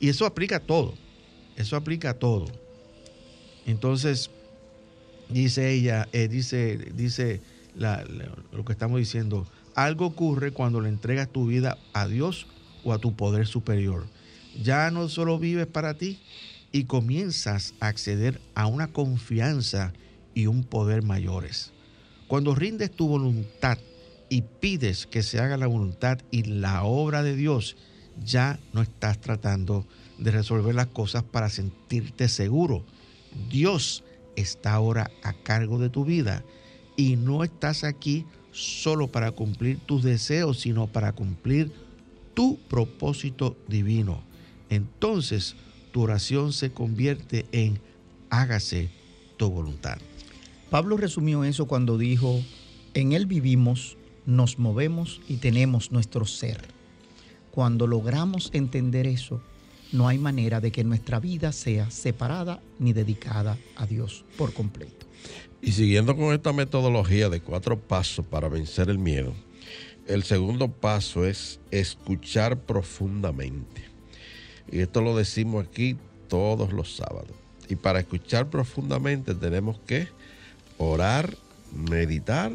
y 0.00 0.08
eso 0.08 0.24
aplica 0.24 0.56
a 0.56 0.60
todo. 0.60 0.94
Eso 1.56 1.76
aplica 1.76 2.10
a 2.10 2.14
todo. 2.14 2.46
Entonces, 3.66 4.30
dice 5.28 5.72
ella, 5.72 6.08
eh, 6.12 6.26
dice, 6.26 6.78
dice 6.94 7.42
lo 8.52 8.64
que 8.64 8.72
estamos 8.72 8.98
diciendo, 8.98 9.46
algo 9.74 10.06
ocurre 10.06 10.52
cuando 10.52 10.80
le 10.80 10.88
entregas 10.88 11.28
tu 11.28 11.46
vida 11.46 11.78
a 11.92 12.08
Dios 12.08 12.46
o 12.82 12.94
a 12.94 12.98
tu 12.98 13.14
poder 13.14 13.46
superior. 13.46 14.06
Ya 14.62 14.90
no 14.90 15.08
solo 15.08 15.38
vives 15.38 15.66
para 15.66 15.94
ti 15.94 16.18
y 16.72 16.84
comienzas 16.84 17.74
a 17.80 17.88
acceder 17.88 18.40
a 18.54 18.66
una 18.66 18.88
confianza 18.88 19.92
y 20.34 20.46
un 20.46 20.64
poder 20.64 21.02
mayores. 21.02 21.72
Cuando 22.28 22.54
rindes 22.54 22.90
tu 22.90 23.08
voluntad 23.08 23.78
y 24.28 24.42
pides 24.42 25.06
que 25.06 25.22
se 25.22 25.40
haga 25.40 25.56
la 25.56 25.66
voluntad 25.66 26.18
y 26.30 26.44
la 26.44 26.84
obra 26.84 27.22
de 27.22 27.34
Dios, 27.34 27.76
ya 28.24 28.60
no 28.72 28.82
estás 28.82 29.20
tratando 29.20 29.86
de 30.18 30.30
resolver 30.30 30.74
las 30.74 30.86
cosas 30.86 31.24
para 31.24 31.48
sentirte 31.48 32.28
seguro. 32.28 32.84
Dios 33.50 34.04
está 34.36 34.74
ahora 34.74 35.10
a 35.22 35.32
cargo 35.32 35.78
de 35.78 35.88
tu 35.88 36.04
vida 36.04 36.44
y 36.96 37.16
no 37.16 37.42
estás 37.42 37.84
aquí 37.84 38.26
solo 38.52 39.08
para 39.08 39.32
cumplir 39.32 39.78
tus 39.80 40.02
deseos, 40.02 40.60
sino 40.60 40.86
para 40.86 41.12
cumplir 41.12 41.72
tu 42.34 42.58
propósito 42.68 43.56
divino. 43.68 44.22
Entonces 44.70 45.56
tu 45.92 46.02
oración 46.02 46.52
se 46.52 46.72
convierte 46.72 47.46
en 47.52 47.80
hágase 48.30 48.88
tu 49.36 49.50
voluntad. 49.50 49.98
Pablo 50.70 50.96
resumió 50.96 51.44
eso 51.44 51.66
cuando 51.66 51.98
dijo, 51.98 52.40
en 52.94 53.12
Él 53.12 53.26
vivimos, 53.26 53.96
nos 54.24 54.58
movemos 54.58 55.20
y 55.28 55.36
tenemos 55.36 55.90
nuestro 55.90 56.24
ser. 56.24 56.60
Cuando 57.50 57.88
logramos 57.88 58.50
entender 58.52 59.06
eso, 59.06 59.42
no 59.92 60.06
hay 60.06 60.18
manera 60.18 60.60
de 60.60 60.70
que 60.70 60.84
nuestra 60.84 61.18
vida 61.18 61.50
sea 61.50 61.90
separada 61.90 62.60
ni 62.78 62.92
dedicada 62.92 63.58
a 63.76 63.86
Dios 63.86 64.24
por 64.38 64.52
completo. 64.52 65.06
Y 65.60 65.72
siguiendo 65.72 66.16
con 66.16 66.32
esta 66.32 66.52
metodología 66.52 67.28
de 67.28 67.40
cuatro 67.40 67.78
pasos 67.78 68.24
para 68.24 68.48
vencer 68.48 68.88
el 68.88 68.98
miedo, 68.98 69.34
el 70.06 70.22
segundo 70.22 70.68
paso 70.68 71.26
es 71.26 71.60
escuchar 71.70 72.60
profundamente. 72.60 73.89
Y 74.70 74.80
esto 74.80 75.00
lo 75.00 75.16
decimos 75.16 75.66
aquí 75.66 75.96
todos 76.28 76.72
los 76.72 76.96
sábados. 76.96 77.32
Y 77.68 77.76
para 77.76 78.00
escuchar 78.00 78.48
profundamente 78.48 79.34
tenemos 79.34 79.78
que 79.86 80.08
orar, 80.78 81.36
meditar 81.72 82.52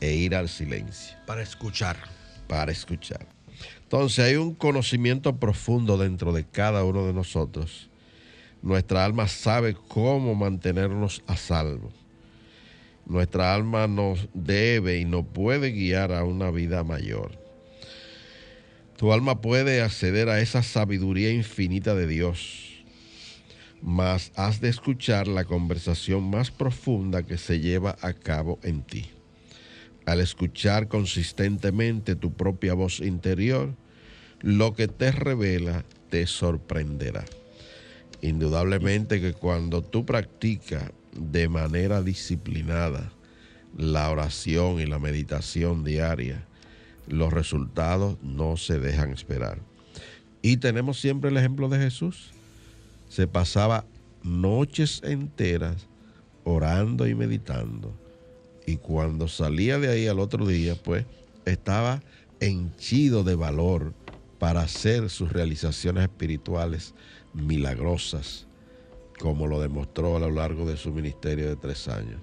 e 0.00 0.12
ir 0.14 0.34
al 0.34 0.48
silencio. 0.48 1.16
Para 1.26 1.42
escuchar. 1.42 1.96
Para 2.46 2.72
escuchar. 2.72 3.26
Entonces 3.82 4.24
hay 4.24 4.36
un 4.36 4.54
conocimiento 4.54 5.36
profundo 5.36 5.96
dentro 5.96 6.32
de 6.32 6.44
cada 6.44 6.84
uno 6.84 7.06
de 7.06 7.12
nosotros. 7.12 7.88
Nuestra 8.62 9.04
alma 9.04 9.28
sabe 9.28 9.76
cómo 9.88 10.34
mantenernos 10.34 11.22
a 11.26 11.36
salvo. 11.36 11.92
Nuestra 13.06 13.54
alma 13.54 13.86
nos 13.86 14.28
debe 14.34 14.98
y 14.98 15.04
nos 15.04 15.24
puede 15.26 15.70
guiar 15.70 16.12
a 16.12 16.24
una 16.24 16.50
vida 16.50 16.82
mayor. 16.82 17.45
Tu 18.96 19.12
alma 19.12 19.42
puede 19.42 19.82
acceder 19.82 20.30
a 20.30 20.40
esa 20.40 20.62
sabiduría 20.62 21.30
infinita 21.30 21.94
de 21.94 22.06
Dios, 22.06 22.82
mas 23.82 24.32
has 24.36 24.62
de 24.62 24.70
escuchar 24.70 25.28
la 25.28 25.44
conversación 25.44 26.30
más 26.30 26.50
profunda 26.50 27.22
que 27.22 27.36
se 27.36 27.60
lleva 27.60 27.96
a 28.00 28.14
cabo 28.14 28.58
en 28.62 28.82
ti. 28.82 29.10
Al 30.06 30.20
escuchar 30.20 30.88
consistentemente 30.88 32.16
tu 32.16 32.32
propia 32.32 32.72
voz 32.72 33.00
interior, 33.00 33.74
lo 34.40 34.72
que 34.74 34.88
te 34.88 35.12
revela 35.12 35.84
te 36.08 36.26
sorprenderá. 36.26 37.24
Indudablemente 38.22 39.20
que 39.20 39.34
cuando 39.34 39.82
tú 39.82 40.06
practicas 40.06 40.90
de 41.12 41.48
manera 41.48 42.00
disciplinada 42.00 43.12
la 43.76 44.10
oración 44.10 44.80
y 44.80 44.86
la 44.86 44.98
meditación 44.98 45.84
diaria, 45.84 46.46
los 47.08 47.32
resultados 47.32 48.18
no 48.22 48.56
se 48.56 48.78
dejan 48.78 49.12
esperar. 49.12 49.60
Y 50.42 50.58
tenemos 50.58 51.00
siempre 51.00 51.30
el 51.30 51.36
ejemplo 51.36 51.68
de 51.68 51.78
Jesús. 51.78 52.32
Se 53.08 53.26
pasaba 53.26 53.84
noches 54.22 55.00
enteras 55.04 55.86
orando 56.44 57.06
y 57.06 57.14
meditando 57.14 57.92
y 58.66 58.76
cuando 58.78 59.28
salía 59.28 59.78
de 59.78 59.88
ahí 59.88 60.08
al 60.08 60.18
otro 60.18 60.44
día, 60.44 60.74
pues 60.74 61.06
estaba 61.44 62.02
henchido 62.40 63.22
de 63.22 63.36
valor 63.36 63.94
para 64.40 64.62
hacer 64.62 65.08
sus 65.08 65.32
realizaciones 65.32 66.02
espirituales 66.02 66.92
milagrosas, 67.32 68.46
como 69.20 69.46
lo 69.46 69.60
demostró 69.60 70.16
a 70.16 70.20
lo 70.20 70.30
largo 70.30 70.66
de 70.66 70.76
su 70.76 70.92
ministerio 70.92 71.48
de 71.48 71.56
tres 71.56 71.86
años. 71.86 72.20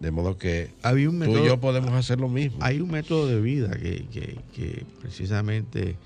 De 0.00 0.10
modo 0.10 0.36
que 0.36 0.70
Había 0.82 1.08
un 1.08 1.20
tú 1.20 1.30
y 1.38 1.46
yo 1.46 1.60
podemos 1.60 1.90
hacer 1.92 2.18
lo 2.20 2.28
mismo. 2.28 2.58
Hay 2.60 2.80
un 2.80 2.90
método 2.90 3.26
de 3.28 3.40
vida 3.40 3.70
que, 3.70 4.06
que- 4.12 4.40
que 4.54 4.84
precisamente 5.00 5.96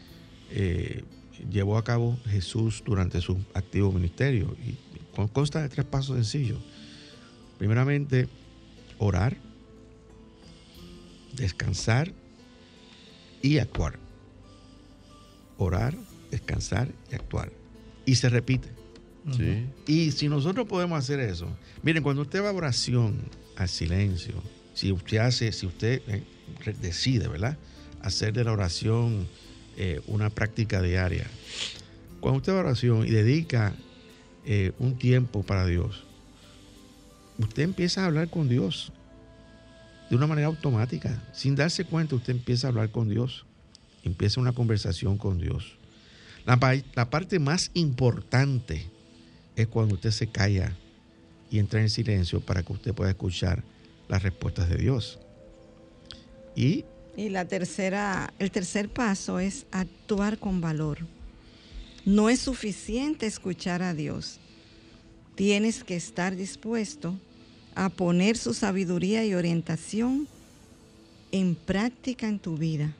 eh, 0.51 1.03
llevó 1.51 1.78
a 1.78 1.84
cabo 1.84 2.18
Jesús 2.26 2.82
durante 2.84 3.20
su 3.20 3.39
activo 3.55 3.91
ministerio 3.93 4.55
y 4.66 4.74
con- 5.14 5.28
consta 5.28 5.62
de 5.62 5.68
tres 5.68 5.87
pasos 5.87 6.16
sencillos. 6.16 6.59
Primeramente, 7.59 8.28
orar, 8.99 9.37
descansar 11.34 12.12
y 13.43 13.59
actuar. 13.59 13.99
Orar, 15.59 15.95
descansar 16.30 16.89
y 17.11 17.14
actuar. 17.14 17.51
Y 18.05 18.16
se 18.16 18.28
repite. 18.28 18.68
Sí. 19.37 19.66
Y 19.87 20.12
si 20.12 20.28
nosotros 20.28 20.66
podemos 20.68 20.99
hacer 20.99 21.18
eso, 21.18 21.49
miren, 21.82 22.03
cuando 22.03 22.22
usted 22.22 22.43
va 22.45 22.51
a 22.51 22.53
oración, 22.53 23.16
al 23.57 23.68
silencio, 23.68 24.34
si 24.74 24.92
usted 24.92 25.18
hace, 25.18 25.52
si 25.52 25.66
usted 25.66 26.02
eh, 26.07 26.22
decide, 26.80 27.28
¿verdad? 27.28 27.57
Hacer 28.02 28.32
de 28.34 28.44
la 28.44 28.52
oración 28.52 29.26
eh, 29.76 30.00
una 30.07 30.30
práctica 30.30 30.82
diaria. 30.82 31.26
Cuando 32.20 32.38
usted 32.38 32.52
va 32.52 32.59
a 32.59 32.61
oración 32.61 33.07
y 33.07 33.11
dedica 33.11 33.74
eh, 34.44 34.72
un 34.78 34.98
tiempo 34.98 35.42
para 35.42 35.66
Dios, 35.66 36.04
usted 37.38 37.62
empieza 37.62 38.02
a 38.02 38.07
hablar 38.07 38.28
con 38.28 38.48
Dios 38.48 38.92
de 40.11 40.16
una 40.16 40.26
manera 40.26 40.46
automática. 40.48 41.22
Sin 41.32 41.57
darse 41.57 41.84
cuenta, 41.84 42.14
usted 42.14 42.32
empieza 42.32 42.66
a 42.66 42.70
hablar 42.70 42.90
con 42.90 43.09
Dios. 43.09 43.46
Empieza 44.04 44.40
una 44.40 44.52
conversación 44.52 45.18
con 45.18 45.38
Dios. 45.38 45.76
La 46.44 47.11
parte 47.11 47.38
más 47.38 47.70
importante 47.74 48.88
es 49.57 49.66
cuando 49.66 49.94
usted 49.94 50.12
se 50.12 50.28
calla 50.28 50.76
y 51.51 51.59
entra 51.59 51.80
en 51.80 51.90
silencio 51.90 52.40
para 52.40 52.62
que 52.62 52.72
usted 52.72 52.94
pueda 52.94 53.11
escuchar 53.11 53.62
las 54.09 54.22
respuestas 54.22 54.68
de 54.68 54.76
Dios. 54.76 55.18
Y 56.55 56.84
Y 57.16 57.28
la 57.28 57.47
tercera, 57.47 58.32
el 58.38 58.51
tercer 58.51 58.88
paso 58.88 59.38
es 59.38 59.66
actuar 59.70 60.38
con 60.38 60.61
valor. 60.61 60.99
No 62.05 62.28
es 62.28 62.40
suficiente 62.40 63.26
escuchar 63.26 63.82
a 63.82 63.94
Dios. 63.94 64.38
Tienes 65.34 65.82
que 65.82 65.97
estar 65.97 66.36
dispuesto 66.36 67.18
a 67.74 67.88
poner 67.88 68.36
su 68.38 68.55
sabiduría 68.55 69.24
y 69.24 69.34
orientación 69.34 70.28
en 71.32 71.55
práctica 71.55 72.28
en 72.28 72.38
tu 72.38 72.57
vida. 72.57 72.94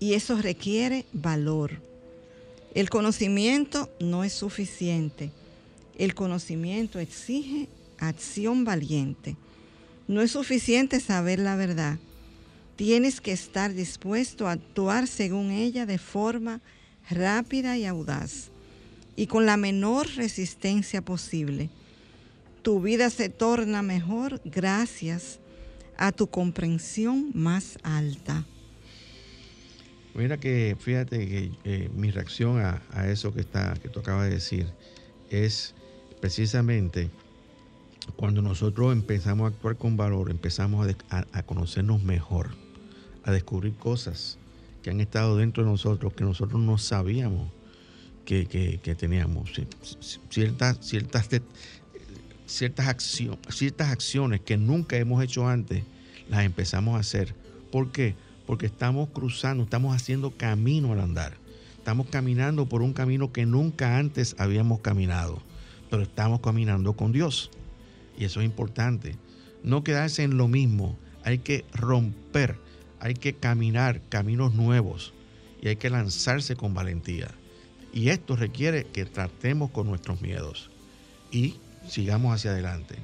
Y 0.00 0.14
eso 0.14 0.36
requiere 0.36 1.06
valor. 1.12 1.80
El 2.74 2.90
conocimiento 2.90 3.90
no 4.00 4.24
es 4.24 4.32
suficiente. 4.32 5.30
El 5.98 6.14
conocimiento 6.14 7.00
exige 7.00 7.68
acción 7.98 8.64
valiente. 8.64 9.36
No 10.06 10.22
es 10.22 10.30
suficiente 10.30 11.00
saber 11.00 11.40
la 11.40 11.56
verdad. 11.56 11.98
Tienes 12.76 13.20
que 13.20 13.32
estar 13.32 13.74
dispuesto 13.74 14.46
a 14.46 14.52
actuar 14.52 15.08
según 15.08 15.50
ella 15.50 15.84
de 15.84 15.98
forma 15.98 16.60
rápida 17.10 17.76
y 17.76 17.84
audaz 17.84 18.50
y 19.16 19.26
con 19.26 19.46
la 19.46 19.56
menor 19.56 20.06
resistencia 20.14 21.02
posible. 21.02 21.70
Tu 22.62 22.80
vida 22.80 23.10
se 23.10 23.28
torna 23.28 23.82
mejor 23.82 24.40
gracias 24.44 25.40
a 25.96 26.12
tu 26.12 26.28
comprensión 26.28 27.32
más 27.34 27.78
alta. 27.82 28.44
mira 30.14 30.38
que, 30.38 30.76
fíjate 30.78 31.26
que 31.26 31.50
eh, 31.64 31.90
mi 31.92 32.12
reacción 32.12 32.60
a, 32.60 32.80
a 32.92 33.08
eso 33.08 33.34
que, 33.34 33.40
está, 33.40 33.74
que 33.82 33.88
tú 33.88 33.98
acabas 33.98 34.28
de 34.28 34.34
decir 34.34 34.68
es 35.30 35.74
precisamente 36.20 37.10
cuando 38.16 38.42
nosotros 38.42 38.92
empezamos 38.92 39.44
a 39.44 39.54
actuar 39.54 39.76
con 39.76 39.96
valor, 39.96 40.30
empezamos 40.30 40.88
a, 41.10 41.42
conocernos 41.42 42.02
mejor, 42.02 42.50
a 43.24 43.30
descubrir 43.32 43.74
cosas 43.74 44.38
que 44.82 44.90
han 44.90 45.00
estado 45.00 45.36
dentro 45.36 45.64
de 45.64 45.70
nosotros 45.70 46.12
que 46.14 46.24
nosotros 46.24 46.60
no 46.60 46.78
sabíamos 46.78 47.50
que, 48.24 48.46
que- 48.46 48.78
que 48.82 48.94
teníamos. 48.94 49.50
Ciertas, 50.30 50.78
ciertas, 50.80 51.28
ciertas, 52.46 52.86
acción- 52.88 53.38
ciertas 53.50 53.88
acciones 53.90 54.40
que 54.40 54.56
nunca 54.56 54.96
hemos 54.96 55.22
hecho 55.22 55.46
antes, 55.48 55.82
las 56.30 56.44
empezamos 56.44 56.96
a 56.96 57.00
hacer. 57.00 57.34
¿Por 57.70 57.90
qué? 57.92 58.14
Porque 58.46 58.66
estamos 58.66 59.10
cruzando, 59.10 59.64
estamos 59.64 59.94
haciendo 59.94 60.30
camino 60.30 60.92
al 60.92 61.00
andar. 61.00 61.34
Estamos 61.76 62.06
caminando 62.08 62.66
por 62.66 62.82
un 62.82 62.92
camino 62.92 63.32
que 63.32 63.46
nunca 63.46 63.98
antes 63.98 64.34
habíamos 64.38 64.80
caminado, 64.80 65.40
pero 65.90 66.02
estamos 66.02 66.40
caminando 66.40 66.94
con 66.94 67.12
Dios. 67.12 67.50
Y 68.18 68.24
eso 68.24 68.40
es 68.40 68.46
importante. 68.46 69.16
No 69.62 69.84
quedarse 69.84 70.22
en 70.22 70.36
lo 70.36 70.48
mismo. 70.48 70.98
Hay 71.24 71.38
que 71.38 71.64
romper, 71.72 72.58
hay 73.00 73.14
que 73.14 73.34
caminar 73.34 74.00
caminos 74.08 74.54
nuevos 74.54 75.12
y 75.60 75.68
hay 75.68 75.76
que 75.76 75.90
lanzarse 75.90 76.56
con 76.56 76.74
valentía. 76.74 77.28
Y 77.92 78.10
esto 78.10 78.36
requiere 78.36 78.84
que 78.84 79.04
tratemos 79.04 79.70
con 79.70 79.86
nuestros 79.86 80.20
miedos 80.20 80.70
y 81.30 81.56
sigamos 81.88 82.34
hacia 82.34 82.52
adelante. 82.52 82.96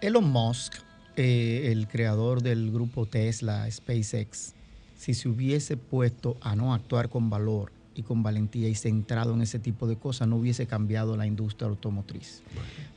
Elon 0.00 0.30
Musk, 0.30 0.74
eh, 1.16 1.70
el 1.72 1.88
creador 1.88 2.42
del 2.42 2.70
grupo 2.70 3.06
Tesla, 3.06 3.70
SpaceX, 3.70 4.54
si 4.96 5.14
se 5.14 5.28
hubiese 5.28 5.76
puesto 5.76 6.36
a 6.40 6.54
no 6.56 6.74
actuar 6.74 7.08
con 7.08 7.30
valor 7.30 7.72
y 7.94 8.02
con 8.02 8.22
valentía 8.22 8.68
y 8.68 8.74
centrado 8.74 9.34
en 9.34 9.42
ese 9.42 9.58
tipo 9.58 9.86
de 9.86 9.96
cosas, 9.96 10.28
no 10.28 10.36
hubiese 10.36 10.66
cambiado 10.66 11.16
la 11.16 11.26
industria 11.26 11.68
automotriz. 11.68 12.42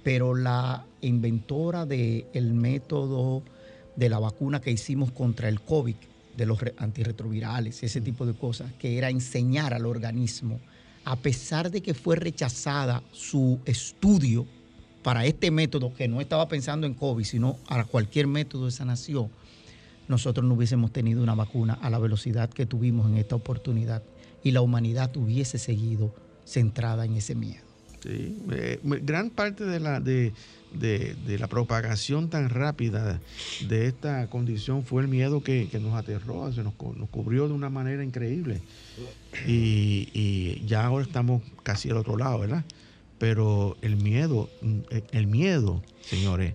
Pero 0.03 0.35
la 0.35 0.85
inventora 1.01 1.85
del 1.85 2.53
método 2.53 3.43
de 3.95 4.09
la 4.09 4.19
vacuna 4.19 4.61
que 4.61 4.71
hicimos 4.71 5.11
contra 5.11 5.49
el 5.49 5.61
COVID, 5.61 5.95
de 6.37 6.45
los 6.45 6.59
antirretrovirales, 6.77 7.81
ese 7.81 7.99
tipo 7.99 8.25
de 8.25 8.33
cosas, 8.33 8.71
que 8.73 8.97
era 8.97 9.09
enseñar 9.09 9.73
al 9.73 9.87
organismo, 9.87 10.59
a 11.03 11.15
pesar 11.15 11.71
de 11.71 11.81
que 11.81 11.95
fue 11.95 12.15
rechazada 12.15 13.01
su 13.11 13.59
estudio 13.65 14.45
para 15.01 15.25
este 15.25 15.49
método, 15.49 15.93
que 15.93 16.07
no 16.07 16.21
estaba 16.21 16.47
pensando 16.47 16.85
en 16.85 16.93
COVID, 16.93 17.23
sino 17.23 17.57
a 17.67 17.83
cualquier 17.85 18.27
método 18.27 18.65
de 18.65 18.71
sanación, 18.71 19.29
nosotros 20.07 20.45
no 20.45 20.53
hubiésemos 20.53 20.91
tenido 20.91 21.23
una 21.23 21.33
vacuna 21.33 21.73
a 21.81 21.89
la 21.89 21.99
velocidad 21.99 22.49
que 22.49 22.65
tuvimos 22.65 23.07
en 23.07 23.17
esta 23.17 23.35
oportunidad 23.35 24.03
y 24.47 24.51
la 24.51 24.61
humanidad 24.61 25.15
hubiese 25.17 25.57
seguido 25.57 26.15
centrada 26.45 27.03
en 27.03 27.15
ese 27.15 27.35
miedo. 27.35 27.65
Sí, 28.01 28.37
eh, 28.51 28.79
gran 28.81 29.29
parte 29.29 29.65
de 29.65 29.81
la, 29.81 29.99
de, 29.99 30.31
la 31.37 31.47
propagación 31.47 32.29
tan 32.29 32.49
rápida 32.49 33.19
de 33.67 33.87
esta 33.87 34.29
condición 34.29 34.85
fue 34.85 35.01
el 35.01 35.09
miedo 35.09 35.43
que, 35.43 35.67
nos 35.81 35.95
aterró, 35.95 36.49
se 36.53 36.63
nos, 36.63 36.75
cubrió 36.75 37.49
de 37.49 37.53
una 37.53 37.69
manera 37.69 38.05
increíble. 38.05 38.61
Y, 39.45 40.63
ya 40.65 40.85
ahora 40.85 41.03
estamos 41.03 41.41
casi 41.63 41.89
al 41.89 41.97
otro 41.97 42.15
lado, 42.15 42.39
¿verdad? 42.39 42.63
Pero 43.19 43.75
el 43.81 43.97
miedo, 43.97 44.49
el 45.11 45.27
miedo, 45.27 45.83
señores, 45.99 46.53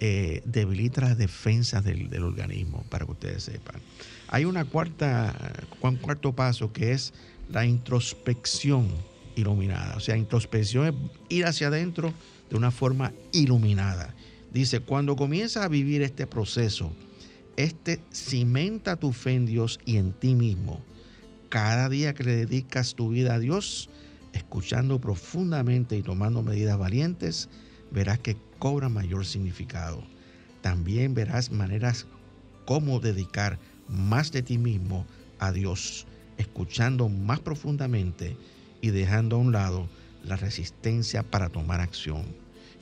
eh, 0.00 0.40
debilita 0.46 1.02
las 1.02 1.18
defensas 1.18 1.84
del, 1.84 2.08
del, 2.08 2.22
organismo, 2.22 2.84
para 2.88 3.04
que 3.04 3.12
ustedes 3.12 3.42
sepan. 3.42 3.82
Hay 4.28 4.46
una 4.46 4.64
cuarta, 4.64 5.52
un 5.82 5.96
cuarto 5.96 6.32
paso 6.32 6.72
que 6.72 6.92
es 6.92 7.12
la 7.50 7.66
introspección 7.66 8.88
iluminada. 9.36 9.96
O 9.96 10.00
sea, 10.00 10.16
introspección 10.16 10.86
es 10.86 10.94
ir 11.28 11.46
hacia 11.46 11.68
adentro 11.68 12.12
de 12.50 12.56
una 12.56 12.70
forma 12.70 13.12
iluminada. 13.32 14.14
Dice, 14.52 14.80
cuando 14.80 15.16
comienzas 15.16 15.64
a 15.64 15.68
vivir 15.68 16.02
este 16.02 16.26
proceso, 16.26 16.92
este 17.56 18.00
cimenta 18.12 18.96
tu 18.96 19.12
fe 19.12 19.34
en 19.34 19.46
Dios 19.46 19.80
y 19.84 19.96
en 19.96 20.12
ti 20.12 20.34
mismo. 20.34 20.80
Cada 21.48 21.88
día 21.88 22.14
que 22.14 22.24
le 22.24 22.36
dedicas 22.36 22.94
tu 22.94 23.10
vida 23.10 23.34
a 23.34 23.38
Dios, 23.38 23.88
escuchando 24.32 25.00
profundamente 25.00 25.96
y 25.96 26.02
tomando 26.02 26.42
medidas 26.42 26.78
valientes, 26.78 27.48
verás 27.90 28.18
que 28.18 28.36
cobra 28.58 28.88
mayor 28.88 29.24
significado. 29.24 30.02
También 30.62 31.14
verás 31.14 31.50
maneras 31.50 32.06
cómo 32.64 33.00
dedicar 33.00 33.58
más 33.88 34.32
de 34.32 34.42
ti 34.42 34.58
mismo 34.58 35.06
a 35.38 35.52
Dios, 35.52 36.06
escuchando 36.38 37.08
más 37.08 37.40
profundamente 37.40 38.36
y 38.80 38.90
dejando 38.90 39.36
a 39.36 39.38
un 39.38 39.52
lado 39.52 39.88
la 40.24 40.36
resistencia 40.36 41.22
para 41.22 41.48
tomar 41.48 41.80
acción. 41.80 42.24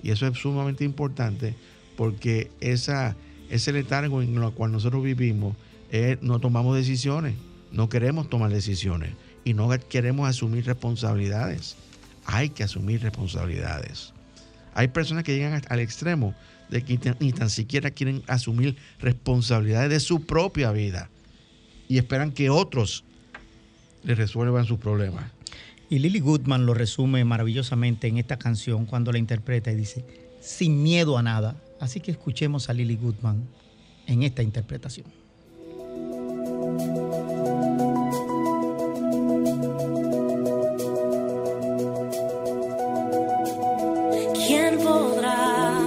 Y 0.02 0.10
eso 0.10 0.26
es 0.26 0.38
sumamente 0.38 0.84
importante 0.84 1.54
porque 1.96 2.50
esa, 2.60 3.16
ese 3.50 3.72
letargo 3.72 4.22
en 4.22 4.36
el 4.36 4.50
cual 4.52 4.72
nosotros 4.72 5.02
vivimos 5.02 5.56
no 6.22 6.38
tomamos 6.38 6.74
decisiones, 6.74 7.34
no 7.70 7.88
queremos 7.88 8.30
tomar 8.30 8.50
decisiones 8.50 9.12
y 9.44 9.52
no 9.52 9.68
queremos 9.88 10.28
asumir 10.28 10.64
responsabilidades. 10.64 11.76
Hay 12.24 12.48
que 12.48 12.64
asumir 12.64 13.02
responsabilidades. 13.02 14.12
Hay 14.74 14.88
personas 14.88 15.24
que 15.24 15.36
llegan 15.36 15.60
al 15.68 15.80
extremo 15.80 16.34
de 16.70 16.82
que 16.82 16.98
ni 17.20 17.32
tan 17.32 17.50
siquiera 17.50 17.90
quieren 17.90 18.22
asumir 18.26 18.76
responsabilidades 19.00 19.90
de 19.90 20.00
su 20.00 20.24
propia 20.24 20.72
vida 20.72 21.10
y 21.88 21.98
esperan 21.98 22.32
que 22.32 22.48
otros 22.48 23.04
les 24.04 24.18
resuelvan 24.18 24.64
sus 24.64 24.78
problemas. 24.78 25.24
Y 25.88 25.98
Lily 25.98 26.20
Goodman 26.20 26.64
lo 26.64 26.74
resume 26.74 27.24
maravillosamente 27.24 28.08
en 28.08 28.16
esta 28.16 28.38
canción 28.38 28.86
cuando 28.86 29.12
la 29.12 29.18
interpreta 29.18 29.70
y 29.70 29.76
dice, 29.76 30.04
sin 30.40 30.82
miedo 30.82 31.18
a 31.18 31.22
nada. 31.22 31.56
Así 31.80 32.00
que 32.00 32.10
escuchemos 32.10 32.70
a 32.70 32.72
Lily 32.72 32.96
Goodman 32.96 33.46
en 34.06 34.22
esta 34.22 34.42
interpretación. 34.42 35.06
¿Quién 44.46 44.78
podrá 44.78 45.78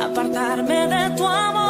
apartarme 0.00 0.88
de 0.88 1.16
tu 1.16 1.26
amor? 1.26 1.65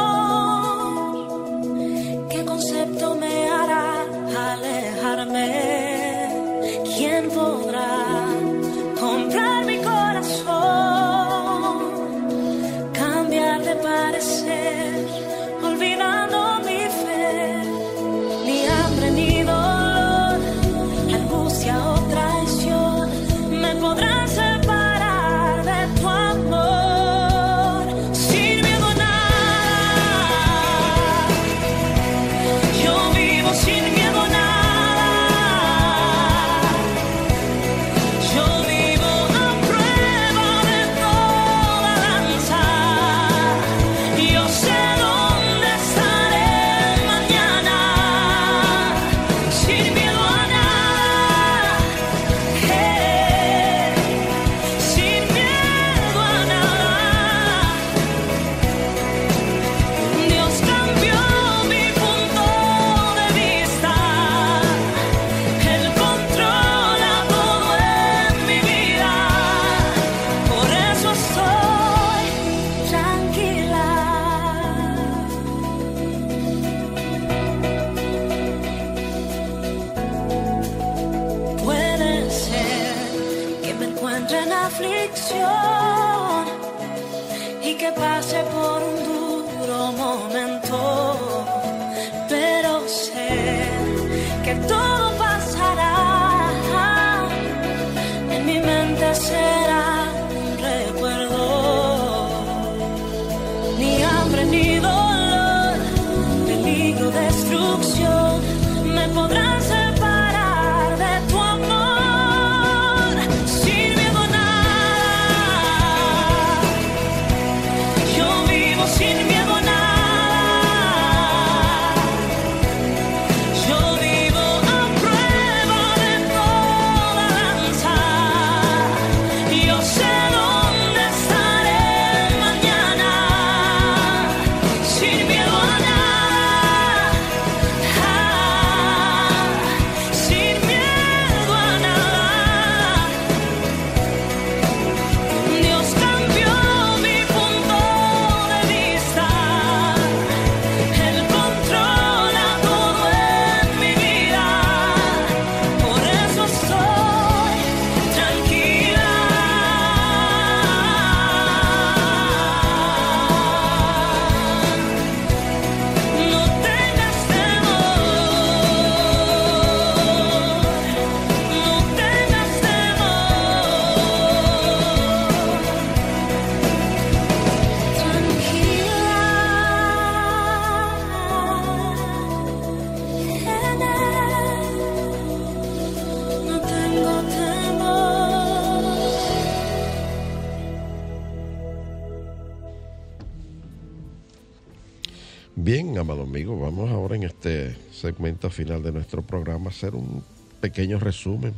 Final 198.51 198.82
de 198.82 198.92
nuestro 198.92 199.22
programa 199.22 199.70
hacer 199.70 199.94
un 199.94 200.22
pequeño 200.61 200.99
resumen 200.99 201.55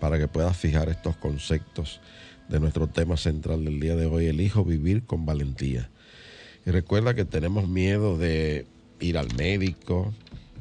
para 0.00 0.18
que 0.18 0.28
puedas 0.28 0.56
fijar 0.56 0.88
estos 0.88 1.16
conceptos 1.16 2.00
de 2.48 2.60
nuestro 2.60 2.86
tema 2.86 3.16
central 3.16 3.64
del 3.64 3.80
día 3.80 3.96
de 3.96 4.06
hoy, 4.06 4.26
elijo 4.26 4.64
vivir 4.64 5.04
con 5.04 5.26
valentía. 5.26 5.90
Y 6.64 6.70
recuerda 6.70 7.14
que 7.14 7.24
tenemos 7.24 7.68
miedo 7.68 8.16
de 8.16 8.66
ir 9.00 9.18
al 9.18 9.34
médico, 9.34 10.12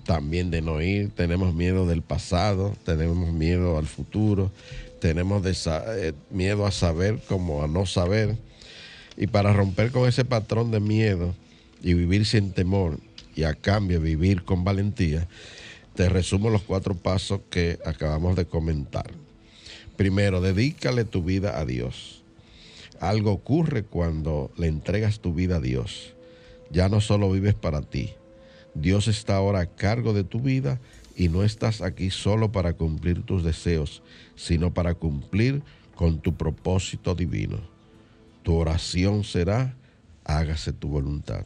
también 0.06 0.52
de 0.52 0.62
no 0.62 0.82
ir, 0.82 1.10
tenemos 1.12 1.54
miedo 1.54 1.86
del 1.86 2.02
pasado, 2.02 2.76
tenemos 2.86 3.32
miedo 3.32 3.78
al 3.78 3.88
futuro, 3.88 4.52
tenemos 5.00 5.44
eh, 5.46 6.14
miedo 6.30 6.66
a 6.66 6.72
saber 6.72 7.20
como 7.28 7.64
a 7.64 7.68
no 7.68 7.86
saber. 7.86 8.36
Y 9.16 9.28
para 9.28 9.54
romper 9.54 9.92
con 9.92 10.08
ese 10.08 10.26
patrón 10.26 10.72
de 10.72 10.80
miedo, 10.80 11.34
y 11.82 11.94
vivir 11.94 12.26
sin 12.26 12.52
temor 12.52 13.00
y 13.36 13.44
a 13.44 13.54
cambio 13.54 14.02
vivir 14.02 14.44
con 14.44 14.64
valentía, 14.64 15.28
te 15.98 16.10
resumo 16.10 16.52
los 16.52 16.62
cuatro 16.62 16.94
pasos 16.94 17.42
que 17.50 17.80
acabamos 17.84 18.36
de 18.36 18.46
comentar. 18.46 19.10
Primero, 19.96 20.42
dedícale 20.42 21.06
tu 21.06 21.24
vida 21.24 21.60
a 21.60 21.66
Dios. 21.66 22.22
Algo 23.00 23.32
ocurre 23.32 23.82
cuando 23.82 24.52
le 24.58 24.68
entregas 24.68 25.22
tu 25.22 25.34
vida 25.34 25.56
a 25.56 25.60
Dios. 25.60 26.14
Ya 26.70 26.88
no 26.88 27.02
solo 27.02 27.32
vives 27.32 27.56
para 27.56 27.82
ti. 27.82 28.12
Dios 28.76 29.08
está 29.08 29.38
ahora 29.38 29.62
a 29.62 29.66
cargo 29.66 30.14
de 30.14 30.24
tu 30.24 30.40
vida 30.40 30.80
y 31.16 31.30
no 31.30 31.44
estás 31.44 31.82
aquí 31.82 32.12
solo 32.12 32.52
para 32.52 32.74
cumplir 32.74 33.24
tus 33.24 33.44
deseos, 33.44 34.04
sino 34.36 34.72
para 34.76 34.94
cumplir 34.94 35.64
con 35.96 36.20
tu 36.20 36.36
propósito 36.36 37.16
divino. 37.16 37.58
Tu 38.44 38.54
oración 38.54 39.24
será, 39.24 39.74
hágase 40.26 40.74
tu 40.74 40.90
voluntad. 40.90 41.44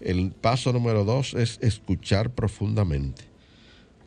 El 0.00 0.32
paso 0.32 0.72
número 0.72 1.04
dos 1.04 1.34
es 1.34 1.60
escuchar 1.62 2.30
profundamente. 2.30 3.27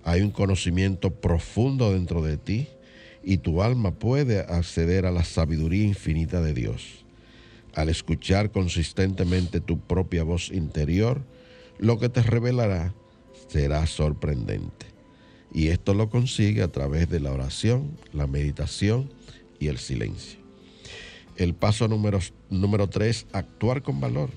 Hay 0.04 0.22
un 0.22 0.32
conocimiento 0.32 1.12
profundo 1.12 1.94
dentro 1.94 2.22
de 2.22 2.38
ti 2.38 2.68
y 3.24 3.38
tu 3.38 3.62
alma 3.62 3.92
puede 3.92 4.40
acceder 4.40 5.06
a 5.06 5.12
la 5.12 5.24
sabiduría 5.24 5.84
infinita 5.84 6.42
de 6.42 6.54
Dios. 6.54 7.06
Al 7.74 7.90
escuchar 7.90 8.52
consistentemente 8.52 9.62
tu 9.62 9.80
propia 9.80 10.24
voz 10.24 10.52
interior, 10.52 11.22
lo 11.78 12.00
que 12.00 12.10
te 12.10 12.22
revelará 12.22 12.94
será 13.48 13.86
sorprendente. 13.86 14.88
Y 15.54 15.68
esto 15.68 15.94
lo 15.94 16.10
consigue 16.10 16.64
a 16.64 16.72
través 16.72 17.10
de 17.10 17.20
la 17.20 17.32
oración, 17.32 17.92
la 18.14 18.28
meditación 18.28 19.10
y 19.60 19.68
el 19.68 19.78
silencio. 19.78 20.40
El 21.38 21.54
paso 21.54 21.88
número, 21.88 22.20
número 22.50 22.88
tres, 22.90 23.26
actuar 23.32 23.84
con 23.84 24.00
valor 24.00 24.30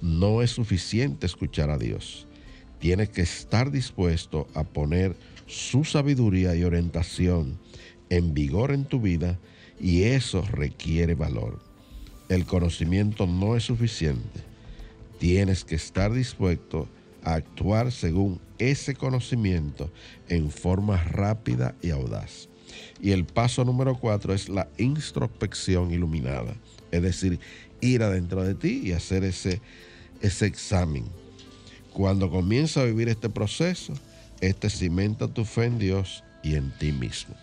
no 0.00 0.42
es 0.42 0.50
suficiente 0.50 1.26
escuchar 1.26 1.70
a 1.70 1.78
Dios. 1.78 2.25
Tienes 2.86 3.08
que 3.08 3.22
estar 3.22 3.72
dispuesto 3.72 4.46
a 4.54 4.62
poner 4.62 5.16
su 5.48 5.82
sabiduría 5.82 6.54
y 6.54 6.62
orientación 6.62 7.58
en 8.10 8.32
vigor 8.32 8.70
en 8.70 8.84
tu 8.84 9.00
vida 9.00 9.40
y 9.80 10.04
eso 10.04 10.42
requiere 10.42 11.16
valor. 11.16 11.58
El 12.28 12.46
conocimiento 12.46 13.26
no 13.26 13.56
es 13.56 13.64
suficiente. 13.64 14.38
Tienes 15.18 15.64
que 15.64 15.74
estar 15.74 16.12
dispuesto 16.12 16.86
a 17.24 17.34
actuar 17.34 17.90
según 17.90 18.38
ese 18.60 18.94
conocimiento 18.94 19.90
en 20.28 20.48
forma 20.52 20.96
rápida 20.96 21.74
y 21.82 21.90
audaz. 21.90 22.48
Y 23.02 23.10
el 23.10 23.24
paso 23.24 23.64
número 23.64 23.98
cuatro 23.98 24.32
es 24.32 24.48
la 24.48 24.68
introspección 24.78 25.90
iluminada, 25.90 26.54
es 26.92 27.02
decir, 27.02 27.40
ir 27.80 28.04
adentro 28.04 28.44
de 28.44 28.54
ti 28.54 28.82
y 28.84 28.92
hacer 28.92 29.24
ese 29.24 29.60
ese 30.22 30.46
examen. 30.46 31.04
Cuando 31.96 32.30
comienza 32.30 32.82
a 32.82 32.84
vivir 32.84 33.08
este 33.08 33.30
proceso, 33.30 33.94
este 34.42 34.68
cimenta 34.68 35.28
tu 35.28 35.46
fe 35.46 35.64
en 35.64 35.78
Dios 35.78 36.24
y 36.42 36.54
en 36.54 36.70
ti 36.72 36.92
mismo. 36.92 37.34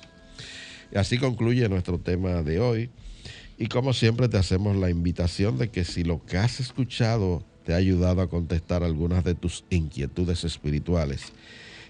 Así 0.93 1.17
concluye 1.17 1.67
nuestro 1.69 1.97
tema 1.97 2.43
de 2.43 2.59
hoy. 2.59 2.91
Y 3.57 3.65
como 3.65 3.93
siempre 3.93 4.29
te 4.29 4.37
hacemos 4.37 4.77
la 4.77 4.91
invitación 4.91 5.57
de 5.57 5.69
que 5.69 5.83
si 5.83 6.03
lo 6.03 6.23
que 6.23 6.37
has 6.37 6.59
escuchado 6.59 7.43
te 7.65 7.73
ha 7.73 7.77
ayudado 7.77 8.21
a 8.21 8.29
contestar 8.29 8.83
algunas 8.83 9.23
de 9.23 9.33
tus 9.33 9.65
inquietudes 9.71 10.43
espirituales 10.43 11.33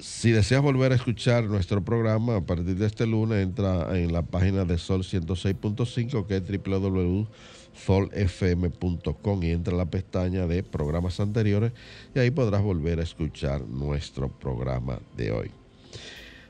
Si 0.03 0.31
deseas 0.31 0.61
volver 0.61 0.91
a 0.91 0.95
escuchar 0.95 1.45
nuestro 1.45 1.81
programa 1.81 2.35
a 2.35 2.41
partir 2.41 2.75
de 2.75 2.87
este 2.87 3.07
lunes, 3.07 3.41
entra 3.41 3.97
en 3.97 4.11
la 4.11 4.21
página 4.21 4.65
de 4.65 4.77
Sol 4.77 5.03
106.5 5.03 6.27
que 6.27 6.35
es 6.35 6.43
www.solfm.com 6.45 9.43
y 9.43 9.51
entra 9.51 9.73
a 9.73 9.77
la 9.77 9.85
pestaña 9.85 10.45
de 10.45 10.61
programas 10.61 11.21
anteriores 11.21 11.71
y 12.13 12.19
ahí 12.19 12.31
podrás 12.31 12.61
volver 12.61 12.99
a 12.99 13.03
escuchar 13.03 13.61
nuestro 13.61 14.27
programa 14.27 14.99
de 15.15 15.31
hoy. 15.31 15.51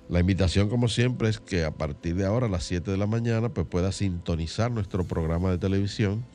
La 0.09 0.19
invitación, 0.19 0.67
como 0.67 0.87
siempre, 0.87 1.29
es 1.29 1.39
que 1.39 1.63
a 1.63 1.69
partir 1.69 2.15
de 2.15 2.25
ahora, 2.25 2.47
a 2.47 2.49
las 2.49 2.63
7 2.63 2.89
de 2.89 2.97
la 2.97 3.05
mañana, 3.05 3.49
pues 3.49 3.67
puedas 3.67 3.97
sintonizar 3.97 4.71
nuestro 4.71 5.03
programa 5.03 5.51
de 5.51 5.59
televisión 5.59 6.25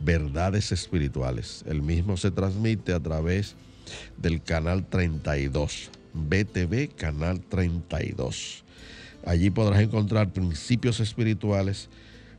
Verdades 0.00 0.72
Espirituales. 0.72 1.62
El 1.66 1.82
mismo 1.82 2.16
se 2.16 2.30
transmite 2.30 2.94
a 2.94 3.00
través 3.00 3.54
del 4.16 4.42
canal 4.42 4.88
32, 4.88 5.90
BTV 6.14 6.94
Canal 6.94 7.40
32. 7.40 8.64
Allí 9.26 9.50
podrás 9.50 9.82
encontrar 9.82 10.32
principios 10.32 11.00
espirituales. 11.00 11.88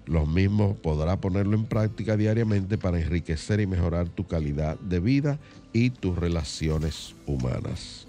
Los 0.05 0.27
mismos 0.27 0.77
podrás 0.77 1.17
ponerlo 1.17 1.55
en 1.55 1.65
práctica 1.65 2.15
diariamente 2.15 2.77
para 2.77 2.99
enriquecer 2.99 3.59
y 3.59 3.67
mejorar 3.67 4.07
tu 4.09 4.27
calidad 4.27 4.79
de 4.79 4.99
vida 4.99 5.39
y 5.73 5.89
tus 5.89 6.17
relaciones 6.17 7.15
humanas. 7.25 8.07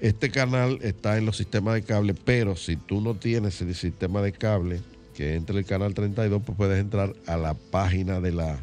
Este 0.00 0.30
canal 0.30 0.78
está 0.82 1.16
en 1.16 1.26
los 1.26 1.36
sistemas 1.36 1.74
de 1.74 1.82
cable, 1.82 2.14
pero 2.14 2.56
si 2.56 2.76
tú 2.76 3.00
no 3.00 3.14
tienes 3.14 3.60
el 3.62 3.74
sistema 3.74 4.20
de 4.20 4.32
cable 4.32 4.80
que 5.14 5.34
entre 5.34 5.58
el 5.58 5.64
canal 5.64 5.94
32, 5.94 6.42
pues 6.44 6.58
puedes 6.58 6.80
entrar 6.80 7.14
a 7.26 7.36
la 7.36 7.54
página 7.54 8.20
de 8.20 8.32
la, 8.32 8.58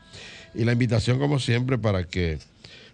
Y 0.54 0.66
la 0.66 0.74
invitación, 0.74 1.18
como 1.18 1.40
siempre, 1.40 1.78
para 1.78 2.04
que 2.04 2.40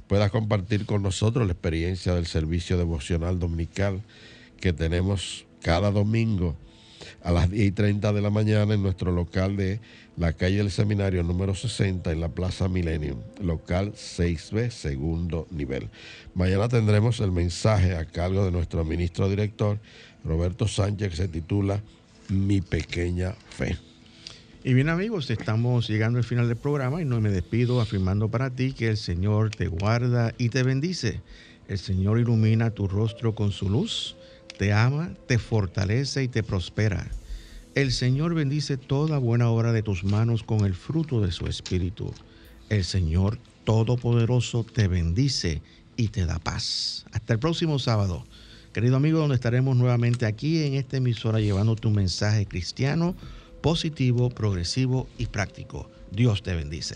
puedas 0.08 0.30
compartir 0.32 0.86
con 0.86 1.02
nosotros 1.02 1.48
la 1.48 1.54
experiencia 1.54 2.14
del 2.14 2.28
servicio 2.28 2.78
devocional 2.78 3.40
dominical 3.40 4.04
que 4.60 4.74
tenemos 4.74 5.48
cada 5.62 5.90
domingo 5.92 6.56
a 7.24 7.32
las 7.32 7.50
10 7.50 7.68
y 7.68 7.72
30 7.72 8.12
de 8.12 8.22
la 8.22 8.30
mañana 8.30 8.74
en 8.74 8.84
nuestro 8.84 9.12
local 9.12 9.56
de 9.56 9.80
la 10.18 10.34
calle 10.34 10.58
del 10.58 10.72
Seminario 10.72 11.24
número 11.24 11.56
60 11.56 12.12
en 12.12 12.20
la 12.20 12.28
Plaza 12.28 12.68
Millennium, 12.68 13.20
local 13.42 13.94
6B, 13.94 14.70
segundo 14.70 15.48
nivel. 15.50 15.90
Mañana 16.36 16.68
tendremos 16.68 17.22
el 17.22 17.32
mensaje 17.32 17.96
a 17.96 18.06
cargo 18.06 18.44
de 18.44 18.52
nuestro 18.52 18.84
ministro 18.84 19.30
director, 19.30 19.80
Roberto 20.26 20.68
Sánchez, 20.68 21.10
que 21.12 21.16
se 21.16 21.28
titula 21.30 21.82
Mi 22.28 22.60
pequeña 22.60 23.32
fe. 23.50 23.78
Y 24.66 24.74
bien 24.74 24.90
amigos, 24.90 25.30
estamos 25.30 25.90
llegando 25.90 26.20
al 26.20 26.26
final 26.26 26.48
del 26.48 26.58
programa 26.58 27.02
y 27.02 27.06
no 27.06 27.20
me 27.22 27.30
despido 27.30 27.82
afirmando 27.82 28.30
para 28.30 28.50
ti 28.50 28.74
que 28.74 28.90
el 28.90 28.98
Señor 28.98 29.50
te 29.50 29.68
guarda 29.68 30.34
y 30.38 30.50
te 30.50 30.64
bendice. 30.64 31.22
El 31.70 31.78
Señor 31.78 32.20
ilumina 32.20 32.72
tu 32.72 32.88
rostro 32.88 33.34
con 33.34 33.52
su 33.52 33.70
luz 33.70 34.16
te 34.64 34.72
ama, 34.72 35.12
te 35.28 35.40
fortalece 35.40 36.24
y 36.24 36.30
te 36.30 36.42
prospera. 36.42 37.06
El 37.76 37.92
Señor 37.92 38.34
bendice 38.34 38.78
toda 38.78 39.18
buena 39.18 39.50
obra 39.50 39.74
de 39.74 39.84
tus 39.84 40.06
manos 40.06 40.42
con 40.42 40.64
el 40.64 40.74
fruto 40.74 41.20
de 41.20 41.34
su 41.34 41.48
espíritu. 41.48 42.14
El 42.70 42.86
Señor 42.86 43.40
Todopoderoso 43.66 44.64
te 44.64 44.88
bendice 44.88 45.62
y 45.98 46.08
te 46.08 46.26
da 46.26 46.40
paz. 46.40 47.06
Hasta 47.12 47.34
el 47.34 47.40
próximo 47.40 47.78
sábado. 47.78 48.26
Querido 48.72 48.96
amigo, 48.96 49.20
donde 49.20 49.36
estaremos 49.36 49.76
nuevamente 49.76 50.26
aquí 50.26 50.64
en 50.64 50.76
esta 50.76 50.96
emisora 50.96 51.42
llevando 51.42 51.76
tu 51.76 51.90
mensaje 51.90 52.46
cristiano, 52.46 53.18
positivo, 53.62 54.30
progresivo 54.30 55.10
y 55.18 55.26
práctico. 55.26 55.92
Dios 56.10 56.42
te 56.42 56.56
bendice. 56.56 56.96